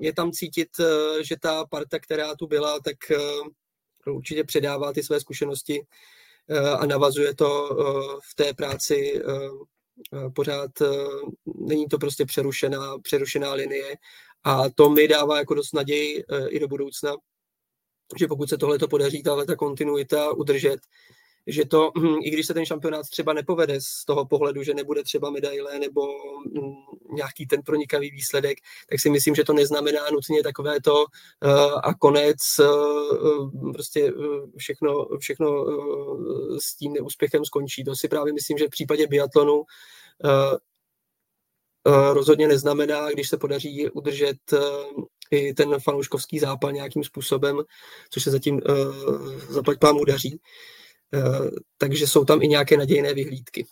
je 0.00 0.12
tam 0.12 0.32
cítit, 0.32 0.68
že 1.22 1.36
ta 1.40 1.66
parta, 1.66 1.98
která 1.98 2.36
tu 2.36 2.46
byla, 2.46 2.80
tak 2.80 2.96
určitě 4.06 4.44
předává 4.44 4.92
ty 4.92 5.02
své 5.02 5.20
zkušenosti 5.20 5.82
a 6.58 6.86
navazuje 6.86 7.34
to 7.34 7.68
uh, 7.68 8.20
v 8.30 8.34
té 8.34 8.54
práci 8.54 9.22
uh, 9.24 9.66
pořád 10.34 10.70
není 11.54 11.88
to 11.88 11.98
prostě 11.98 12.26
přerušená, 12.26 12.98
přerušená 12.98 13.52
linie. 13.52 13.96
A 14.44 14.70
to 14.70 14.90
mi 14.90 15.08
dává 15.08 15.38
jako 15.38 15.54
dost 15.54 15.74
naději 15.74 16.24
eh, 16.28 16.48
i 16.48 16.58
do 16.58 16.68
budoucna, 16.68 17.12
že 18.18 18.26
pokud 18.26 18.48
se 18.48 18.58
tohle 18.58 18.78
to 18.78 18.88
podaří, 18.88 19.22
tahle 19.22 19.46
ta 19.46 19.56
kontinuita 19.56 20.32
udržet, 20.32 20.80
že 21.46 21.64
to, 21.64 21.92
i 22.22 22.30
když 22.30 22.46
se 22.46 22.54
ten 22.54 22.66
šampionát 22.66 23.08
třeba 23.08 23.32
nepovede 23.32 23.80
z 23.80 24.04
toho 24.04 24.26
pohledu, 24.26 24.62
že 24.62 24.74
nebude 24.74 25.02
třeba 25.02 25.30
medaile 25.30 25.78
nebo 25.78 26.00
hm, 26.02 26.74
nějaký 27.14 27.46
ten 27.46 27.62
pronikavý 27.62 28.10
výsledek, 28.10 28.58
tak 28.90 29.00
si 29.00 29.10
myslím, 29.10 29.34
že 29.34 29.44
to 29.44 29.52
neznamená 29.52 30.00
nutně 30.12 30.42
takové 30.42 30.80
to 30.80 31.04
eh, 31.44 31.80
a 31.82 31.94
konec, 31.94 32.38
eh, 32.60 32.64
prostě 33.72 34.12
všechno, 34.56 35.08
všechno 35.18 35.66
s 36.58 36.76
tím 36.76 36.92
neúspěchem 36.92 37.44
skončí. 37.44 37.84
To 37.84 37.96
si 37.96 38.08
právě 38.08 38.32
myslím, 38.32 38.58
že 38.58 38.66
v 38.66 38.70
případě 38.70 39.06
biatlonu 39.06 39.62
Eh, 41.88 42.14
rozhodně 42.14 42.48
neznamená, 42.48 43.10
když 43.10 43.28
se 43.28 43.36
podaří 43.36 43.90
udržet 43.90 44.36
eh, 44.52 44.58
i 45.30 45.54
ten 45.54 45.80
fanouškovský 45.80 46.38
zápal 46.38 46.72
nějakým 46.72 47.04
způsobem, 47.04 47.62
což 48.10 48.22
se 48.22 48.30
zatím 48.30 48.60
eh, 48.68 48.72
zaplať 49.52 49.78
pámu 49.78 50.04
daří. 50.04 50.40
Takže 51.78 52.06
jsou 52.06 52.24
tam 52.24 52.42
i 52.42 52.48
nějaké 52.48 52.76
nadějné 52.76 53.14
vyhlídky. 53.14 53.66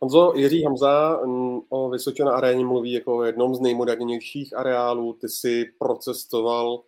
Honzo, 0.00 0.32
Jiří 0.36 0.64
Hamza 0.64 1.20
mm, 1.24 1.60
o 1.68 1.90
Vysočina 1.90 2.32
aréně 2.32 2.64
mluví 2.64 2.92
jako 2.92 3.16
o 3.16 3.22
jednom 3.22 3.54
z 3.54 3.60
nejmodernějších 3.60 4.56
areálů. 4.56 5.12
Ty 5.12 5.28
si 5.28 5.64
procestoval 5.78 6.82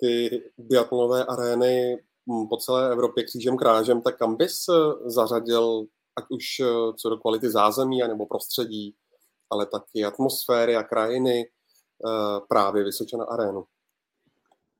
ty 0.00 0.42
biatlonové 0.58 1.24
arény 1.24 1.98
mm, 2.26 2.48
po 2.48 2.56
celé 2.56 2.92
Evropě 2.92 3.24
křížem 3.24 3.56
krážem, 3.56 4.02
tak 4.02 4.18
kam 4.18 4.36
bys 4.36 4.66
zařadil 5.04 5.86
ať 6.16 6.24
už 6.30 6.60
eh, 6.60 6.92
co 6.96 7.08
do 7.08 7.16
kvality 7.16 7.50
zázemí 7.50 7.98
nebo 7.98 8.26
prostředí, 8.26 8.94
ale 9.50 9.66
taky 9.66 10.04
atmosféry 10.04 10.76
a 10.76 10.82
krajiny 10.82 11.44
eh, 11.44 12.40
právě 12.48 12.84
Vysočana 12.84 13.24
arénu. 13.24 13.64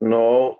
No, 0.01 0.57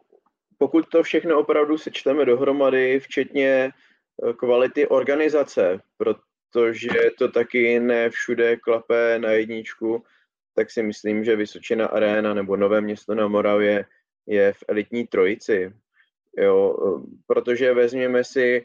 pokud 0.61 0.89
to 0.89 1.03
všechno 1.03 1.39
opravdu 1.41 1.79
sečteme 1.79 2.25
dohromady, 2.25 3.01
včetně 3.01 3.73
eh, 3.73 4.33
kvality 4.33 4.89
organizace, 4.89 5.81
protože 5.97 6.91
to 7.19 7.29
taky 7.29 7.81
ne 7.81 8.11
všude 8.11 8.57
klape 8.57 9.19
na 9.19 9.31
jedničku, 9.31 10.05
tak 10.55 10.71
si 10.71 10.83
myslím, 10.83 11.25
že 11.25 11.37
Vysočina 11.37 11.87
Arena 11.87 12.35
nebo 12.35 12.57
Nové 12.57 12.81
město 12.81 13.15
na 13.15 13.29
Moravě 13.29 13.85
je 14.27 14.53
v 14.53 14.65
elitní 14.69 15.07
trojici. 15.07 15.73
Jo, 16.39 16.77
protože 17.27 17.75
vezměme 17.75 18.25
si 18.25 18.65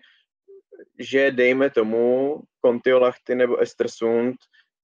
že 0.99 1.31
dejme 1.31 1.69
tomu 1.69 2.41
Kontiolahty 2.61 3.35
nebo 3.35 3.57
Estersund 3.57 4.35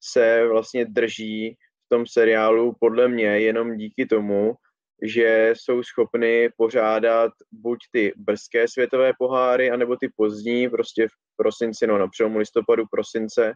se 0.04 0.48
vlastně 0.48 0.86
drží 0.86 1.58
v 1.86 1.90
tom 1.90 2.08
seriálu 2.08 2.76
podle 2.80 3.08
mě 3.08 3.40
jenom 3.40 3.78
díky 3.78 4.06
tomu, 4.06 4.56
že 5.04 5.54
jsou 5.58 5.84
schopny 5.84 6.50
pořádat 6.58 7.32
buď 7.52 7.80
ty 7.92 8.14
brzké 8.18 8.68
světové 8.68 9.14
poháry, 9.20 9.72
anebo 9.72 9.96
ty 9.96 10.10
pozdní, 10.16 10.70
prostě 10.70 11.08
v 11.08 11.12
prosinci, 11.38 11.88
no 11.88 11.98
na 11.98 12.08
přelomu 12.08 12.38
listopadu, 12.38 12.84
prosince, 12.92 13.54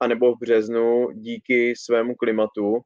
anebo 0.00 0.34
v 0.34 0.38
březnu 0.38 1.10
díky 1.12 1.74
svému 1.76 2.14
klimatu, 2.14 2.80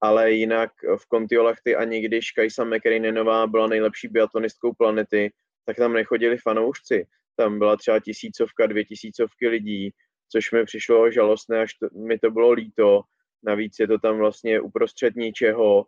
ale 0.00 0.32
jinak 0.32 0.70
v 0.96 1.06
Kontiolahty 1.08 1.76
ani 1.76 2.00
když 2.00 2.30
Kajsa 2.30 2.64
McRainenová 2.64 3.46
byla 3.46 3.66
nejlepší 3.66 4.08
biatlonistkou 4.08 4.72
planety, 4.72 5.32
tak 5.66 5.76
tam 5.76 5.92
nechodili 5.92 6.38
fanoušci 6.38 7.06
tam 7.36 7.58
byla 7.58 7.76
třeba 7.76 8.00
tisícovka, 8.00 8.66
dvě 8.66 8.84
tisícovky 8.84 9.48
lidí, 9.48 9.90
což 10.32 10.52
mi 10.52 10.64
přišlo 10.64 11.10
žalostné, 11.10 11.62
až 11.62 11.74
to, 11.74 11.88
mi 11.98 12.18
to 12.18 12.30
bylo 12.30 12.52
líto. 12.52 13.02
Navíc 13.42 13.76
je 13.80 13.88
to 13.88 13.98
tam 13.98 14.18
vlastně 14.18 14.60
uprostřed 14.60 15.16
ničeho. 15.16 15.86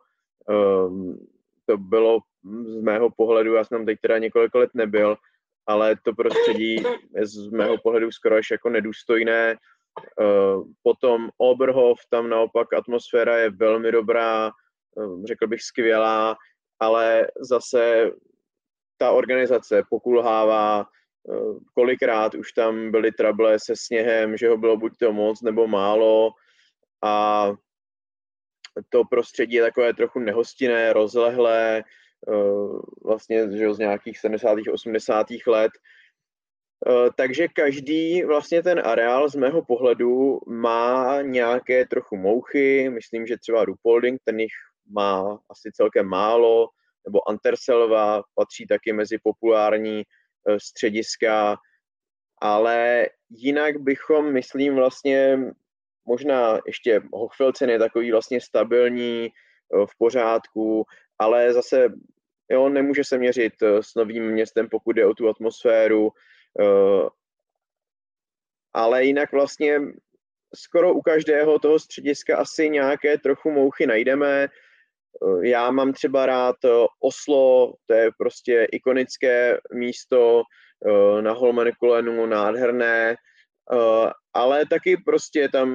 Um, 0.48 1.26
to 1.66 1.76
bylo 1.76 2.18
z 2.64 2.80
mého 2.80 3.10
pohledu, 3.16 3.54
já 3.54 3.64
jsem 3.64 3.78
tam 3.78 3.86
teď 3.86 3.98
teda 4.00 4.18
několik 4.18 4.54
let 4.54 4.70
nebyl, 4.74 5.16
ale 5.66 5.96
to 6.02 6.14
prostředí 6.14 6.76
je 7.16 7.26
z 7.26 7.50
mého 7.50 7.78
pohledu 7.78 8.12
skoro 8.12 8.36
až 8.36 8.50
jako 8.50 8.70
nedůstojné. 8.70 9.56
Uh, 10.20 10.64
potom 10.82 11.28
Oberhof, 11.38 11.98
tam 12.10 12.28
naopak 12.28 12.72
atmosféra 12.72 13.36
je 13.36 13.50
velmi 13.50 13.92
dobrá, 13.92 14.50
uh, 14.94 15.24
řekl 15.24 15.46
bych 15.46 15.62
skvělá, 15.62 16.36
ale 16.80 17.26
zase 17.40 18.10
ta 18.98 19.10
organizace 19.10 19.82
pokulhává, 19.90 20.86
Eh, 21.30 21.58
kolikrát 21.74 22.34
už 22.34 22.52
tam 22.52 22.90
byly 22.90 23.12
trable 23.12 23.58
se 23.58 23.76
sněhem, 23.76 24.36
že 24.36 24.48
ho 24.48 24.56
bylo 24.56 24.76
buď 24.76 24.92
to 24.98 25.12
moc 25.12 25.42
nebo 25.42 25.66
málo 25.66 26.30
a 27.04 27.46
to 28.88 29.04
prostředí 29.04 29.56
je 29.56 29.62
takové 29.62 29.94
trochu 29.94 30.18
nehostinné, 30.18 30.92
rozlehlé, 30.92 31.84
eh, 32.28 32.32
vlastně 33.04 33.58
že 33.58 33.74
z 33.74 33.78
nějakých 33.78 34.18
70. 34.18 34.72
80. 34.72 35.26
let. 35.46 35.72
Eh, 36.86 37.10
takže 37.16 37.48
každý 37.48 38.24
vlastně 38.24 38.62
ten 38.62 38.82
areál 38.84 39.28
z 39.28 39.34
mého 39.34 39.64
pohledu 39.64 40.38
má 40.46 41.22
nějaké 41.22 41.86
trochu 41.86 42.16
mouchy, 42.16 42.90
myslím, 42.90 43.26
že 43.26 43.38
třeba 43.38 43.64
Rupolding, 43.64 44.20
ten 44.24 44.40
jich 44.40 44.52
má 44.90 45.38
asi 45.50 45.70
celkem 45.72 46.06
málo, 46.06 46.68
nebo 47.06 47.28
Anterselva 47.28 48.22
patří 48.34 48.66
taky 48.66 48.92
mezi 48.92 49.18
populární 49.22 50.02
Eh, 50.48 50.60
střediska, 50.60 51.56
ale 52.40 53.06
jinak 53.30 53.76
bychom, 53.80 54.32
myslím, 54.32 54.74
vlastně 54.74 55.38
možná 56.06 56.58
ještě 56.66 57.02
Hochfelcen 57.12 57.70
je 57.70 57.78
takový 57.78 58.12
vlastně 58.12 58.40
stabilní, 58.40 59.26
eh, 59.26 59.86
v 59.86 59.98
pořádku, 59.98 60.84
ale 61.18 61.52
zase 61.52 61.88
jo, 62.50 62.68
nemůže 62.68 63.04
se 63.04 63.18
měřit 63.18 63.52
eh, 63.62 63.82
s 63.82 63.94
novým 63.94 64.30
městem, 64.30 64.68
pokud 64.68 64.92
jde 64.92 65.06
o 65.06 65.14
tu 65.14 65.28
atmosféru, 65.28 66.10
ale 68.74 69.04
jinak 69.04 69.32
vlastně 69.32 69.80
skoro 70.54 70.94
u 70.94 71.02
každého 71.02 71.58
toho 71.58 71.78
střediska 71.78 72.36
asi 72.36 72.70
nějaké 72.70 73.18
trochu 73.18 73.50
mouchy 73.50 73.86
najdeme. 73.86 74.42
Eh, 74.44 75.48
já 75.48 75.70
mám 75.70 75.92
třeba 75.92 76.26
rád 76.26 76.56
eh, 76.64 76.68
Oslo, 77.00 77.74
to 77.86 77.94
je 77.94 78.10
prostě 78.18 78.68
ikonické 78.72 79.58
místo 79.72 80.42
eh, 80.86 81.22
na 81.22 81.32
Holmenkollenu, 81.32 82.26
nádherné, 82.26 83.16
ale 84.36 84.66
taky 84.66 84.96
prostě 84.96 85.48
tam 85.48 85.68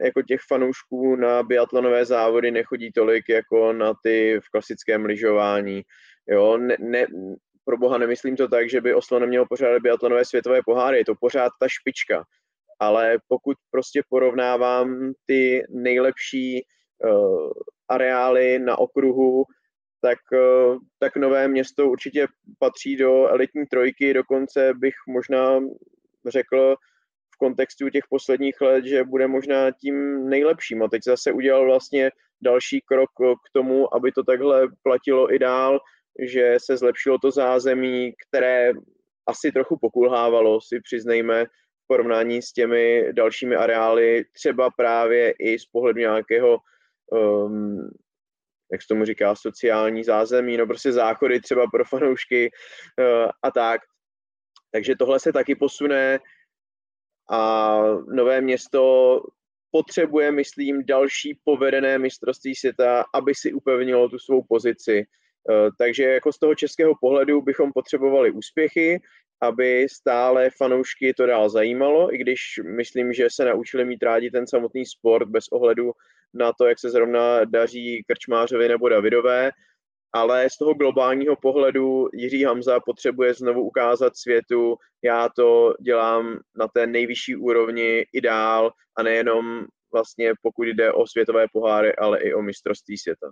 jako 0.00 0.22
těch 0.22 0.40
fanoušků 0.48 1.16
na 1.16 1.42
biatlonové 1.42 2.04
závody 2.04 2.50
nechodí 2.50 2.92
tolik 2.92 3.28
jako 3.28 3.72
na 3.72 3.94
ty 4.02 4.40
v 4.44 4.50
klasickém 4.50 5.04
lyžování. 5.04 5.82
Jo, 6.28 6.56
ne, 6.56 6.76
ne, 6.80 7.06
pro 7.64 7.78
boha 7.78 7.98
nemyslím 7.98 8.36
to 8.36 8.48
tak, 8.48 8.70
že 8.70 8.80
by 8.80 8.94
Oslo 8.94 9.18
nemělo 9.18 9.46
pořád 9.48 9.82
biatlonové 9.82 10.24
světové 10.24 10.60
poháry, 10.66 10.98
je 10.98 11.04
to 11.04 11.14
pořád 11.20 11.52
ta 11.60 11.66
špička. 11.68 12.24
ale 12.80 13.18
pokud 13.28 13.56
prostě 13.70 14.02
porovnávám 14.08 15.12
ty 15.26 15.62
nejlepší 15.70 16.64
uh, 17.04 17.50
areály 17.88 18.58
na 18.58 18.78
okruhu, 18.78 19.44
tak, 20.00 20.18
uh, 20.32 20.78
tak 20.98 21.16
Nové 21.16 21.48
město 21.48 21.88
určitě 21.88 22.26
patří 22.58 22.96
do 22.96 23.28
elitní 23.28 23.66
trojky, 23.66 24.14
dokonce 24.14 24.74
bych 24.74 24.94
možná 25.08 25.60
řekl 26.26 26.76
v 27.34 27.38
kontextu 27.38 27.90
těch 27.90 28.04
posledních 28.10 28.60
let, 28.60 28.84
že 28.84 29.04
bude 29.04 29.26
možná 29.28 29.70
tím 29.70 30.28
nejlepším. 30.28 30.82
A 30.82 30.88
teď 30.88 31.02
zase 31.04 31.32
udělal 31.32 31.64
vlastně 31.64 32.10
další 32.42 32.80
krok 32.80 33.10
k 33.18 33.52
tomu, 33.52 33.94
aby 33.94 34.12
to 34.12 34.22
takhle 34.22 34.68
platilo 34.82 35.34
i 35.34 35.38
dál, 35.38 35.80
že 36.28 36.56
se 36.64 36.76
zlepšilo 36.76 37.18
to 37.18 37.30
zázemí, 37.30 38.12
které 38.28 38.72
asi 39.26 39.52
trochu 39.52 39.78
pokulhávalo, 39.80 40.60
si 40.60 40.80
přiznejme, 40.80 41.44
v 41.44 41.86
porovnání 41.86 42.42
s 42.42 42.52
těmi 42.52 43.12
dalšími 43.12 43.56
areály, 43.56 44.24
třeba 44.32 44.70
právě 44.76 45.34
i 45.38 45.58
z 45.58 45.66
pohledu 45.66 46.00
nějakého, 46.00 46.58
um, 47.10 47.90
jak 48.72 48.82
se 48.82 48.88
tomu 48.88 49.04
říká, 49.04 49.34
sociální 49.34 50.04
zázemí, 50.04 50.56
no 50.56 50.66
prostě 50.66 50.92
záchody 50.92 51.40
třeba 51.40 51.66
pro 51.66 51.84
fanoušky 51.84 52.50
uh, 52.98 53.30
a 53.42 53.50
tak. 53.50 53.80
Takže 54.72 54.96
tohle 54.96 55.20
se 55.20 55.32
taky 55.32 55.54
posune 55.54 56.18
a 57.30 57.78
Nové 58.08 58.40
město 58.40 59.20
potřebuje, 59.70 60.32
myslím, 60.32 60.84
další 60.86 61.38
povedené 61.44 61.98
mistrovství 61.98 62.54
světa, 62.54 63.04
aby 63.14 63.34
si 63.34 63.52
upevnilo 63.52 64.08
tu 64.08 64.18
svou 64.18 64.42
pozici. 64.42 65.06
Uh, 65.48 65.70
takže 65.78 66.04
jako 66.04 66.32
z 66.32 66.38
toho 66.38 66.54
českého 66.54 66.94
pohledu 67.00 67.42
bychom 67.42 67.72
potřebovali 67.72 68.30
úspěchy, 68.30 69.00
aby 69.42 69.86
stále 69.90 70.50
fanoušky 70.50 71.14
to 71.14 71.26
dál 71.26 71.48
zajímalo, 71.48 72.14
i 72.14 72.18
když 72.18 72.60
myslím, 72.64 73.12
že 73.12 73.26
se 73.30 73.44
naučili 73.44 73.84
mít 73.84 74.02
rádi 74.02 74.30
ten 74.30 74.46
samotný 74.46 74.86
sport 74.86 75.28
bez 75.28 75.48
ohledu 75.48 75.92
na 76.34 76.52
to, 76.52 76.66
jak 76.66 76.78
se 76.78 76.90
zrovna 76.90 77.44
daří 77.44 78.04
Krčmářovi 78.06 78.68
nebo 78.68 78.88
Davidové, 78.88 79.50
ale 80.12 80.50
z 80.50 80.56
toho 80.56 80.74
globálního 80.74 81.36
pohledu 81.36 82.08
Jiří 82.14 82.44
Hamza 82.44 82.80
potřebuje 82.80 83.34
znovu 83.34 83.62
ukázat 83.62 84.16
světu, 84.16 84.76
já 85.02 85.28
to 85.28 85.74
dělám 85.80 86.38
na 86.56 86.68
té 86.68 86.86
nejvyšší 86.86 87.36
úrovni 87.36 88.06
i 88.12 88.20
dál 88.20 88.72
a 88.96 89.02
nejenom 89.02 89.66
vlastně 89.92 90.32
pokud 90.42 90.62
jde 90.62 90.92
o 90.92 91.06
světové 91.06 91.46
poháry, 91.52 91.96
ale 91.96 92.20
i 92.20 92.34
o 92.34 92.42
mistrovství 92.42 92.98
světa. 92.98 93.26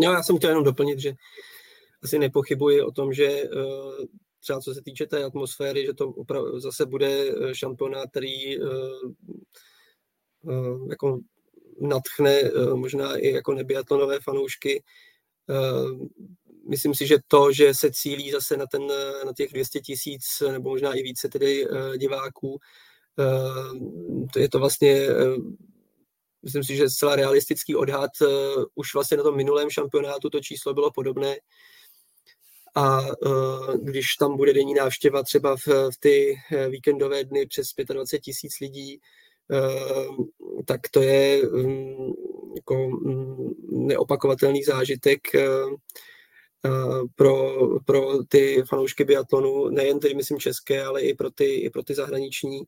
No, 0.00 0.12
já 0.12 0.22
jsem 0.22 0.36
chtěl 0.36 0.50
jenom 0.50 0.64
doplnit, 0.64 0.98
že 0.98 1.12
asi 2.02 2.18
nepochybuji 2.18 2.82
o 2.82 2.90
tom, 2.90 3.12
že 3.12 3.26
eh, 3.26 3.48
třeba 4.40 4.60
co 4.60 4.74
se 4.74 4.82
týče 4.82 5.06
té 5.06 5.24
atmosféry, 5.24 5.86
že 5.86 5.94
to 5.94 6.08
opravdu 6.08 6.60
zase 6.60 6.86
bude 6.86 7.08
eh, 7.08 7.54
šampionát, 7.54 8.10
který 8.10 8.58
uh, 8.58 9.12
jako 10.90 11.20
natchne 11.80 12.42
uh, 12.42 12.76
možná 12.76 13.16
i 13.16 13.30
jako 13.30 13.54
nebiatlonové 13.54 14.20
fanoušky. 14.20 14.82
Uh, 15.48 16.06
myslím 16.68 16.94
si, 16.94 17.06
že 17.06 17.16
to, 17.28 17.52
že 17.52 17.74
se 17.74 17.92
cílí 17.92 18.30
zase 18.30 18.56
na, 18.56 18.66
ten, 18.66 18.82
na 19.26 19.32
těch 19.36 19.52
200 19.52 19.80
tisíc 19.80 20.24
nebo 20.52 20.70
možná 20.70 20.92
i 20.92 21.02
více 21.02 21.28
tedy 21.28 21.66
diváků, 21.96 22.58
to 24.32 24.38
je 24.38 24.48
to 24.48 24.58
vlastně 24.58 25.06
myslím 26.42 26.64
si, 26.64 26.76
že 26.76 26.90
zcela 26.90 27.16
realistický 27.16 27.76
odhad. 27.76 28.10
Už 28.74 28.94
vlastně 28.94 29.16
na 29.16 29.22
tom 29.22 29.36
minulém 29.36 29.70
šampionátu 29.70 30.30
to 30.30 30.40
číslo 30.40 30.74
bylo 30.74 30.90
podobné 30.90 31.36
a 32.74 33.00
když 33.82 34.14
tam 34.14 34.36
bude 34.36 34.52
denní 34.52 34.74
návštěva 34.74 35.22
třeba 35.22 35.56
v, 35.56 35.66
v 35.66 35.98
ty 35.98 36.36
eh, 36.52 36.68
víkendové 36.68 37.24
dny 37.24 37.46
přes 37.46 37.68
25 37.92 38.20
tisíc 38.20 38.60
lidí, 38.60 39.00
tak 40.66 40.80
to 40.90 41.02
je 41.02 41.48
um, 41.48 42.14
jako 42.56 42.86
um, 42.86 43.54
neopakovatelný 43.70 44.64
zážitek 44.64 45.20
uh, 45.34 45.76
pro, 47.14 47.56
pro 47.84 48.24
ty 48.24 48.62
fanoušky 48.68 49.04
biatlonu, 49.04 49.68
nejen 49.68 50.00
tedy 50.00 50.14
myslím 50.14 50.38
české, 50.38 50.84
ale 50.84 51.02
i 51.02 51.14
pro 51.14 51.30
ty, 51.30 51.54
i 51.54 51.70
pro 51.70 51.82
ty 51.82 51.94
zahraniční, 51.94 52.62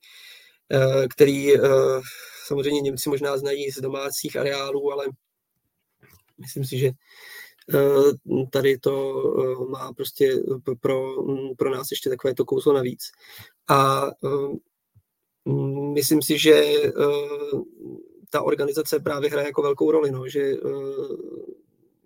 který 1.10 1.52
samozřejmě 2.46 2.80
Němci 2.80 3.08
možná 3.08 3.38
znají 3.38 3.70
z 3.70 3.80
domácích 3.80 4.36
areálů, 4.36 4.92
ale 4.92 5.06
myslím 6.38 6.64
si, 6.64 6.78
že 6.78 6.90
tady 8.50 8.78
to 8.78 9.22
má 9.68 9.92
prostě 9.92 10.36
pro, 10.80 11.24
pro 11.58 11.70
nás 11.70 11.90
ještě 11.90 12.10
takové 12.10 12.34
to 12.34 12.44
kouzlo 12.44 12.72
navíc. 12.72 13.02
A 13.68 14.06
myslím 15.94 16.22
si, 16.22 16.38
že 16.38 16.64
ta 18.30 18.42
organizace 18.42 19.00
právě 19.00 19.30
hraje 19.30 19.46
jako 19.46 19.62
velkou 19.62 19.90
roli, 19.90 20.10
no, 20.10 20.28
že 20.28 20.52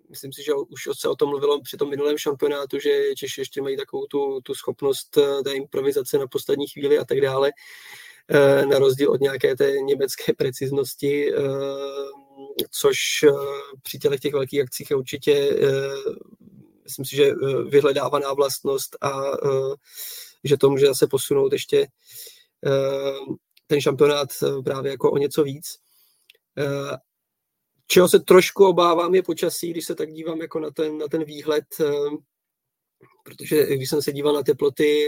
myslím 0.09 0.33
si, 0.33 0.43
že 0.43 0.53
už 0.53 0.81
se 0.93 1.09
o 1.09 1.15
tom 1.15 1.29
mluvilo 1.29 1.61
při 1.61 1.77
tom 1.77 1.89
minulém 1.89 2.17
šampionátu, 2.17 2.79
že 2.79 3.15
Češi 3.15 3.41
ještě 3.41 3.61
mají 3.61 3.77
takovou 3.77 4.05
tu, 4.05 4.41
tu 4.41 4.55
schopnost 4.55 5.17
té 5.43 5.53
improvizace 5.53 6.17
na 6.17 6.27
poslední 6.27 6.67
chvíli 6.67 6.99
a 6.99 7.05
tak 7.05 7.21
dále, 7.21 7.51
na 8.69 8.79
rozdíl 8.79 9.11
od 9.11 9.21
nějaké 9.21 9.55
té 9.55 9.71
německé 9.71 10.33
preciznosti, 10.33 11.31
což 12.69 12.97
eh, 13.23 13.31
při 13.81 13.99
těch, 13.99 14.19
těch 14.19 14.33
velkých 14.33 14.61
akcích 14.61 14.89
je 14.89 14.95
určitě, 14.95 15.33
eh, 15.33 16.11
myslím 16.83 17.05
si, 17.05 17.15
že 17.15 17.25
eh, 17.25 17.63
vyhledávaná 17.63 18.33
vlastnost 18.33 18.97
a 19.01 19.21
že 20.43 20.57
to 20.57 20.69
může 20.69 20.85
zase 20.85 21.07
posunout 21.07 21.53
ještě 21.53 21.87
ten 23.67 23.81
šampionát 23.81 24.29
právě 24.63 24.91
jako 24.91 25.11
o 25.11 25.17
něco 25.17 25.43
víc. 25.43 25.65
Čeho 27.87 28.09
se 28.09 28.19
trošku 28.19 28.65
obávám 28.65 29.15
je 29.15 29.23
počasí, 29.23 29.71
když 29.71 29.85
se 29.85 29.95
tak 29.95 30.11
dívám 30.11 30.41
jako 30.41 30.59
na 30.59 30.71
ten, 30.71 30.97
na 30.97 31.07
ten 31.07 31.23
výhled, 31.23 31.65
protože 33.23 33.75
když 33.75 33.89
jsem 33.89 34.01
se 34.01 34.11
díval 34.11 34.33
na 34.33 34.43
teploty, 34.43 35.07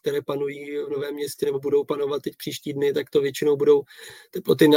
které 0.00 0.22
panují 0.22 0.76
v 0.78 0.88
Novém 0.88 1.14
městě 1.14 1.46
nebo 1.46 1.60
budou 1.60 1.84
panovat 1.84 2.22
teď 2.22 2.36
příští 2.36 2.72
dny, 2.72 2.92
tak 2.92 3.10
to 3.10 3.20
většinou 3.20 3.56
budou 3.56 3.82
teploty 4.30 4.68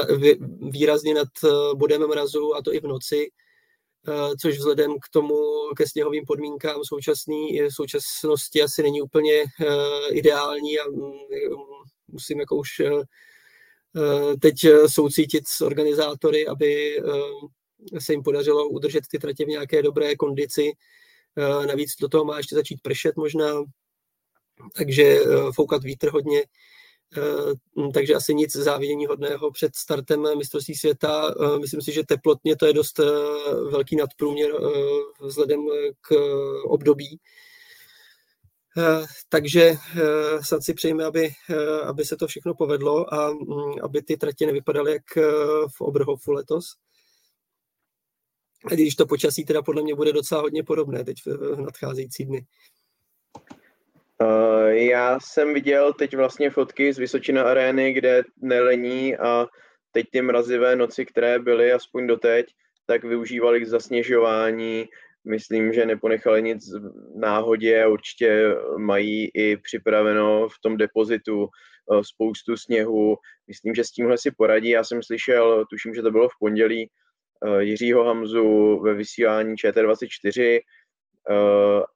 výrazně 0.71 1.13
nad 1.13 1.27
eh, 1.43 1.49
bodem 1.75 2.07
mrazu 2.07 2.55
a 2.55 2.61
to 2.61 2.73
i 2.73 2.79
v 2.79 2.87
noci, 2.87 3.27
eh, 3.27 3.46
což 4.41 4.57
vzhledem 4.57 4.99
k 4.99 5.09
tomu, 5.11 5.35
ke 5.77 5.87
sněhovým 5.87 6.25
podmínkám 6.25 6.83
současný, 6.83 7.59
současnosti 7.69 8.61
asi 8.61 8.83
není 8.83 9.01
úplně 9.01 9.33
eh, 9.33 9.65
ideální 10.11 10.79
a 10.79 10.89
mm, 10.89 11.11
musím 12.07 12.39
jako 12.39 12.55
už 12.55 12.81
teď 14.41 14.55
soucítit 14.87 15.47
s 15.47 15.61
organizátory, 15.61 16.47
aby 16.47 17.01
se 17.99 18.13
jim 18.13 18.23
podařilo 18.23 18.69
udržet 18.69 19.03
ty 19.11 19.19
tratě 19.19 19.45
v 19.45 19.47
nějaké 19.47 19.81
dobré 19.81 20.15
kondici. 20.15 20.71
Navíc 21.67 21.91
do 22.01 22.07
toho 22.07 22.25
má 22.25 22.37
ještě 22.37 22.55
začít 22.55 22.81
pršet 22.81 23.15
možná, 23.15 23.63
takže 24.73 25.03
eh, 25.03 25.51
foukat 25.55 25.83
vítr 25.83 26.09
hodně, 26.09 26.39
eh, 26.39 26.45
takže 27.93 28.13
asi 28.13 28.35
nic 28.35 28.55
závidění 28.55 29.05
hodného 29.05 29.51
před 29.51 29.75
startem 29.75 30.37
mistrovství 30.37 30.75
světa. 30.75 31.33
Eh, 31.41 31.59
myslím 31.59 31.81
si, 31.81 31.91
že 31.91 32.03
teplotně 32.03 32.55
to 32.55 32.65
je 32.65 32.73
dost 32.73 32.99
velký 33.71 33.95
nadprůměr 33.95 34.51
vzhledem 35.21 35.59
k 36.01 36.15
období. 36.65 37.19
Takže 39.29 39.73
snad 40.41 40.63
si 40.63 40.73
přejeme, 40.73 41.05
aby, 41.05 41.29
aby 41.85 42.05
se 42.05 42.15
to 42.17 42.27
všechno 42.27 42.53
povedlo 42.53 43.13
a 43.13 43.31
mm, 43.31 43.73
aby 43.83 44.01
ty 44.01 44.17
tratě 44.17 44.45
nevypadaly 44.45 44.91
jak 44.91 45.03
v 45.77 45.81
Oberhofu 45.81 46.31
letos. 46.31 46.65
A 48.65 48.73
když 48.73 48.95
to 48.95 49.05
počasí 49.05 49.45
teda 49.45 49.61
podle 49.61 49.81
mě 49.81 49.95
bude 49.95 50.13
docela 50.13 50.41
hodně 50.41 50.63
podobné 50.63 51.03
teď 51.03 51.17
v 51.25 51.61
nadcházející 51.61 52.25
dny. 52.25 52.45
Uh, 54.21 54.67
já 54.67 55.19
jsem 55.19 55.53
viděl 55.53 55.93
teď 55.93 56.15
vlastně 56.15 56.49
fotky 56.49 56.93
z 56.93 56.97
Vysočina 56.97 57.43
arény, 57.43 57.93
kde 57.93 58.23
nelení 58.41 59.17
a 59.17 59.47
teď 59.91 60.05
ty 60.11 60.21
mrazivé 60.21 60.75
noci, 60.75 61.05
které 61.05 61.39
byly 61.39 61.71
aspoň 61.71 62.07
doteď, 62.07 62.45
tak 62.85 63.03
využívali 63.03 63.61
k 63.61 63.67
zasněžování. 63.67 64.85
Myslím, 65.25 65.73
že 65.73 65.85
neponechali 65.85 66.43
nic 66.43 66.63
náhodě 67.15 67.87
určitě 67.87 68.55
mají 68.77 69.29
i 69.33 69.57
připraveno 69.57 70.49
v 70.49 70.59
tom 70.61 70.77
depozitu 70.77 71.41
uh, 71.41 72.01
spoustu 72.01 72.57
sněhu. 72.57 73.17
Myslím, 73.47 73.75
že 73.75 73.83
s 73.83 73.91
tímhle 73.91 74.17
si 74.17 74.31
poradí. 74.31 74.69
Já 74.69 74.83
jsem 74.83 75.03
slyšel, 75.03 75.65
tuším, 75.69 75.93
že 75.93 76.01
to 76.01 76.11
bylo 76.11 76.29
v 76.29 76.39
pondělí, 76.39 76.89
uh, 77.45 77.57
Jiřího 77.57 78.03
Hamzu 78.03 78.79
ve 78.79 78.93
vysílání 78.93 79.55
ČT24, 79.55 80.59
Eh, 80.59 80.59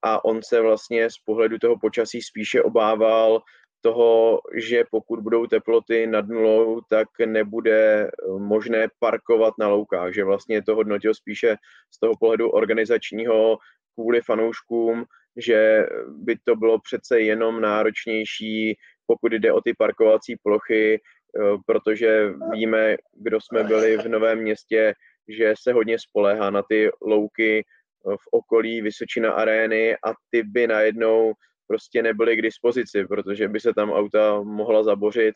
a 0.02 0.26
on 0.26 0.40
se 0.44 0.62
vlastně 0.62 1.10
z 1.10 1.18
pohledu 1.26 1.58
toho 1.58 1.80
počasí 1.80 2.22
spíše 2.22 2.64
obával 2.64 3.42
toho, 3.82 4.40
že 4.56 4.84
pokud 4.92 5.20
budou 5.20 5.48
teploty 5.48 6.08
nad 6.08 6.28
nulou, 6.28 6.82
tak 6.90 7.08
nebude 7.26 8.08
eh, 8.08 8.10
možné 8.38 8.88
parkovat 9.00 9.54
na 9.60 9.68
loukách, 9.68 10.14
že 10.14 10.24
vlastně 10.24 10.64
to 10.64 10.76
hodnotil 10.76 11.14
spíše 11.14 11.56
z 11.92 12.00
toho 12.00 12.14
pohledu 12.20 12.50
organizačního 12.50 13.58
kvůli 13.94 14.22
fanouškům, 14.22 15.06
že 15.38 15.86
by 16.08 16.36
to 16.44 16.56
bylo 16.56 16.80
přece 16.80 17.20
jenom 17.20 17.62
náročnější 17.62 18.78
pokud 19.08 19.34
jde 19.34 19.54
o 19.54 19.62
ty 19.62 19.74
parkovací 19.74 20.36
plochy, 20.44 20.96
eh, 20.96 21.58
protože 21.66 22.34
víme, 22.52 22.96
kdo 23.14 23.42
jsme 23.42 23.64
byli 23.64 23.98
v 23.98 24.06
Novém 24.06 24.40
městě, 24.40 24.94
že 25.28 25.54
se 25.62 25.74
hodně 25.74 26.00
spoléhá 26.00 26.50
na 26.50 26.64
ty 26.64 26.90
louky 27.02 27.60
eh, 27.60 27.81
v 28.06 28.28
okolí 28.32 28.82
Vysočina 28.82 29.32
arény 29.32 29.96
a 29.96 30.14
ty 30.30 30.44
by 30.44 30.68
najednou 30.68 31.34
prostě 31.68 32.04
nebyly 32.04 32.38
k 32.38 32.42
dispozici, 32.42 33.06
protože 33.08 33.48
by 33.48 33.60
se 33.60 33.74
tam 33.74 33.92
auta 33.92 34.42
mohla 34.42 34.84
zabořit, 34.84 35.36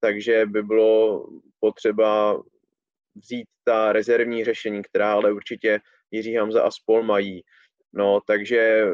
takže 0.00 0.46
by 0.46 0.62
bylo 0.62 1.26
potřeba 1.60 2.42
vzít 3.14 3.46
ta 3.64 3.92
rezervní 3.92 4.44
řešení, 4.44 4.82
která 4.82 5.12
ale 5.12 5.32
určitě 5.32 5.80
Jiří 6.10 6.34
Hamza 6.34 6.62
a 6.62 6.70
spol 6.70 7.02
mají. 7.02 7.42
No, 7.92 8.20
takže 8.26 8.86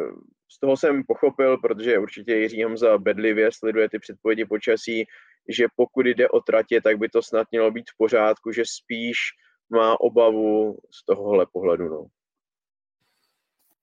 z 0.53 0.61
toho 0.61 0.77
jsem 0.77 1.03
pochopil, 1.07 1.59
protože 1.59 1.99
určitě 1.99 2.35
Jiří 2.35 2.63
Hamza 2.63 2.99
bedlivě 2.99 3.51
sleduje 3.53 3.89
ty 3.89 3.99
předpovědi 3.99 4.45
počasí, 4.45 5.05
že 5.49 5.67
pokud 5.77 6.07
jde 6.07 6.29
o 6.29 6.41
tratě, 6.41 6.81
tak 6.81 6.99
by 6.99 7.09
to 7.09 7.23
snad 7.23 7.47
mělo 7.51 7.71
být 7.71 7.91
v 7.91 7.97
pořádku, 7.99 8.53
že 8.53 8.63
spíš 8.67 9.17
má 9.71 10.01
obavu 10.01 10.79
z 10.91 11.05
tohohle 11.05 11.47
pohledu. 11.53 11.89
No. 11.89 12.07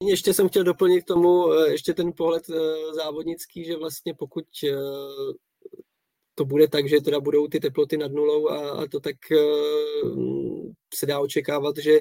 Ještě 0.04 0.34
jsem 0.34 0.50
chtěl 0.50 0.64
doplnit 0.64 1.02
k 1.02 1.08
tomu 1.08 1.54
eh, 1.54 1.72
ještě 1.72 1.94
ten 1.94 2.14
pohled 2.14 2.44
eh, 2.50 2.94
závodnický, 2.94 3.66
že 3.66 3.76
vlastně 3.76 4.14
pokud 4.14 4.46
eh, 4.64 4.76
to 6.36 6.46
bude 6.46 6.68
tak, 6.68 6.90
že 6.90 7.02
teda 7.02 7.20
budou 7.20 7.48
ty 7.48 7.60
teploty 7.60 7.98
nad 7.98 8.12
nulou 8.12 8.48
a, 8.48 8.70
a 8.72 8.88
to 8.88 9.00
tak 9.00 9.16
se 10.96 11.06
dá 11.06 11.20
očekávat, 11.20 11.78
že 11.78 12.00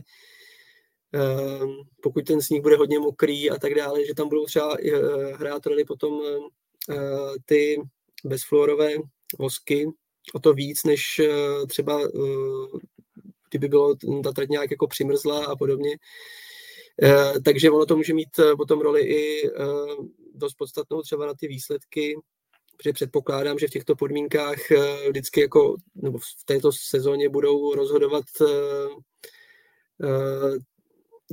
pokud 2.02 2.24
ten 2.26 2.42
sníh 2.42 2.62
bude 2.62 2.76
hodně 2.76 2.98
mokrý 2.98 3.50
a 3.50 3.58
tak 3.58 3.74
dále, 3.74 4.06
že 4.06 4.14
tam 4.14 4.28
budou 4.28 4.44
třeba 4.44 4.76
hrát 5.34 5.66
roli 5.66 5.84
potom 5.84 6.20
ty 7.44 7.80
bezfluorové 8.24 8.90
vosky 9.38 9.86
o 10.34 10.38
to 10.38 10.54
víc, 10.54 10.84
než 10.84 11.20
třeba 11.68 12.00
kdyby 13.50 13.68
bylo 13.68 13.94
ta 14.24 14.32
trať 14.32 14.48
nějak 14.48 14.70
jako 14.70 14.86
přimrzlá 14.86 15.44
a 15.44 15.56
podobně. 15.56 15.96
Eh, 17.02 17.40
takže 17.44 17.70
ono 17.70 17.86
to 17.86 17.96
může 17.96 18.14
mít 18.14 18.38
eh, 18.38 18.56
potom 18.56 18.80
roli 18.80 19.00
i 19.00 19.48
eh, 19.48 19.50
dost 20.34 20.54
podstatnou 20.54 21.02
třeba 21.02 21.26
na 21.26 21.34
ty 21.34 21.48
výsledky, 21.48 22.16
protože 22.76 22.92
předpokládám, 22.92 23.58
že 23.58 23.66
v 23.66 23.70
těchto 23.70 23.96
podmínkách 23.96 24.58
vždycky 25.08 25.40
jako, 25.40 25.76
nebo 25.94 26.18
v 26.18 26.44
této 26.44 26.72
sezóně 26.72 27.28
budou 27.28 27.74
rozhodovat 27.74 28.24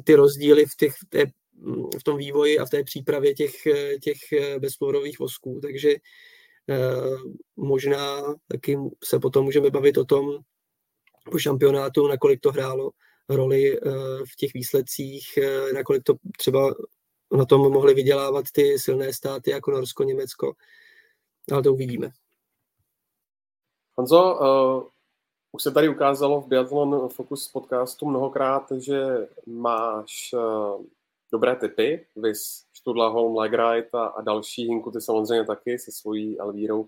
ty 0.03 0.15
rozdíly 0.15 0.65
v, 0.65 0.75
těch, 0.75 0.93
v, 1.99 2.03
tom 2.03 2.17
vývoji 2.17 2.59
a 2.59 2.65
v 2.65 2.69
té 2.69 2.83
přípravě 2.83 3.33
těch, 3.33 3.53
těch 4.01 4.17
bezfluorových 4.59 5.19
vosků, 5.19 5.59
takže 5.61 5.95
možná 7.55 8.21
taky 8.47 8.77
se 9.03 9.19
potom 9.19 9.45
můžeme 9.45 9.69
bavit 9.69 9.97
o 9.97 10.05
tom 10.05 10.37
po 11.31 11.39
šampionátu, 11.39 12.07
nakolik 12.07 12.39
to 12.41 12.51
hrálo 12.51 12.91
roli 13.35 13.77
eh, 13.77 13.89
v 14.31 14.35
těch 14.37 14.53
výsledcích, 14.53 15.37
eh, 15.37 15.73
nakolik 15.73 16.03
to 16.03 16.13
třeba 16.37 16.73
na 17.37 17.45
tom 17.45 17.61
mohli 17.71 17.93
vydělávat 17.93 18.45
ty 18.51 18.79
silné 18.79 19.13
státy 19.13 19.51
jako 19.51 19.71
Norsko, 19.71 20.03
Německo, 20.03 20.53
ale 21.51 21.63
to 21.63 21.73
uvidíme. 21.73 22.09
Honzo, 23.95 24.39
uh, 24.39 24.83
už 25.51 25.63
se 25.63 25.71
tady 25.71 25.89
ukázalo 25.89 26.41
v 26.41 26.47
Biathlon 26.47 27.09
Focus 27.09 27.47
podcastu 27.47 28.05
mnohokrát, 28.05 28.71
že 28.71 29.27
máš 29.45 30.33
uh, 30.33 30.85
dobré 31.31 31.55
typy, 31.55 32.05
vys 32.15 32.65
Študla, 32.73 33.09
Holm, 33.09 33.35
Legrite 33.37 33.89
a, 33.93 34.03
a 34.03 34.21
další, 34.21 34.67
Hinku 34.67 34.91
ty 34.91 35.01
samozřejmě 35.01 35.45
taky 35.45 35.79
se 35.79 35.91
svojí 35.91 36.39
Elvírou 36.39 36.87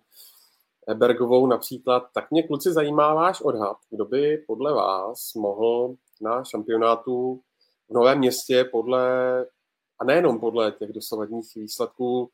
Bergovou 0.94 1.48
například. 1.48 2.04
Tak 2.14 2.32
mě 2.32 2.44
kluci 2.44 2.74
zajímá 2.74 3.14
váš 3.14 3.42
odhad, 3.42 3.78
kdo 3.90 4.06
by 4.06 4.38
podle 4.38 4.74
vás 4.74 5.34
mohl 5.34 5.96
na 6.22 6.44
šampionátu 6.44 7.42
v 7.90 7.94
Novém 7.94 8.18
městě 8.18 8.64
podle, 8.64 9.06
a 10.00 10.04
nejenom 10.06 10.40
podle 10.40 10.72
těch 10.72 10.94
dosavadních 10.94 11.56
výsledků, 11.56 12.30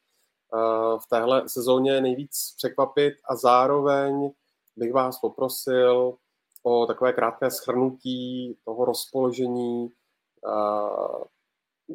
v 0.97 1.09
téhle 1.09 1.49
sezóně 1.49 2.01
nejvíc 2.01 2.53
překvapit 2.57 3.13
a 3.29 3.35
zároveň 3.35 4.31
bych 4.75 4.93
vás 4.93 5.19
poprosil 5.19 6.17
o 6.63 6.85
takové 6.85 7.13
krátké 7.13 7.51
schrnutí 7.51 8.57
toho 8.65 8.85
rozpoložení, 8.85 9.89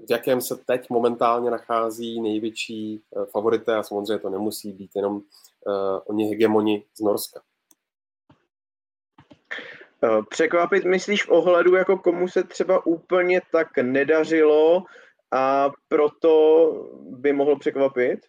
v 0.07 0.11
jakém 0.11 0.41
se 0.41 0.57
teď 0.57 0.91
momentálně 0.91 1.51
nachází 1.51 2.21
největší 2.21 2.95
e, 2.95 3.01
favorité 3.27 3.77
a 3.77 3.83
samozřejmě 3.83 4.19
to 4.19 4.31
nemusí 4.31 4.73
být 4.73 4.91
jenom 4.95 5.23
oni 6.07 6.25
hegemoni 6.25 6.85
z 6.95 7.01
Norska. 7.01 7.41
Eh, 10.05 10.23
překvapit 10.29 10.85
myslíš 10.85 11.25
v 11.25 11.31
ohledu, 11.31 11.75
jako 11.75 11.99
komu 11.99 12.29
se 12.29 12.43
třeba 12.43 12.87
úplně 12.87 13.41
tak 13.53 13.69
nedařilo 13.83 14.83
a 15.31 15.71
proto 15.89 16.73
by 17.11 17.33
mohl 17.33 17.59
překvapit? 17.59 18.21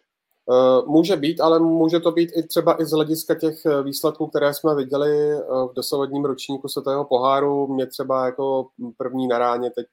Eh, 0.52 0.82
může 0.86 1.16
být, 1.16 1.40
ale 1.40 1.58
může 1.58 2.00
to 2.00 2.12
být 2.12 2.30
i 2.36 2.42
třeba 2.42 2.82
i 2.82 2.84
z 2.84 2.92
hlediska 2.92 3.34
těch 3.34 3.66
eh, 3.66 3.82
výsledků, 3.82 4.26
které 4.26 4.54
jsme 4.54 4.74
viděli 4.74 5.34
v 5.70 5.72
dosavadním 5.76 6.24
ročníku 6.24 6.68
světového 6.68 7.04
poháru. 7.04 7.66
Mě 7.66 7.86
třeba 7.86 8.26
jako 8.26 8.68
první 8.96 9.28
na 9.28 9.38
ráně 9.38 9.70
teď 9.70 9.86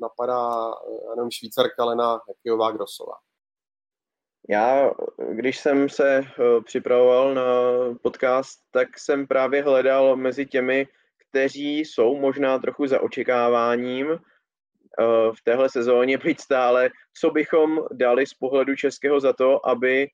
napadá 0.00 0.70
jenom 1.10 1.30
Švýcarka 1.30 1.84
Lena 1.84 2.20
Hekijová 2.28 2.70
Grosová. 2.70 3.14
Já, 4.48 4.90
když 5.32 5.58
jsem 5.58 5.88
se 5.88 6.22
připravoval 6.64 7.34
na 7.34 7.44
podcast, 8.02 8.58
tak 8.70 8.98
jsem 8.98 9.26
právě 9.26 9.62
hledal 9.62 10.16
mezi 10.16 10.46
těmi 10.46 10.88
kteří 11.32 11.78
jsou 11.78 12.20
možná 12.20 12.58
trochu 12.58 12.86
za 12.86 13.00
očekáváním 13.00 14.06
eh, 14.10 14.16
v 15.32 15.42
téhle 15.44 15.68
sezóně, 15.68 16.18
být 16.18 16.40
stále, 16.40 16.90
co 17.20 17.30
bychom 17.30 17.80
dali 17.92 18.26
z 18.26 18.34
pohledu 18.34 18.76
českého 18.76 19.20
za 19.20 19.32
to, 19.32 19.66
aby 19.68 20.08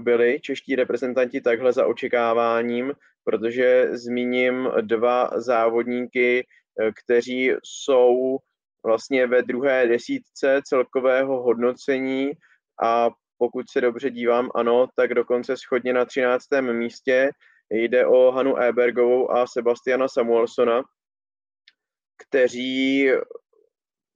byli 0.00 0.40
čeští 0.40 0.76
reprezentanti 0.76 1.40
takhle 1.40 1.72
za 1.72 1.86
očekáváním, 1.86 2.92
protože 3.24 3.88
zmíním 3.92 4.68
dva 4.80 5.30
závodníky, 5.36 6.46
eh, 6.80 6.92
kteří 7.04 7.52
jsou 7.64 8.38
vlastně 8.86 9.26
ve 9.26 9.42
druhé 9.42 9.86
desítce 9.86 10.60
celkového 10.64 11.42
hodnocení 11.42 12.32
a 12.82 13.10
pokud 13.38 13.70
se 13.70 13.80
dobře 13.80 14.10
dívám, 14.10 14.50
ano, 14.54 14.86
tak 14.96 15.14
dokonce 15.14 15.56
schodně 15.56 15.92
na 15.92 16.04
13. 16.04 16.72
místě 16.72 17.30
Jde 17.72 18.06
o 18.06 18.30
Hanu 18.30 18.56
Ebergovou 18.56 19.30
a 19.30 19.46
Sebastiana 19.46 20.08
Samuelsona, 20.08 20.82
kteří 22.16 23.08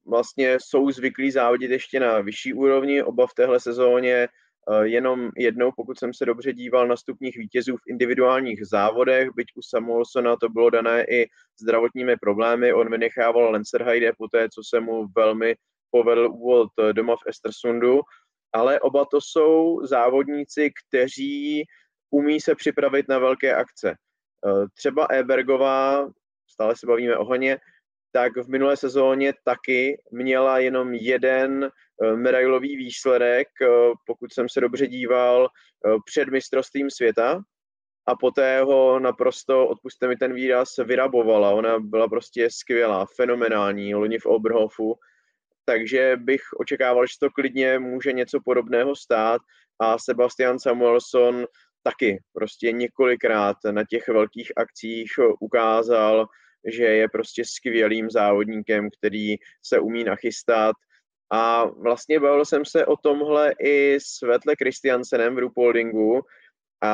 vlastně 0.07 0.59
jsou 0.61 0.91
zvyklí 0.91 1.31
závodit 1.31 1.71
ještě 1.71 2.01
na 2.01 2.21
vyšší 2.21 2.53
úrovni, 2.53 3.03
oba 3.03 3.27
v 3.27 3.35
téhle 3.35 3.61
sezóně 3.61 4.15
eh, 4.15 4.87
jenom 4.87 5.31
jednou, 5.37 5.73
pokud 5.77 5.99
jsem 5.99 6.15
se 6.15 6.25
dobře 6.25 6.53
díval 6.53 6.89
na 6.89 6.97
stupních 6.97 7.37
vítězů 7.37 7.77
v 7.77 7.89
individuálních 7.89 8.67
závodech, 8.67 9.29
byť 9.37 9.47
u 9.57 9.63
Samuelsona 9.63 10.37
to 10.37 10.49
bylo 10.49 10.71
dané 10.71 11.05
i 11.05 11.29
zdravotními 11.61 12.17
problémy, 12.17 12.73
on 12.73 12.91
vynechával 12.91 13.51
Lencerheide 13.51 14.13
po 14.19 14.29
té, 14.29 14.49
co 14.49 14.63
se 14.69 14.81
mu 14.81 15.07
velmi 15.17 15.57
povedl 15.91 16.29
úvod 16.33 16.69
doma 16.93 17.17
v 17.17 17.29
Estersundu, 17.29 18.01
ale 18.53 18.81
oba 18.81 19.05
to 19.05 19.19
jsou 19.21 19.81
závodníci, 19.87 20.71
kteří 20.89 21.65
umí 22.11 22.41
se 22.41 22.55
připravit 22.55 23.09
na 23.09 23.19
velké 23.19 23.55
akce. 23.55 23.91
Eh, 23.91 24.67
třeba 24.75 25.07
Ebergová, 25.11 26.09
stále 26.51 26.77
se 26.77 26.87
bavíme 26.87 27.17
o 27.17 27.25
Haně, 27.25 27.59
tak 28.13 28.37
v 28.37 28.49
minulé 28.49 28.77
sezóně 28.77 29.33
taky 29.45 30.03
měla 30.11 30.59
jenom 30.59 30.95
jeden 30.95 31.65
eh, 31.65 32.17
medailový 32.17 32.77
výsledek, 32.77 33.49
eh, 33.63 33.69
pokud 34.07 34.33
jsem 34.33 34.49
se 34.49 34.61
dobře 34.61 34.87
díval, 34.87 35.49
před 36.05 36.29
mistrovstvím 36.29 36.91
světa 36.91 37.41
a 38.07 38.17
poté 38.17 38.63
ho 38.63 38.99
naprosto, 38.99 39.69
odpuste 39.69 40.09
mi 40.09 40.17
ten 40.17 40.35
výraz, 40.35 40.77
vyrabovala. 40.85 41.51
Ona 41.51 41.79
byla 41.79 42.09
prostě 42.09 42.49
skvělá, 42.51 43.07
fenomenální, 43.17 43.95
loni 43.95 44.19
v 44.19 44.27
Oberhofu, 44.27 44.99
takže 45.65 46.17
bych 46.17 46.41
očekával, 46.59 47.07
že 47.07 47.19
to 47.21 47.31
klidně 47.31 47.79
může 47.79 48.13
něco 48.13 48.41
podobného 48.45 48.97
stát 48.97 49.41
a 49.79 49.99
Sebastian 49.99 50.59
Samuelson 50.59 51.47
taky 51.87 52.23
prostě 52.33 52.73
několikrát 52.73 53.57
na 53.71 53.85
těch 53.85 54.09
velkých 54.09 54.53
akcích 54.57 55.11
ukázal, 55.41 56.27
že 56.67 56.85
je 56.85 57.09
prostě 57.09 57.43
skvělým 57.45 58.11
závodníkem, 58.11 58.89
který 58.99 59.37
se 59.63 59.79
umí 59.79 60.05
nachystat. 60.05 60.75
A 61.33 61.65
vlastně 61.65 62.21
bavil 62.21 62.45
jsem 62.45 62.65
se 62.65 62.87
o 62.87 62.97
tomhle 62.97 63.55
i 63.61 63.99
s 64.01 64.23
Vetle 64.23 64.55
Christiansenem 64.59 65.35
v 65.35 65.39
Rupoldingu 65.39 66.23
a 66.83 66.93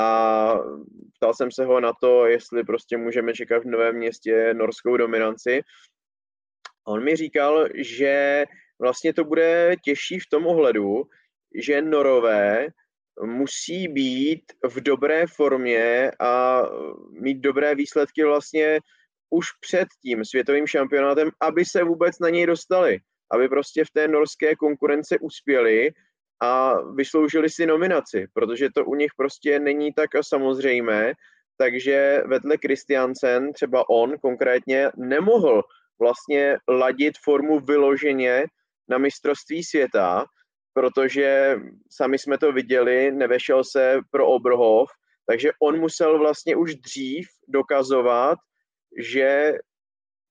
ptal 1.17 1.35
jsem 1.35 1.51
se 1.53 1.65
ho 1.65 1.81
na 1.81 1.93
to, 2.01 2.27
jestli 2.27 2.65
prostě 2.65 2.97
můžeme 2.97 3.33
čekat 3.33 3.63
v 3.65 3.67
Novém 3.67 3.97
městě 3.97 4.55
norskou 4.55 4.97
dominanci. 4.97 5.61
On 6.87 7.05
mi 7.05 7.17
říkal, 7.17 7.69
že 7.75 8.45
vlastně 8.81 9.13
to 9.13 9.25
bude 9.25 9.77
těžší 9.85 10.19
v 10.19 10.29
tom 10.31 10.47
ohledu, 10.47 11.03
že 11.55 11.83
Norové 11.83 12.69
musí 13.21 13.89
být 13.89 14.43
v 14.65 14.81
dobré 14.81 15.27
formě 15.27 16.11
a 16.21 16.63
mít 17.11 17.39
dobré 17.39 17.75
výsledky 17.75 18.25
vlastně 18.25 18.81
už 19.31 19.47
před 19.61 19.89
tím 20.03 20.25
světovým 20.25 20.67
šampionátem, 20.67 21.31
aby 21.41 21.65
se 21.65 21.85
vůbec 21.85 22.19
na 22.19 22.29
něj 22.29 22.47
dostali, 22.47 22.99
aby 23.33 23.49
prostě 23.49 23.85
v 23.85 23.91
té 23.91 24.09
norské 24.09 24.57
konkurence 24.57 25.19
uspěli 25.19 25.91
a 26.43 26.81
vysloužili 26.83 27.51
si 27.51 27.67
nominaci, 27.67 28.27
protože 28.33 28.69
to 28.75 28.85
u 28.85 28.95
nich 28.95 29.11
prostě 29.17 29.59
není 29.59 29.93
tak 29.93 30.11
samozřejmé, 30.21 31.13
takže 31.57 32.23
vedle 32.27 32.57
Christiansen, 32.57 33.53
třeba 33.53 33.89
on 33.89 34.19
konkrétně, 34.19 34.91
nemohl 34.97 35.63
vlastně 36.01 36.57
ladit 36.69 37.15
formu 37.25 37.61
vyloženě 37.61 38.47
na 38.89 38.99
mistrovství 38.99 39.65
světa, 39.65 40.25
protože 40.75 41.57
sami 41.91 42.19
jsme 42.19 42.39
to 42.39 42.53
viděli, 42.53 43.13
nevešel 43.13 43.65
se 43.65 43.99
pro 44.11 44.27
Obrhov, 44.27 44.89
takže 45.27 45.51
on 45.63 45.81
musel 45.81 46.19
vlastně 46.19 46.57
už 46.57 46.75
dřív 46.75 47.27
dokazovat, 47.49 48.39
že 48.99 49.53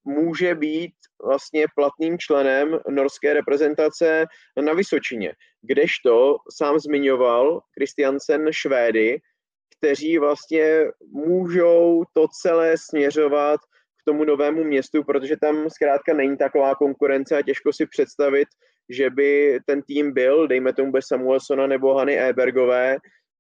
může 0.04 0.56
být 0.56 0.94
vlastně 1.26 1.66
platným 1.76 2.18
členem 2.18 2.80
norské 2.90 3.34
reprezentace 3.34 4.26
na 4.62 4.74
Vysočině. 4.74 5.34
Kdežto 5.62 6.38
sám 6.58 6.80
zmiňoval 6.80 7.62
Christiansen 7.78 8.48
Švédy, 8.52 9.20
kteří 9.78 10.18
vlastně 10.18 10.86
můžou 11.12 12.04
to 12.14 12.28
celé 12.42 12.76
směřovat 12.90 13.60
k 14.02 14.04
tomu 14.06 14.24
novému 14.24 14.64
městu, 14.64 15.04
protože 15.04 15.38
tam 15.42 15.70
zkrátka 15.70 16.14
není 16.14 16.38
taková 16.38 16.76
konkurence 16.76 17.38
a 17.38 17.42
těžko 17.42 17.74
si 17.74 17.86
představit, 17.86 18.48
že 18.90 19.10
by 19.10 19.60
ten 19.66 19.82
tým 19.82 20.14
byl, 20.14 20.48
dejme 20.48 20.74
tomu 20.74 20.92
bez 20.92 21.06
Samuelsona 21.08 21.68
nebo 21.68 21.96
Hany 21.96 22.20
Ebergové, 22.20 22.98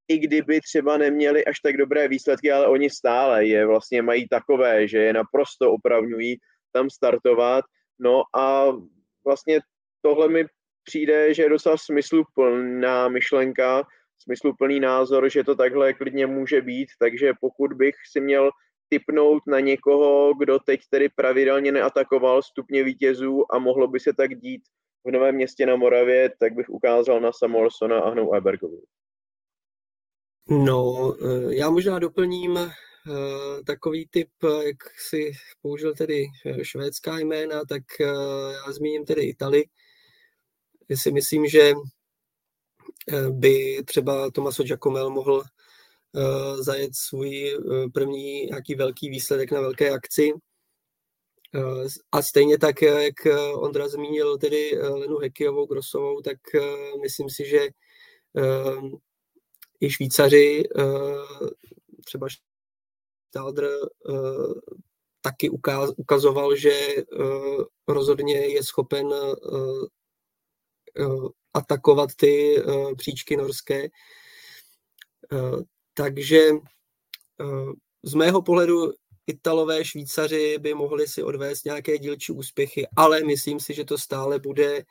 i 0.07 0.17
kdyby 0.17 0.59
třeba 0.61 0.97
neměli 0.97 1.45
až 1.45 1.59
tak 1.59 1.77
dobré 1.77 2.07
výsledky, 2.07 2.51
ale 2.51 2.67
oni 2.67 2.89
stále 2.89 3.45
je 3.45 3.65
vlastně 3.65 4.01
mají 4.01 4.27
takové, 4.27 4.87
že 4.87 4.97
je 4.97 5.13
naprosto 5.13 5.71
opravňují 5.71 6.37
tam 6.71 6.89
startovat. 6.89 7.65
No 7.99 8.23
a 8.35 8.65
vlastně 9.25 9.59
tohle 10.01 10.29
mi 10.29 10.45
přijde, 10.83 11.33
že 11.33 11.43
je 11.43 11.49
docela 11.49 11.77
smysluplná 11.77 13.07
myšlenka, 13.07 13.83
smysluplný 14.23 14.79
názor, 14.79 15.29
že 15.29 15.43
to 15.43 15.55
takhle 15.55 15.93
klidně 15.93 16.27
může 16.27 16.61
být, 16.61 16.87
takže 16.99 17.33
pokud 17.41 17.73
bych 17.73 17.95
si 18.11 18.21
měl 18.21 18.49
typnout 18.89 19.43
na 19.47 19.59
někoho, 19.59 20.33
kdo 20.39 20.59
teď 20.59 20.79
tedy 20.89 21.09
pravidelně 21.09 21.71
neatakoval 21.71 22.41
stupně 22.43 22.83
vítězů 22.83 23.45
a 23.53 23.59
mohlo 23.59 23.87
by 23.87 23.99
se 23.99 24.13
tak 24.13 24.35
dít 24.35 24.61
v 25.04 25.12
Novém 25.12 25.36
městě 25.36 25.66
na 25.66 25.76
Moravě, 25.76 26.30
tak 26.39 26.54
bych 26.54 26.70
ukázal 26.70 27.22
na 27.22 27.32
Samuelsona 27.32 27.99
a 27.99 28.10
Hnou 28.10 28.36
Ebergovi. 28.36 28.82
No, 30.49 31.14
eh, 31.22 31.56
já 31.56 31.70
možná 31.70 31.99
doplním 31.99 32.58
eh, 32.58 32.70
takový 33.66 34.08
typ, 34.08 34.30
jak 34.66 34.78
si 35.10 35.32
použil 35.62 35.93
tedy 35.93 36.26
eh, 36.45 36.66
švédská 36.66 37.20
jména, 37.20 37.66
tak 37.66 37.84
já 38.52 38.72
zmíním 38.72 39.06
tedy 39.06 39.22
Itali. 39.22 39.64
Já 40.89 40.97
si 40.97 41.12
myslím, 41.12 41.47
že 41.47 41.74
by 43.30 43.84
třeba 43.86 44.32
Tomaso 44.32 44.64
Giacomel 44.64 45.10
mohl 45.10 45.43
zajet 46.60 46.95
svůj 46.95 47.58
první 47.93 48.45
nějaký 48.45 48.76
velký 48.76 49.10
výsledek 49.10 49.52
na 49.52 49.62
velké 49.62 49.89
akci. 49.89 50.34
A 52.12 52.22
stejně 52.22 52.58
tak, 52.58 52.82
jak 52.82 53.16
Ondra 53.56 53.88
zmínil 53.88 54.38
tedy 54.38 54.72
Lenu 54.82 55.18
Hekijovou, 55.18 55.66
Grosovou, 55.66 56.22
tak 56.22 56.38
myslím 57.02 57.30
si, 57.30 57.45
že 57.45 57.68
i 59.82 59.89
Švýcaři, 59.89 60.64
třeba 62.06 62.28
Stalder 63.30 63.70
taky 65.22 65.49
ukazoval, 65.97 66.56
že 66.56 66.95
rozhodně 67.88 68.36
je 68.36 68.64
schopen 68.64 69.10
atakovat 71.54 72.10
ty 72.16 72.64
příčky 72.97 73.38
norské. 73.38 73.89
Takže 75.93 76.49
z 78.04 78.14
mého 78.14 78.41
pohledu 78.41 78.91
Italové, 79.32 79.86
Švýcaři 79.86 80.57
by 80.59 80.73
mohli 80.73 81.07
si 81.07 81.23
odvést 81.23 81.65
nějaké 81.65 81.97
dílčí 81.97 82.32
úspěchy, 82.32 82.88
ale 82.95 83.23
myslím 83.23 83.59
si, 83.59 83.73
že 83.73 83.86
to 83.86 83.97
stále 83.97 84.39
bude 84.39 84.84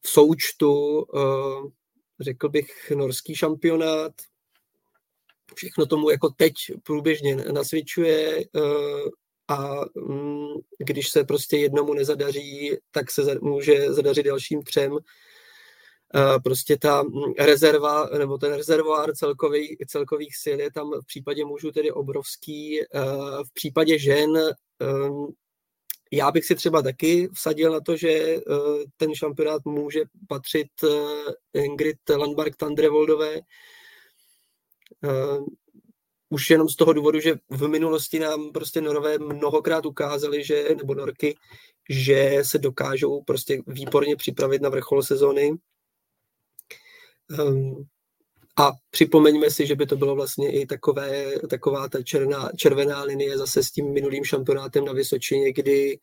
v 0.00 0.08
součtu, 0.08 1.04
eh, 1.14 1.70
řekl 2.20 2.48
bych, 2.48 2.90
norský 2.90 3.34
šampionát. 3.34 4.12
Všechno 5.54 5.86
tomu 5.86 6.10
jako 6.10 6.28
teď 6.28 6.52
průběžně 6.82 7.36
nasvědčuje 7.36 8.40
eh, 8.40 8.60
a 9.48 9.80
mm, 9.94 10.54
když 10.78 11.08
se 11.08 11.24
prostě 11.24 11.56
jednomu 11.56 11.94
nezadaří, 11.94 12.76
tak 12.90 13.10
se 13.10 13.38
může 13.42 13.92
zadařit 13.92 14.26
dalším 14.26 14.62
třem 14.62 14.98
prostě 16.44 16.76
ta 16.76 17.02
mm, 17.02 17.32
rezerva, 17.38 18.06
nebo 18.18 18.38
ten 18.38 18.52
rezervoár 18.52 19.14
celkový, 19.14 19.76
celkových 19.86 20.36
sil 20.42 20.58
je 20.60 20.72
tam 20.72 20.90
v 20.90 21.06
případě 21.06 21.44
mužů 21.44 21.72
tedy 21.72 21.92
obrovský. 21.92 22.80
V 23.48 23.54
případě 23.54 23.98
žen 23.98 24.36
ehm, 24.80 25.26
já 26.12 26.30
bych 26.30 26.44
si 26.44 26.54
třeba 26.54 26.82
taky 26.82 27.28
vsadil 27.34 27.72
na 27.72 27.80
to, 27.80 27.96
že 27.96 28.36
ten 28.96 29.14
šampionát 29.14 29.64
může 29.64 30.00
patřit 30.28 30.68
Ingrid 31.52 32.10
Landmark 32.16 32.56
Tandrevoldové. 32.56 33.40
Už 36.28 36.50
jenom 36.50 36.68
z 36.68 36.76
toho 36.76 36.92
důvodu, 36.92 37.20
že 37.20 37.34
v 37.50 37.68
minulosti 37.68 38.18
nám 38.18 38.52
prostě 38.52 38.80
Norové 38.80 39.18
mnohokrát 39.18 39.86
ukázali, 39.86 40.44
že, 40.44 40.68
nebo 40.76 40.94
Norky, 40.94 41.36
že 41.90 42.38
se 42.42 42.58
dokážou 42.58 43.22
prostě 43.22 43.62
výborně 43.66 44.16
připravit 44.16 44.62
na 44.62 44.68
vrchol 44.68 45.02
sezóny 45.02 45.52
a 48.58 48.72
připomeňme 48.90 49.50
si, 49.50 49.66
že 49.66 49.74
by 49.74 49.86
to 49.86 49.96
bylo 49.96 50.14
vlastně 50.14 50.52
i 50.52 50.66
takové, 50.66 51.38
taková 51.50 51.88
ta 51.88 52.02
černá, 52.02 52.50
červená 52.56 53.02
linie 53.02 53.38
zase 53.38 53.62
s 53.62 53.70
tím 53.70 53.92
minulým 53.92 54.24
šampionátem 54.24 54.84
na 54.84 54.92
Vysočině, 54.92 55.52
kdy 55.52 55.98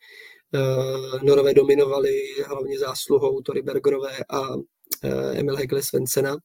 uh, 0.53 1.23
Norové 1.23 1.53
dominovali 1.53 2.21
hlavně 2.47 2.79
zásluhou 2.79 3.41
Tory 3.41 3.61
Bergerové 3.61 4.17
a 4.29 4.55
uh, 4.55 4.61
Emil 5.33 5.55
Hekle 5.55 5.83
Svensena. 5.83 6.37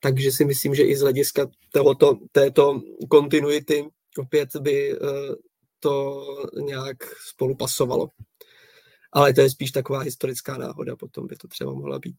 Takže 0.00 0.32
si 0.32 0.44
myslím, 0.44 0.74
že 0.74 0.82
i 0.82 0.96
z 0.96 1.00
hlediska 1.00 1.50
tohoto, 1.72 2.18
této 2.32 2.80
kontinuity 3.10 3.84
opět 4.18 4.56
by 4.56 4.98
uh, 4.98 5.08
to 5.80 6.24
nějak 6.60 6.96
spolu 7.28 7.56
pasovalo. 7.56 8.08
Ale 9.12 9.34
to 9.34 9.40
je 9.40 9.50
spíš 9.50 9.70
taková 9.70 9.98
historická 9.98 10.58
náhoda, 10.58 10.96
potom 10.96 11.26
by 11.26 11.36
to 11.36 11.48
třeba 11.48 11.72
mohla 11.72 11.98
být. 11.98 12.16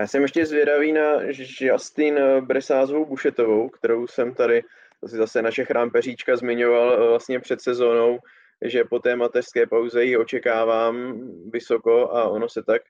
Já 0.00 0.06
jsem 0.06 0.22
ještě 0.22 0.46
zvědavý 0.46 0.92
na 0.92 1.12
Justin 1.60 2.20
Bresázovou 2.40 3.04
Bušetovou, 3.04 3.68
kterou 3.68 4.06
jsem 4.06 4.34
tady 4.34 4.62
zase 5.02 5.42
naše 5.42 5.64
chrám 5.64 5.90
Peříčka 5.90 6.36
zmiňoval 6.36 6.92
eh, 6.92 7.08
vlastně 7.08 7.40
před 7.40 7.60
sezónou, 7.60 8.18
že 8.64 8.84
po 8.84 8.98
té 8.98 9.16
mateřské 9.16 9.66
pauze 9.66 10.04
ji 10.04 10.16
očekávám 10.16 11.20
vysoko 11.50 12.10
a 12.10 12.24
ono 12.28 12.48
se 12.48 12.62
tak 12.62 12.82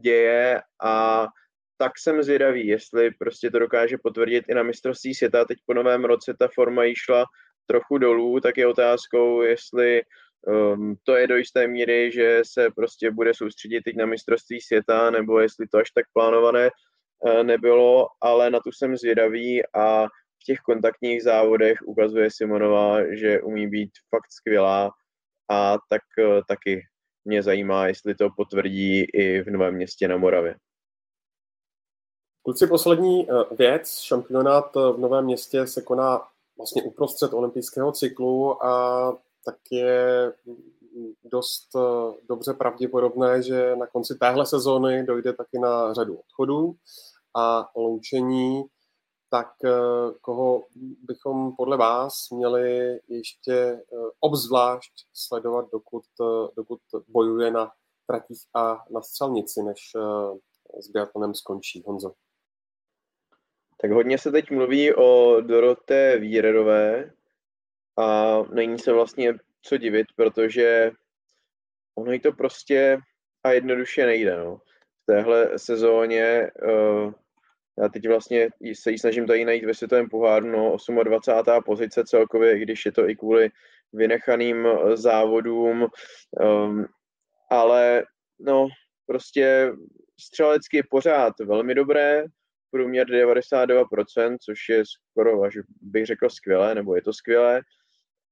děje 0.00 0.62
a 0.82 1.26
tak 1.76 1.92
jsem 1.98 2.22
zvědavý, 2.22 2.66
jestli 2.66 3.10
prostě 3.10 3.50
to 3.50 3.58
dokáže 3.58 3.98
potvrdit 3.98 4.44
i 4.48 4.54
na 4.54 4.62
mistrovství 4.62 5.14
světa. 5.14 5.44
Teď 5.44 5.58
po 5.66 5.74
novém 5.74 6.04
roce 6.04 6.34
ta 6.38 6.48
forma 6.54 6.84
jí 6.84 6.94
šla 6.96 7.24
trochu 7.66 7.98
dolů, 7.98 8.40
tak 8.40 8.56
je 8.56 8.66
otázkou, 8.66 9.42
jestli 9.42 10.02
Um, 10.46 10.96
to 11.04 11.16
je 11.16 11.26
do 11.26 11.36
jisté 11.36 11.66
míry, 11.66 12.12
že 12.12 12.42
se 12.46 12.70
prostě 12.70 13.10
bude 13.10 13.34
soustředit 13.34 13.80
teď 13.80 13.96
na 13.96 14.06
mistrovství 14.06 14.60
světa, 14.60 15.10
nebo 15.10 15.40
jestli 15.40 15.66
to 15.68 15.78
až 15.78 15.90
tak 15.90 16.04
plánované 16.12 16.70
uh, 17.24 17.42
nebylo, 17.42 18.06
ale 18.20 18.50
na 18.50 18.60
tu 18.60 18.72
jsem 18.72 18.96
zvědavý 18.96 19.62
a 19.74 20.06
v 20.06 20.44
těch 20.46 20.58
kontaktních 20.58 21.22
závodech 21.22 21.78
ukazuje 21.84 22.30
Simonová, 22.30 23.14
že 23.14 23.40
umí 23.40 23.68
být 23.68 23.90
fakt 24.10 24.32
skvělá 24.32 24.90
a 25.50 25.78
tak 25.88 26.02
uh, 26.18 26.40
taky 26.48 26.82
mě 27.24 27.42
zajímá, 27.42 27.86
jestli 27.86 28.14
to 28.14 28.28
potvrdí 28.36 29.00
i 29.00 29.42
v 29.42 29.46
Novém 29.50 29.74
městě 29.74 30.08
na 30.08 30.16
Moravě. 30.16 30.56
Kluci, 32.42 32.66
poslední 32.66 33.26
uh, 33.26 33.42
věc. 33.56 34.00
Šampionát 34.00 34.74
v 34.74 34.98
Novém 34.98 35.24
městě 35.24 35.66
se 35.66 35.82
koná 35.82 36.28
vlastně 36.56 36.82
uprostřed 36.82 37.32
olympijského 37.32 37.92
cyklu 37.92 38.64
a 38.64 39.12
tak 39.44 39.56
je 39.70 40.32
dost 41.24 41.68
eh, 41.76 42.14
dobře 42.28 42.54
pravděpodobné, 42.54 43.42
že 43.42 43.76
na 43.76 43.86
konci 43.86 44.14
téhle 44.14 44.46
sezóny 44.46 45.02
dojde 45.02 45.32
taky 45.32 45.58
na 45.58 45.94
řadu 45.94 46.16
odchodů 46.16 46.74
a 47.36 47.70
loučení, 47.76 48.64
tak 49.30 49.48
eh, 49.64 49.70
koho 50.20 50.64
bychom 51.02 51.56
podle 51.56 51.76
vás 51.76 52.30
měli 52.30 53.00
ještě 53.08 53.54
eh, 53.54 53.82
obzvlášť 54.20 54.92
sledovat, 55.14 55.66
dokud, 55.72 56.04
dokud 56.56 56.80
bojuje 57.08 57.50
na 57.50 57.72
tratích 58.06 58.40
a 58.54 58.84
na 58.90 59.02
střelnici, 59.02 59.62
než 59.62 59.78
s 60.80 60.88
biatlonem 60.88 61.34
skončí, 61.34 61.82
Honzo? 61.86 62.12
Tak 63.82 63.90
hodně 63.90 64.18
se 64.18 64.30
teď 64.30 64.50
mluví 64.50 64.94
o 64.94 65.40
Doroté 65.40 66.18
Vírerové 66.18 67.12
a 68.00 68.42
není 68.52 68.78
se 68.78 68.92
vlastně 68.92 69.34
co 69.62 69.76
divit, 69.76 70.06
protože 70.16 70.92
ono 71.94 72.12
jí 72.12 72.20
to 72.20 72.32
prostě 72.32 72.98
a 73.44 73.52
jednoduše 73.52 74.06
nejde. 74.06 74.36
No. 74.36 74.56
V 75.02 75.06
téhle 75.06 75.58
sezóně 75.58 76.50
uh, 76.62 77.12
já 77.80 77.88
teď 77.88 78.08
vlastně 78.08 78.48
se 78.74 78.90
jí 78.90 78.98
snažím 78.98 79.26
tady 79.26 79.44
najít 79.44 79.64
ve 79.64 79.74
světovém 79.74 80.08
poháru, 80.08 80.46
no 80.46 80.76
28. 81.04 81.62
pozice 81.64 82.04
celkově, 82.04 82.56
i 82.56 82.60
když 82.60 82.86
je 82.86 82.92
to 82.92 83.08
i 83.08 83.16
kvůli 83.16 83.50
vynechaným 83.92 84.66
eh, 84.66 84.96
závodům, 84.96 85.88
um, 86.40 86.86
ale 87.50 88.04
no 88.40 88.68
prostě 89.06 89.72
střelecky 90.20 90.82
pořád 90.90 91.38
velmi 91.40 91.74
dobré, 91.74 92.24
průměr 92.70 93.06
92%, 93.06 94.36
což 94.40 94.68
je 94.68 94.82
skoro, 94.86 95.42
až 95.42 95.58
bych 95.80 96.06
řekl 96.06 96.28
skvělé, 96.30 96.74
nebo 96.74 96.96
je 96.96 97.02
to 97.02 97.12
skvělé, 97.12 97.62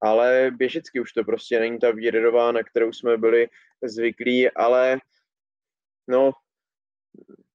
ale 0.00 0.50
běžecky 0.56 1.00
už 1.00 1.12
to 1.12 1.24
prostě 1.24 1.60
není 1.60 1.78
ta 1.78 1.90
výredová, 1.90 2.52
na 2.52 2.62
kterou 2.62 2.92
jsme 2.92 3.16
byli 3.16 3.48
zvyklí, 3.82 4.50
ale 4.50 4.98
no, 6.08 6.32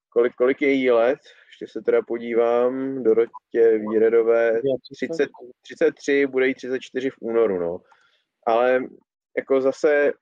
kolik, 0.09 0.33
kolik 0.35 0.61
je 0.61 0.71
jí 0.71 0.91
let, 0.91 1.19
ještě 1.47 1.67
se 1.67 1.81
teda 1.81 2.01
podívám, 2.01 3.03
Dorotě 3.03 3.77
Výredové, 3.77 4.61
30, 4.93 5.29
33, 5.61 6.27
bude 6.27 6.47
jí 6.47 6.55
34 6.55 7.09
v 7.09 7.17
únoru, 7.19 7.59
no. 7.59 7.81
Ale 8.47 8.83
jako 9.37 9.61
zase 9.61 10.13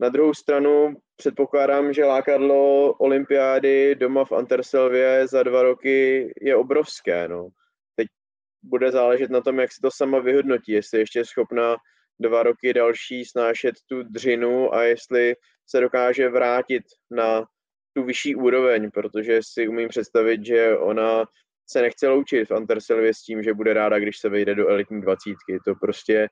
na 0.00 0.08
druhou 0.08 0.34
stranu 0.34 0.96
předpokládám, 1.16 1.92
že 1.92 2.04
lákadlo 2.04 2.92
olympiády 2.92 3.94
doma 3.94 4.24
v 4.24 4.32
Anterselvě 4.32 5.26
za 5.28 5.42
dva 5.42 5.62
roky 5.62 6.32
je 6.40 6.56
obrovské, 6.56 7.28
no. 7.28 7.48
Bude 8.62 8.92
záležet 8.92 9.30
na 9.30 9.40
tom, 9.40 9.58
jak 9.58 9.72
si 9.72 9.80
to 9.80 9.90
sama 9.90 10.18
vyhodnotí, 10.18 10.72
jestli 10.72 10.98
ještě 10.98 11.18
je 11.18 11.24
schopná 11.24 11.76
dva 12.20 12.42
roky 12.42 12.72
další 12.72 13.24
snášet 13.24 13.74
tu 13.86 14.02
dřinu 14.02 14.74
a 14.74 14.82
jestli 14.82 15.34
se 15.66 15.80
dokáže 15.80 16.28
vrátit 16.28 16.82
na 17.10 17.44
tu 17.92 18.04
vyšší 18.04 18.34
úroveň, 18.34 18.90
protože 18.90 19.40
si 19.42 19.68
umím 19.68 19.88
představit, 19.88 20.44
že 20.44 20.78
ona 20.78 21.24
se 21.70 21.82
nechce 21.82 22.08
loučit 22.08 22.48
v 22.48 22.54
Anterselvě 22.54 23.14
s 23.14 23.22
tím, 23.22 23.42
že 23.42 23.54
bude 23.54 23.74
ráda, 23.74 23.98
když 23.98 24.18
se 24.18 24.28
vejde 24.28 24.54
do 24.54 24.68
elitní 24.68 25.00
dvacítky. 25.00 25.58
To 25.64 25.74
prostě 25.74 26.28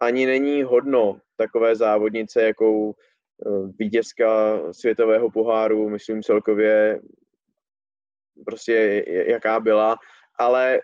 ani 0.00 0.26
není 0.26 0.62
hodno 0.62 1.20
takové 1.36 1.76
závodnice, 1.76 2.42
jakou 2.42 2.94
eh, 2.94 3.50
vítězka 3.78 4.60
světového 4.72 5.30
poháru, 5.30 5.88
myslím 5.88 6.22
celkově 6.22 7.00
prostě 8.44 9.04
jaká 9.06 9.60
byla, 9.60 9.96
ale 10.38 10.80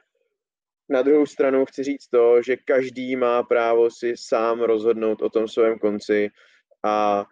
na 0.93 1.03
druhou 1.03 1.27
stranu 1.27 1.65
chci 1.65 1.83
říct 1.83 2.09
to, 2.09 2.43
že 2.43 2.57
každý 2.57 3.17
má 3.17 3.43
právo 3.43 3.91
si 3.91 4.15
sám 4.17 4.61
rozhodnout 4.61 5.23
o 5.23 5.31
tom 5.31 5.49
svém 5.49 5.79
konci 5.79 6.31
a 6.85 7.25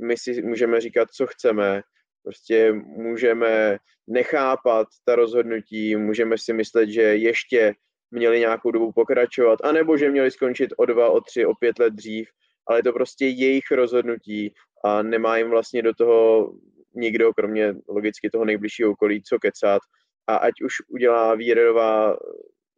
my 0.00 0.16
si 0.16 0.42
můžeme 0.42 0.80
říkat, 0.80 1.10
co 1.10 1.26
chceme, 1.26 1.82
Prostě 2.28 2.72
můžeme 2.72 3.78
nechápat 4.06 4.88
ta 5.04 5.14
rozhodnutí, 5.14 5.96
můžeme 5.96 6.38
si 6.38 6.52
myslet, 6.52 6.88
že 6.88 7.02
ještě 7.02 7.74
měli 8.10 8.40
nějakou 8.40 8.70
dobu 8.70 8.92
pokračovat, 8.92 9.58
anebo 9.64 9.96
že 9.96 10.10
měli 10.10 10.30
skončit 10.30 10.70
o 10.76 10.86
dva, 10.86 11.10
o 11.10 11.20
tři, 11.20 11.46
o 11.46 11.54
pět 11.54 11.78
let 11.78 11.94
dřív, 11.94 12.28
ale 12.66 12.78
je 12.78 12.82
to 12.82 12.92
prostě 12.92 13.26
jejich 13.26 13.70
rozhodnutí 13.70 14.54
a 14.84 15.02
nemá 15.02 15.36
jim 15.36 15.50
vlastně 15.50 15.82
do 15.82 15.94
toho 15.94 16.52
nikdo, 16.94 17.34
kromě 17.34 17.74
logicky 17.88 18.30
toho 18.30 18.44
nejbližšího 18.44 18.90
okolí, 18.90 19.22
co 19.22 19.38
kecat. 19.38 19.82
A 20.26 20.36
ať 20.36 20.52
už 20.64 20.72
udělá 20.88 21.34
Vírerová 21.34 22.16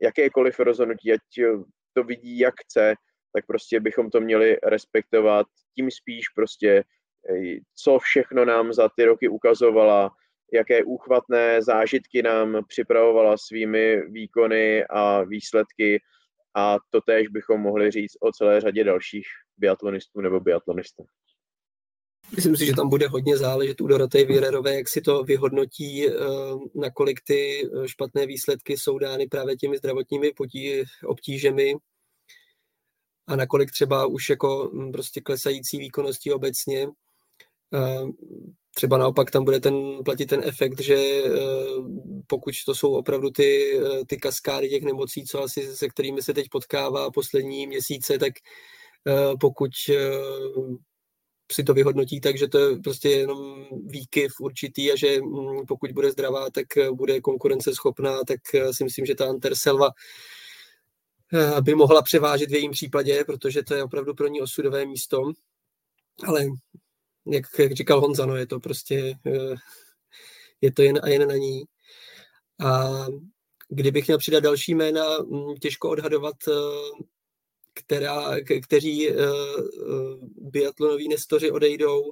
jakékoliv 0.03 0.61
rozhodnutí, 0.61 1.13
ať 1.13 1.21
to 1.93 2.03
vidí, 2.05 2.39
jak 2.39 2.55
chce, 2.61 2.95
tak 3.33 3.47
prostě 3.47 3.81
bychom 3.81 4.11
to 4.11 4.21
měli 4.21 4.57
respektovat. 4.67 5.47
Tím 5.75 5.91
spíš 5.91 6.29
prostě 6.29 6.85
co 7.85 7.99
všechno 7.99 8.45
nám 8.45 8.73
za 8.73 8.89
ty 8.97 9.05
roky 9.05 9.29
ukazovala, 9.29 10.11
jaké 10.53 10.85
úchvatné 10.85 11.63
zážitky 11.63 12.23
nám 12.23 12.65
připravovala 12.69 13.37
svými 13.37 14.03
výkony 14.09 14.85
a 14.85 15.23
výsledky 15.23 16.03
a 16.57 16.77
to 16.91 17.01
též 17.01 17.29
bychom 17.29 17.61
mohli 17.61 17.91
říct 17.91 18.17
o 18.21 18.33
celé 18.33 18.61
řadě 18.61 18.85
dalších 18.85 19.27
biatlonistů 19.57 20.21
nebo 20.21 20.41
biatlonistů. 20.41 21.05
Myslím 22.37 22.57
si, 22.57 22.67
že 22.67 22.75
tam 22.75 22.89
bude 22.89 23.09
hodně 23.09 23.37
záležet 23.37 23.81
u 23.81 23.87
Dorotej 23.87 24.25
Vírerové, 24.25 24.75
jak 24.75 24.89
si 24.89 25.01
to 25.01 25.23
vyhodnotí, 25.23 26.09
eh, 26.09 26.13
nakolik 26.75 27.21
ty 27.25 27.63
eh, 27.65 27.89
špatné 27.89 28.27
výsledky 28.27 28.77
jsou 28.77 28.99
dány 28.99 29.27
právě 29.27 29.57
těmi 29.57 29.79
zdravotními 29.79 30.33
potí, 30.37 30.83
obtížemi 31.07 31.75
a 33.27 33.37
nakolik 33.37 33.71
třeba 33.71 34.07
už 34.07 34.31
jako 34.31 34.71
hm, 34.75 34.93
prostě 34.93 35.21
klesající 35.21 35.79
výkonností 35.79 36.33
obecně. 36.33 36.89
Třeba 38.75 38.99
naopak 38.99 39.31
tam 39.31 39.45
bude 39.45 39.61
ten, 39.61 40.05
platit 40.05 40.27
ten 40.27 40.43
efekt, 40.45 40.81
že 40.81 40.95
eh, 40.95 41.31
pokud 42.27 42.55
to 42.67 42.75
jsou 42.75 42.95
opravdu 42.95 43.31
ty, 43.31 43.79
eh, 43.79 44.05
ty 44.07 44.17
kaskády 44.17 44.69
těch 44.69 44.83
nemocí, 44.83 45.25
co 45.25 45.43
asi 45.43 45.77
se 45.77 45.89
kterými 45.89 46.23
se 46.23 46.35
teď 46.35 46.47
potkává 46.51 47.11
poslední 47.11 47.67
měsíce, 47.67 48.19
tak 48.19 48.33
eh, 49.09 49.37
pokud 49.41 49.71
si 51.53 51.65
to 51.65 51.75
vyhodnotí 51.75 52.21
tak, 52.21 52.39
že 52.39 52.49
to 52.49 52.59
je 52.59 52.77
prostě 52.77 53.11
jenom 53.11 53.67
výkyv 53.87 54.33
určitý 54.41 54.93
a 54.93 54.97
že 54.97 55.23
mm, 55.23 55.67
pokud 55.67 55.93
bude 55.93 56.11
zdravá, 56.11 56.51
tak 56.51 56.67
bude 56.93 57.21
konkurenceschopná, 57.21 58.25
tak 58.27 58.41
si 58.73 58.85
myslím, 58.85 59.07
že 59.07 59.15
ta 59.15 59.29
Anterselva 59.29 59.91
by 61.61 61.75
mohla 61.75 62.03
převážet 62.03 62.51
v 62.51 62.55
jejím 62.55 62.71
případě, 62.71 63.25
protože 63.25 63.63
to 63.63 63.75
je 63.75 63.85
opravdu 63.85 64.15
pro 64.15 64.27
ní 64.29 64.41
osudové 64.41 64.87
místo. 64.87 65.33
Ale 66.27 66.47
jak, 67.27 67.45
jak 67.59 67.73
říkal 67.73 68.01
Honza, 68.01 68.27
no, 68.27 68.37
je 68.37 68.47
to 68.47 68.61
prostě, 68.61 69.15
eh, 69.27 69.55
je 70.61 70.73
to 70.73 70.83
jen 70.83 71.01
a 71.03 71.09
jen 71.09 71.29
na 71.29 71.35
ní. 71.35 71.65
A 72.67 72.89
kdybych 73.69 74.07
měl 74.07 74.19
přidat 74.19 74.41
další 74.41 74.75
jména, 74.75 75.05
hm, 75.19 75.55
těžko 75.61 75.91
odhadovat, 75.91 76.37
eh, 76.49 76.53
která, 77.85 78.37
kteří 78.63 79.11
eh, 79.11 79.15
biatlonoví 80.37 81.09
nestoři 81.09 81.51
odejdou 81.51 82.11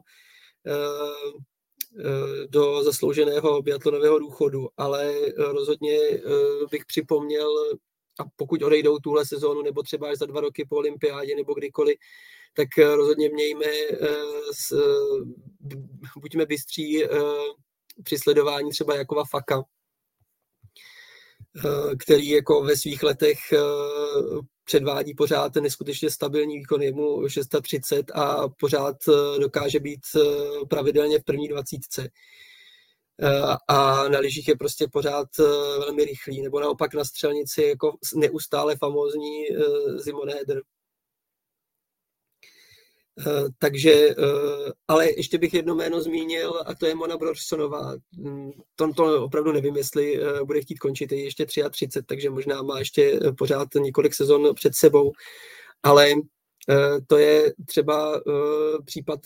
do 2.48 2.84
zaslouženého 2.84 3.62
biatlonového 3.62 4.18
důchodu, 4.18 4.68
ale 4.76 5.14
rozhodně 5.36 5.98
bych 6.70 6.86
připomněl, 6.86 7.48
a 8.20 8.24
pokud 8.36 8.62
odejdou 8.62 8.98
tuhle 8.98 9.26
sezónu, 9.26 9.62
nebo 9.62 9.82
třeba 9.82 10.10
až 10.10 10.18
za 10.18 10.26
dva 10.26 10.40
roky 10.40 10.66
po 10.68 10.76
olympiádě, 10.76 11.36
nebo 11.36 11.54
kdykoliv, 11.54 11.98
tak 12.58 12.78
eh, 12.78 12.96
rozhodně 12.96 13.28
mějme, 13.28 13.66
eh, 13.66 14.08
buďme 16.16 16.46
bystří 16.46 17.04
eh, 17.04 17.08
při 18.02 18.18
sledování 18.18 18.70
třeba 18.70 18.96
Jakova 18.96 19.24
Faka, 19.30 19.62
který 22.04 22.28
jako 22.28 22.62
ve 22.62 22.76
svých 22.76 23.02
letech 23.02 23.38
předvádí 24.68 25.14
pořád 25.14 25.54
neskutečně 25.54 26.10
stabilní 26.10 26.58
výkon, 26.58 26.82
je 26.82 26.92
mu 26.92 27.28
630 27.28 28.10
a 28.14 28.48
pořád 28.48 28.96
dokáže 29.40 29.80
být 29.80 30.00
pravidelně 30.70 31.18
v 31.18 31.24
první 31.24 31.48
dvacítce. 31.48 32.08
A 33.68 34.08
na 34.08 34.18
lyžích 34.18 34.48
je 34.48 34.56
prostě 34.56 34.86
pořád 34.92 35.28
velmi 35.78 36.04
rychlý, 36.04 36.42
nebo 36.42 36.60
naopak 36.60 36.94
na 36.94 37.04
střelnici 37.04 37.62
jako 37.62 37.96
neustále 38.14 38.76
famózní 38.76 39.44
Simon 40.02 40.30
Heder. 40.30 40.62
Eh, 43.26 43.48
takže, 43.58 43.92
eh, 43.92 44.72
ale 44.88 45.10
ještě 45.16 45.38
bych 45.38 45.54
jedno 45.54 45.74
jméno 45.74 46.00
zmínil 46.00 46.62
a 46.66 46.74
to 46.74 46.86
je 46.86 46.94
Mona 46.94 47.16
Brorsonová. 47.16 47.94
Mm, 48.16 48.50
to, 48.76 48.92
to 48.92 49.24
opravdu 49.24 49.52
nevím, 49.52 49.76
jestli 49.76 50.22
eh, 50.22 50.44
bude 50.44 50.60
chtít 50.60 50.78
končit, 50.78 51.12
je 51.12 51.24
ještě 51.24 51.46
33, 51.46 52.02
takže 52.06 52.30
možná 52.30 52.62
má 52.62 52.78
ještě 52.78 53.20
pořád 53.38 53.68
několik 53.74 54.14
sezon 54.14 54.54
před 54.54 54.74
sebou, 54.74 55.12
ale 55.82 56.10
to 57.06 57.18
je 57.18 57.54
třeba 57.66 58.22
případ, 58.84 59.20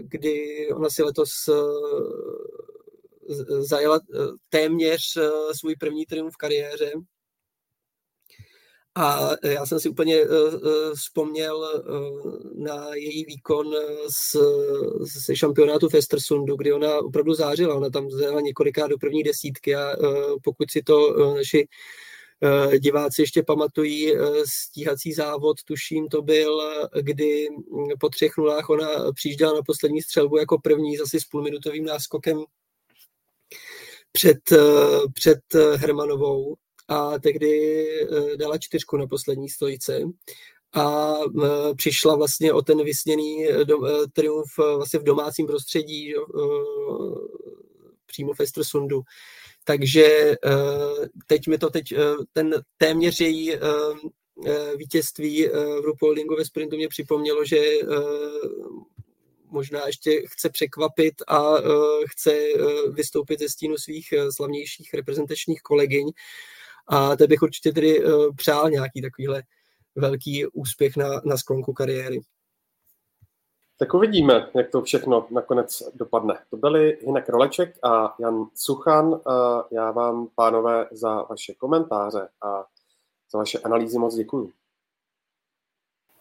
kdy 0.00 0.68
ona 0.74 0.90
si 0.90 1.02
letos 1.02 1.30
zajela 3.58 4.00
téměř 4.48 5.18
svůj 5.52 5.76
první 5.76 6.06
triumf 6.06 6.34
v 6.34 6.36
kariéře, 6.36 6.92
a 8.94 9.30
já 9.44 9.66
jsem 9.66 9.80
si 9.80 9.88
úplně 9.88 10.24
uh, 10.24 10.54
uh, 10.54 10.94
vzpomněl 10.94 11.82
na 12.54 12.94
její 12.94 13.24
výkon 13.24 13.74
z, 14.08 14.40
z 15.02 15.34
šampionátu 15.34 15.88
v 15.88 15.94
Estersundu, 15.94 16.56
kdy 16.56 16.72
ona 16.72 16.98
opravdu 16.98 17.34
zářila. 17.34 17.74
Ona 17.74 17.90
tam 17.90 18.10
zjela 18.10 18.40
několikrát 18.40 18.86
do 18.86 18.98
první 18.98 19.22
desítky 19.22 19.74
a 19.74 19.96
pokud 20.44 20.70
si 20.70 20.82
to 20.82 21.16
naši 21.34 21.68
diváci 22.78 23.22
ještě 23.22 23.42
pamatují, 23.42 24.14
stíhací 24.44 25.12
závod, 25.12 25.56
tuším, 25.64 26.08
to 26.08 26.22
byl, 26.22 26.60
kdy 27.00 27.48
po 28.00 28.08
třech 28.08 28.36
nulách 28.38 28.70
ona 28.70 29.12
přijížděla 29.12 29.54
na 29.54 29.62
poslední 29.66 30.02
střelbu 30.02 30.36
jako 30.36 30.58
první, 30.58 30.96
zase 30.96 31.20
s 31.20 31.24
půlminutovým 31.24 31.84
náskokem 31.84 32.44
před, 34.12 34.38
před 35.14 35.40
Hermanovou 35.76 36.56
a 36.90 37.18
tehdy 37.18 37.86
dala 38.36 38.58
čtyřku 38.58 38.96
na 38.96 39.06
poslední 39.06 39.48
stojice 39.48 40.02
a 40.72 41.14
přišla 41.76 42.16
vlastně 42.16 42.52
o 42.52 42.62
ten 42.62 42.84
vysněný 42.84 43.46
triumf 44.12 44.58
vlastně 44.58 44.98
v 44.98 45.04
domácím 45.04 45.46
prostředí 45.46 46.14
přímo 48.06 48.34
v 48.34 48.40
Estersundu. 48.40 49.02
Takže 49.64 50.36
teď 51.26 51.46
mi 51.46 51.58
to 51.58 51.70
teď, 51.70 51.94
ten 52.32 52.62
téměř 52.76 53.20
její 53.20 53.52
vítězství 54.76 55.48
v 55.80 55.84
Rupoldingu 55.84 56.36
ve 56.36 56.44
sprintu 56.44 56.76
mě 56.76 56.88
připomnělo, 56.88 57.44
že 57.44 57.62
možná 59.50 59.86
ještě 59.86 60.22
chce 60.26 60.50
překvapit 60.50 61.14
a 61.28 61.54
chce 62.10 62.38
vystoupit 62.92 63.38
ze 63.40 63.48
stínu 63.48 63.76
svých 63.76 64.14
slavnějších 64.36 64.94
reprezentačních 64.94 65.62
kolegyň. 65.62 66.10
A 66.92 67.16
to 67.16 67.26
bych 67.26 67.42
určitě 67.42 67.72
tedy 67.72 68.02
přál 68.36 68.70
nějaký 68.70 69.02
takovýhle 69.02 69.42
velký 69.96 70.46
úspěch 70.46 70.96
na, 70.96 71.20
na 71.24 71.36
sklonku 71.36 71.72
kariéry. 71.72 72.20
Tak 73.78 73.94
uvidíme, 73.94 74.50
jak 74.54 74.70
to 74.70 74.82
všechno 74.82 75.26
nakonec 75.30 75.82
dopadne. 75.94 76.38
To 76.50 76.56
byli 76.56 76.98
Hinek 77.06 77.28
Roleček 77.28 77.78
a 77.82 78.14
Jan 78.20 78.46
Suchan. 78.54 79.20
Já 79.70 79.90
vám, 79.90 80.28
pánové, 80.34 80.88
za 80.92 81.22
vaše 81.22 81.54
komentáře 81.54 82.28
a 82.42 82.64
za 83.32 83.38
vaše 83.38 83.58
analýzy 83.58 83.98
moc 83.98 84.14
děkuju. 84.14 84.52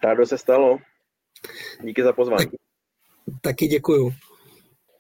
Rádo 0.04 0.26
se 0.26 0.38
stalo. 0.38 0.78
Díky 1.84 2.04
za 2.04 2.14
pozvání. 2.14 2.46
Tak, 2.46 2.54
taky 3.42 3.68
děkuju. 3.68 4.12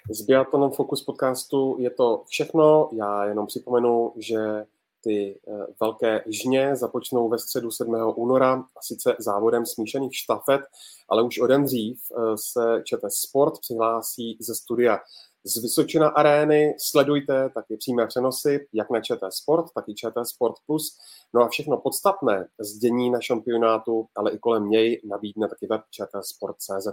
Z 0.09 0.21
Biatlonom 0.21 0.71
Focus 0.71 1.03
podcastu 1.03 1.75
je 1.79 1.89
to 1.89 2.23
všechno. 2.27 2.89
Já 2.93 3.25
jenom 3.25 3.47
připomenu, 3.47 4.13
že 4.17 4.65
ty 5.01 5.39
eh, 5.47 5.51
velké 5.81 6.23
žně 6.27 6.75
započnou 6.75 7.29
ve 7.29 7.39
středu 7.39 7.71
7. 7.71 7.95
února, 8.15 8.53
a 8.53 8.81
sice 8.81 9.15
závodem 9.19 9.65
smíšených 9.65 10.15
štafet, 10.15 10.61
ale 11.09 11.23
už 11.23 11.39
o 11.39 11.47
den 11.47 11.63
dřív 11.63 11.99
eh, 12.11 12.37
se 12.37 12.81
ČT 12.83 13.13
Sport 13.13 13.59
přihlásí 13.59 14.37
ze 14.41 14.55
studia 14.55 14.99
z 15.43 15.61
Vysočina 15.61 16.07
arény. 16.07 16.75
Sledujte 16.79 17.49
taky 17.49 17.77
přímé 17.77 18.07
přenosy, 18.07 18.67
jak 18.73 18.89
na 18.89 19.01
ČT 19.01 19.33
Sport, 19.33 19.65
tak 19.75 19.89
i 19.89 19.95
ČT 19.95 20.27
Sport 20.27 20.55
Plus. 20.65 20.97
No 21.33 21.41
a 21.41 21.47
všechno 21.47 21.77
podstatné 21.77 22.47
zdění 22.59 23.09
na 23.09 23.21
šampionátu, 23.21 24.07
ale 24.15 24.31
i 24.31 24.37
kolem 24.37 24.69
něj 24.69 25.01
nabídne 25.05 25.47
taky 25.49 25.67
web 25.67 25.81
Sport.cz. 26.21 26.87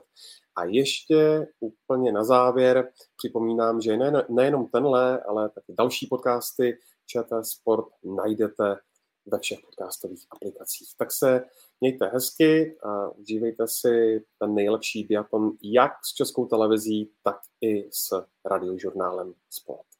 A 0.57 0.64
ještě 0.64 1.48
úplně 1.61 2.12
na 2.12 2.24
závěr 2.24 2.88
připomínám, 3.16 3.80
že 3.80 3.98
nejenom 4.28 4.66
tenhle, 4.66 5.20
ale 5.20 5.48
taky 5.48 5.74
další 5.78 6.07
podcasty 6.07 6.78
ČT 7.07 7.46
Sport 7.46 7.86
najdete 8.04 8.76
ve 9.26 9.38
všech 9.38 9.59
podcastových 9.61 10.26
aplikacích. 10.30 10.88
Tak 10.98 11.12
se 11.12 11.44
mějte 11.80 12.07
hezky 12.07 12.78
a 12.82 13.09
užívejte 13.09 13.68
si 13.68 14.24
ten 14.38 14.54
nejlepší 14.54 15.04
biaton 15.04 15.52
jak 15.62 15.92
s 16.04 16.14
českou 16.14 16.46
televizí, 16.46 17.11
tak 17.22 17.36
i 17.61 17.88
s 17.90 18.26
radiožurnálem 18.44 19.34
Sport. 19.50 19.95